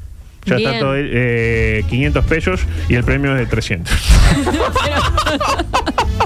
Ya 0.45 0.55
Bien. 0.55 0.69
está 0.71 0.81
todo, 0.81 0.95
eh, 0.97 1.85
500 1.89 2.25
pesos 2.27 2.61
y 2.89 2.95
el 2.95 3.03
premio 3.03 3.33
es 3.33 3.39
de 3.41 3.47
300. 3.47 3.93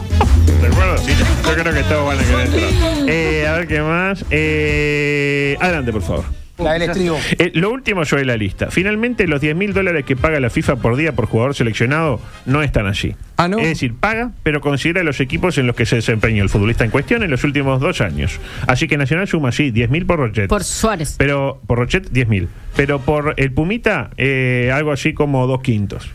¿De 0.60 0.66
acuerdo? 0.68 0.98
Sí, 0.98 1.12
yo 1.44 1.54
creo 1.54 1.74
que 1.74 1.82
todos 1.82 2.06
van 2.06 2.18
a 2.18 2.22
querer 2.22 2.46
entrar. 2.46 3.08
Eh, 3.08 3.46
a 3.46 3.52
ver 3.54 3.66
qué 3.66 3.80
más. 3.80 4.24
Eh, 4.30 5.56
adelante, 5.60 5.92
por 5.92 6.02
favor. 6.02 6.24
La 6.58 6.72
del 6.72 6.82
estribo. 6.82 7.18
Eh, 7.38 7.50
lo 7.54 7.70
último 7.70 8.04
sobre 8.06 8.24
la 8.24 8.36
lista. 8.36 8.70
Finalmente, 8.70 9.26
los 9.26 9.40
10 9.40 9.54
mil 9.56 9.74
dólares 9.74 10.04
que 10.06 10.16
paga 10.16 10.40
la 10.40 10.48
FIFA 10.48 10.76
por 10.76 10.96
día 10.96 11.12
por 11.12 11.26
jugador 11.26 11.54
seleccionado 11.54 12.18
no 12.46 12.62
están 12.62 12.86
allí. 12.86 13.14
Ah, 13.36 13.46
¿no? 13.46 13.58
Es 13.58 13.68
decir, 13.68 13.94
paga, 13.94 14.32
pero 14.42 14.62
considera 14.62 15.02
los 15.02 15.20
equipos 15.20 15.58
en 15.58 15.66
los 15.66 15.76
que 15.76 15.84
se 15.84 15.96
desempeñó 15.96 16.42
el 16.42 16.48
futbolista 16.48 16.84
en 16.84 16.90
cuestión 16.90 17.22
en 17.22 17.30
los 17.30 17.44
últimos 17.44 17.80
dos 17.80 18.00
años. 18.00 18.40
Así 18.66 18.88
que 18.88 18.96
Nacional 18.96 19.28
suma, 19.28 19.52
sí, 19.52 19.70
10 19.70 19.90
mil 19.90 20.06
por 20.06 20.18
Rochet. 20.18 20.48
Por 20.48 20.64
Suárez. 20.64 21.16
Pero 21.18 21.60
por 21.66 21.78
Rochet, 21.78 22.08
10 22.10 22.28
mil. 22.28 22.48
Pero 22.74 23.00
por 23.00 23.34
el 23.36 23.52
Pumita, 23.52 24.10
eh, 24.16 24.70
algo 24.72 24.92
así 24.92 25.12
como 25.12 25.46
dos 25.46 25.60
quintos. 25.60 26.10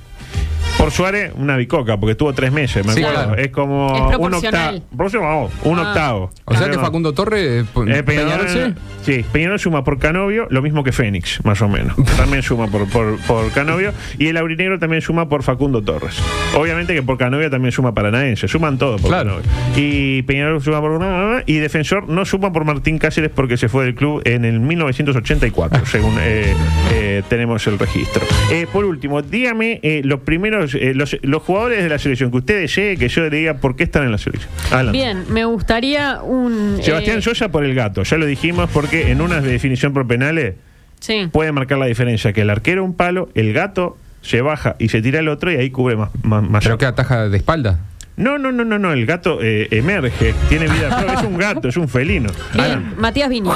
Por 0.77 0.89
Suárez, 0.91 1.31
una 1.37 1.57
bicoca, 1.57 1.97
porque 1.97 2.11
estuvo 2.11 2.33
tres 2.33 2.51
meses, 2.51 2.83
me 2.85 2.93
Sí, 2.93 3.03
acuerdo. 3.03 3.23
claro. 3.27 3.41
Es 3.41 3.49
como 3.51 4.09
Es 4.11 4.17
un 4.17 4.33
octavo. 4.33 4.79
Próximo, 4.97 5.23
vamos, 5.23 5.51
un 5.63 5.77
Ah. 5.79 5.81
octavo. 5.89 6.31
O 6.45 6.55
sea 6.55 6.69
que. 6.69 6.79
Facundo 6.79 7.13
Torre, 7.13 7.65
pues, 7.71 7.87
Eh, 7.89 8.01
Peñarol, 8.03 8.45
Peñarol, 8.47 8.75
sí. 9.03 9.13
sí, 9.19 9.25
Peñarol 9.31 9.59
suma 9.59 9.83
por 9.83 9.99
Canovio, 9.99 10.47
lo 10.49 10.61
mismo 10.63 10.83
que 10.83 10.91
Fénix, 10.91 11.43
más 11.45 11.61
o 11.61 11.69
menos. 11.69 11.95
También 12.17 12.41
suma 12.41 12.65
por, 12.67 12.87
por, 12.89 13.17
por 13.27 13.51
Canovio. 13.51 13.93
Y 14.17 14.27
el 14.27 14.37
Aurinegro 14.37 14.79
también 14.79 15.01
suma 15.03 15.29
por 15.29 15.43
Facundo 15.43 15.83
Torres. 15.83 16.17
Obviamente 16.55 16.95
que 16.95 17.03
por 17.03 17.17
Canovio 17.17 17.49
también 17.51 17.71
suma 17.71 17.93
Paranaense. 17.93 18.47
Suman 18.47 18.77
todo 18.79 18.97
por 18.97 19.09
Claro. 19.09 19.41
Canovio. 19.41 19.51
Y 19.75 20.23
Peñarol 20.23 20.61
suma 20.63 20.81
por 20.81 20.91
una. 20.91 21.43
Y 21.45 21.57
Defensor 21.57 22.09
no 22.09 22.25
suma 22.25 22.51
por 22.51 22.65
Martín 22.65 22.97
Cáceres 22.97 23.29
porque 23.33 23.55
se 23.57 23.69
fue 23.69 23.85
del 23.85 23.93
club 23.95 24.21
en 24.25 24.45
el 24.45 24.59
1984, 24.59 25.85
según 25.85 26.15
eh, 26.19 26.53
eh, 26.93 27.23
tenemos 27.29 27.65
el 27.67 27.77
registro. 27.77 28.23
Eh, 28.51 28.65
por 28.71 28.85
último, 28.85 29.21
dígame 29.21 29.79
eh, 29.83 30.01
los 30.03 30.21
primeros, 30.21 30.60
eh, 30.73 30.93
los, 30.95 31.17
los 31.21 31.41
jugadores 31.43 31.83
de 31.83 31.89
la 31.89 31.99
selección 31.99 32.31
que 32.31 32.37
usted 32.37 32.59
desee 32.61 32.97
que 32.97 33.07
yo 33.09 33.21
le 33.21 33.29
diga 33.29 33.55
por 33.55 33.75
qué 33.75 33.83
están 33.83 34.03
en 34.03 34.11
la 34.11 34.17
selección. 34.17 34.51
Adelante. 34.71 34.97
Bien, 34.97 35.25
me 35.29 35.45
gustaría 35.45 36.21
un. 36.21 36.79
Sebastián 36.81 37.19
eh, 37.19 37.21
Sosa 37.21 37.49
por 37.49 37.63
el 37.65 37.73
gato, 37.75 38.03
ya 38.03 38.17
lo 38.17 38.25
dijimos 38.25 38.69
porque 38.71 39.11
en 39.11 39.21
una 39.21 39.41
definición 39.41 39.93
por 39.93 40.07
penales 40.07 40.55
Sí. 40.99 41.27
puede 41.31 41.51
marcar 41.51 41.79
la 41.79 41.87
diferencia 41.87 42.31
que 42.31 42.41
el 42.41 42.49
arquero 42.51 42.83
un 42.83 42.93
palo, 42.95 43.29
el 43.33 43.53
gato 43.53 43.97
se 44.21 44.41
baja 44.41 44.75
y 44.77 44.89
se 44.89 45.01
tira 45.01 45.19
el 45.19 45.29
otro 45.29 45.51
y 45.51 45.55
ahí 45.55 45.71
cubre 45.71 45.95
más, 45.95 46.09
más, 46.21 46.43
más 46.47 46.63
Pero 46.63 46.77
que 46.77 46.85
ataja 46.85 47.27
de 47.27 47.37
espalda. 47.37 47.79
No, 48.17 48.37
no, 48.37 48.51
no, 48.51 48.63
no, 48.65 48.77
no. 48.77 48.91
El 48.93 49.07
gato 49.07 49.39
eh, 49.41 49.67
emerge, 49.71 50.35
tiene 50.47 50.67
vida 50.67 50.95
propia. 50.95 51.15
Es 51.15 51.23
un 51.23 51.37
gato, 51.37 51.67
es 51.69 51.77
un 51.77 51.87
felino. 51.89 52.29
Bien, 52.53 52.93
Matías 52.97 53.29
Viña. 53.29 53.53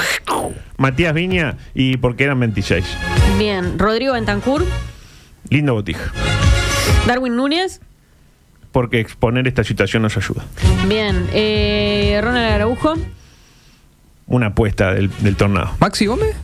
Matías 0.77 1.13
Viña, 1.13 1.57
y 1.75 1.97
porque 1.97 2.23
eran 2.23 2.39
26. 2.39 2.83
Bien, 3.37 3.77
Rodrigo 3.77 4.13
Bentancur. 4.13 4.65
Lindo 5.49 5.73
botija. 5.75 6.11
Darwin 7.07 7.35
Núñez. 7.35 7.81
Porque 8.71 8.99
exponer 8.99 9.47
esta 9.47 9.63
situación 9.63 10.01
nos 10.03 10.17
ayuda. 10.17 10.43
Bien, 10.88 11.27
eh, 11.34 12.19
Ronald 12.21 12.51
Araujo. 12.53 12.93
Una 14.27 14.47
apuesta 14.47 14.93
del, 14.93 15.09
del 15.19 15.36
tornado. 15.36 15.71
¿Maxi 15.80 16.05
Gómez? 16.07 16.36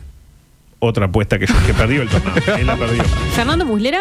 Otra 0.78 1.06
apuesta 1.06 1.38
que, 1.38 1.46
que 1.46 1.74
perdió 1.74 2.02
el 2.02 2.08
tornado. 2.08 2.40
Él 2.58 2.66
la 2.66 2.76
perdió. 2.76 3.02
Fernando 3.34 3.64
Muslera. 3.66 4.00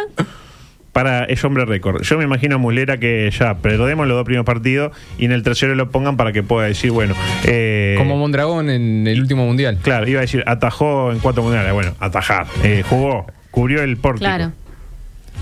Para, 0.94 1.24
es 1.26 1.44
hombre 1.46 1.64
récord. 1.66 2.02
Yo 2.04 2.18
me 2.18 2.24
imagino 2.26 2.56
a 2.56 2.58
Muslera 2.58 2.98
que 2.98 3.32
ya 3.38 3.56
perdemos 3.56 4.08
los 4.08 4.16
dos 4.18 4.26
primeros 4.26 4.46
partidos 4.46 4.92
y 5.18 5.26
en 5.26 5.32
el 5.32 5.42
tercero 5.42 5.74
lo 5.76 5.90
pongan 5.90 6.18
para 6.18 6.32
que 6.34 6.44
pueda 6.44 6.68
decir, 6.68 6.92
bueno. 6.92 7.16
eh, 7.46 7.96
Como 7.98 8.18
Mondragón 8.18 8.70
en 8.70 9.08
el 9.08 9.20
último 9.22 9.46
mundial. 9.46 9.80
Claro, 9.82 10.08
iba 10.08 10.20
a 10.20 10.22
decir, 10.22 10.44
atajó 10.48 11.12
en 11.14 11.20
cuatro 11.20 11.44
mundiales. 11.44 11.72
Bueno, 11.74 11.96
atajar. 12.00 12.46
Eh, 12.64 12.84
jugó, 12.88 13.26
cubrió 13.52 13.82
el 13.84 13.96
pórtico. 13.98 14.26
Claro. 14.26 14.52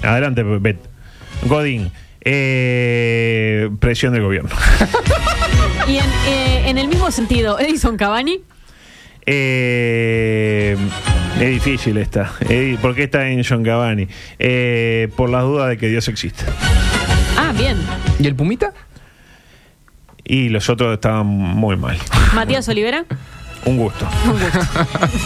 Adelante, 0.03 0.43
Bet. 0.43 0.77
Godín. 1.43 1.91
eh, 2.21 3.69
presión 3.79 4.13
del 4.13 4.23
gobierno. 4.23 4.49
Y 5.87 5.97
en, 5.97 6.05
eh, 6.27 6.69
en 6.69 6.77
el 6.77 6.87
mismo 6.87 7.09
sentido, 7.09 7.57
Edison 7.59 7.97
Cavani. 7.97 8.41
Eh, 9.25 10.77
es 11.39 11.49
difícil 11.49 11.97
esta. 11.97 12.31
Eh, 12.47 12.77
¿Por 12.79 12.93
qué 12.93 13.03
está 13.03 13.27
en 13.29 13.43
John 13.43 13.63
Cavani? 13.63 14.07
Eh, 14.37 15.09
por 15.15 15.29
las 15.31 15.41
dudas 15.43 15.67
de 15.69 15.77
que 15.77 15.87
Dios 15.87 16.07
existe. 16.07 16.43
Ah, 17.37 17.51
bien. 17.57 17.77
¿Y 18.19 18.27
el 18.27 18.35
Pumita? 18.35 18.71
Y 20.23 20.49
los 20.49 20.69
otros 20.69 20.93
estaban 20.93 21.25
muy 21.25 21.75
mal. 21.75 21.97
Matías 22.35 22.67
Olivera. 22.69 23.05
Un 23.65 23.77
gusto. 23.77 24.07
Un 24.25 24.31
gusto. 24.33 24.59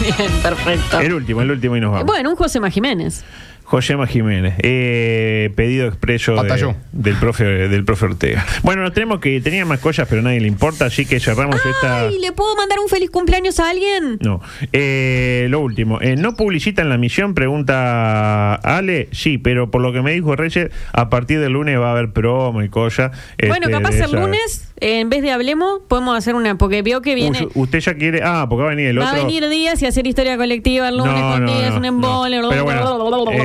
Bien, 0.00 0.30
perfecto. 0.42 1.00
El 1.00 1.12
último, 1.12 1.42
el 1.42 1.50
último 1.50 1.76
y 1.76 1.80
nos 1.80 1.92
vamos. 1.92 2.06
Bueno, 2.06 2.30
un 2.30 2.36
Josema 2.36 2.70
Jiménez. 2.70 3.22
Josema 3.64 4.06
Jiménez, 4.06 4.54
eh, 4.62 5.50
pedido 5.56 5.86
expreso 5.88 6.34
de- 6.42 6.74
del 6.92 7.16
profe 7.16 7.44
del 7.44 7.84
profe 7.84 8.04
Ortega. 8.06 8.44
Bueno, 8.62 8.82
nos 8.82 8.92
tenemos 8.92 9.20
que 9.20 9.40
tenía 9.40 9.64
más 9.64 9.80
cosas, 9.80 10.06
pero 10.08 10.20
a 10.20 10.24
nadie 10.24 10.40
le 10.40 10.48
importa, 10.48 10.84
así 10.86 11.06
que 11.06 11.18
cerramos 11.18 11.56
esta. 11.56 12.00
Ay, 12.00 12.18
¿le 12.20 12.32
puedo 12.32 12.54
mandar 12.56 12.78
un 12.78 12.88
feliz 12.88 13.10
cumpleaños 13.10 13.58
a 13.60 13.70
alguien? 13.70 14.18
No. 14.20 14.40
Eh, 14.72 15.46
lo 15.50 15.60
último, 15.60 16.00
eh, 16.02 16.14
¿no 16.16 16.34
publicitan 16.36 16.88
la 16.88 16.98
misión? 16.98 17.34
Pregunta 17.34 18.54
Ale. 18.56 19.08
Sí, 19.12 19.38
pero 19.38 19.70
por 19.70 19.80
lo 19.82 19.92
que 19.92 20.02
me 20.02 20.12
dijo 20.12 20.36
Reyes, 20.36 20.70
a 20.92 21.08
partir 21.10 21.40
del 21.40 21.52
lunes 21.52 21.78
va 21.78 21.88
a 21.88 21.92
haber 21.92 22.12
promo 22.12 22.62
y 22.62 22.68
cosas. 22.68 23.12
Bueno, 23.38 23.66
este, 23.66 23.70
capaz 23.70 23.94
el 23.96 24.12
lunes, 24.12 24.72
eh, 24.80 25.00
en 25.00 25.08
vez 25.10 25.22
de 25.22 25.32
Hablemos, 25.32 25.80
podemos 25.88 26.16
hacer 26.16 26.34
una, 26.34 26.56
porque 26.58 26.82
veo 26.82 27.00
que 27.02 27.14
viene... 27.14 27.48
Usted 27.54 27.80
ya 27.80 27.94
quiere. 27.94 28.20
Ah, 28.22 28.46
porque 28.48 28.62
va 28.62 28.68
a 28.68 28.74
venir 28.74 28.88
el 28.90 28.98
Va 29.00 29.08
a 29.08 29.12
otro. 29.12 29.24
venir 29.26 29.48
Díaz 29.48 29.80
y 29.82 29.86
hacer 29.86 30.06
historia 30.06 30.36
colectiva 30.36 30.88
el 30.88 30.96
lunes 30.98 31.14
con 31.20 31.46
Díaz, 31.46 31.74
un 31.76 31.84
embole. 31.84 32.40
no. 32.40 32.48
Pero 32.50 32.64
bueno, 32.64 32.82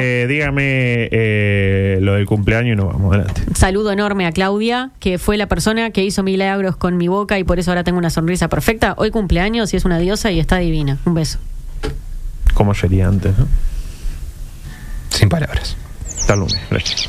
eh, 0.09 0.27
dígame 0.27 1.09
eh, 1.11 1.99
lo 2.01 2.13
del 2.13 2.25
cumpleaños 2.25 2.73
y 2.73 2.75
nos 2.75 2.87
vamos 2.87 3.15
adelante. 3.15 3.41
Saludo 3.53 3.91
enorme 3.91 4.25
a 4.25 4.31
Claudia, 4.31 4.91
que 4.99 5.17
fue 5.17 5.37
la 5.37 5.47
persona 5.47 5.91
que 5.91 6.03
hizo 6.03 6.23
milagros 6.23 6.75
con 6.75 6.97
mi 6.97 7.07
boca 7.07 7.37
y 7.37 7.43
por 7.43 7.59
eso 7.59 7.71
ahora 7.71 7.83
tengo 7.83 7.99
una 7.99 8.09
sonrisa 8.09 8.47
perfecta. 8.47 8.95
Hoy 8.97 9.11
cumpleaños 9.11 9.73
y 9.73 9.77
es 9.77 9.85
una 9.85 9.99
diosa 9.99 10.31
y 10.31 10.39
está 10.39 10.57
divina. 10.57 10.97
Un 11.05 11.13
beso. 11.13 11.39
¿Cómo 12.53 12.73
sería 12.73 13.07
antes? 13.07 13.37
¿no? 13.37 13.47
Sin 15.09 15.29
palabras. 15.29 15.77
Hasta 16.05 16.33
el 16.33 16.39
lunes. 16.39 16.59
Gracias. 16.69 17.07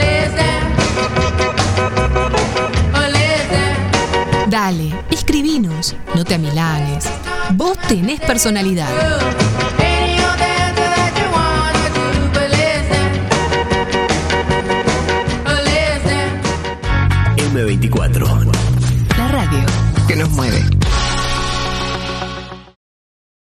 Dale, 4.50 4.94
escribinos, 5.10 5.96
no 6.16 6.24
te 6.24 6.36
amilanes. 6.36 7.06
Vos 7.56 7.78
tenés 7.88 8.20
personalidad. 8.22 8.90
M24. 17.54 18.52
La 19.16 19.28
radio. 19.28 19.60
que 20.08 20.16
nos 20.16 20.30
mueve. 20.32 20.83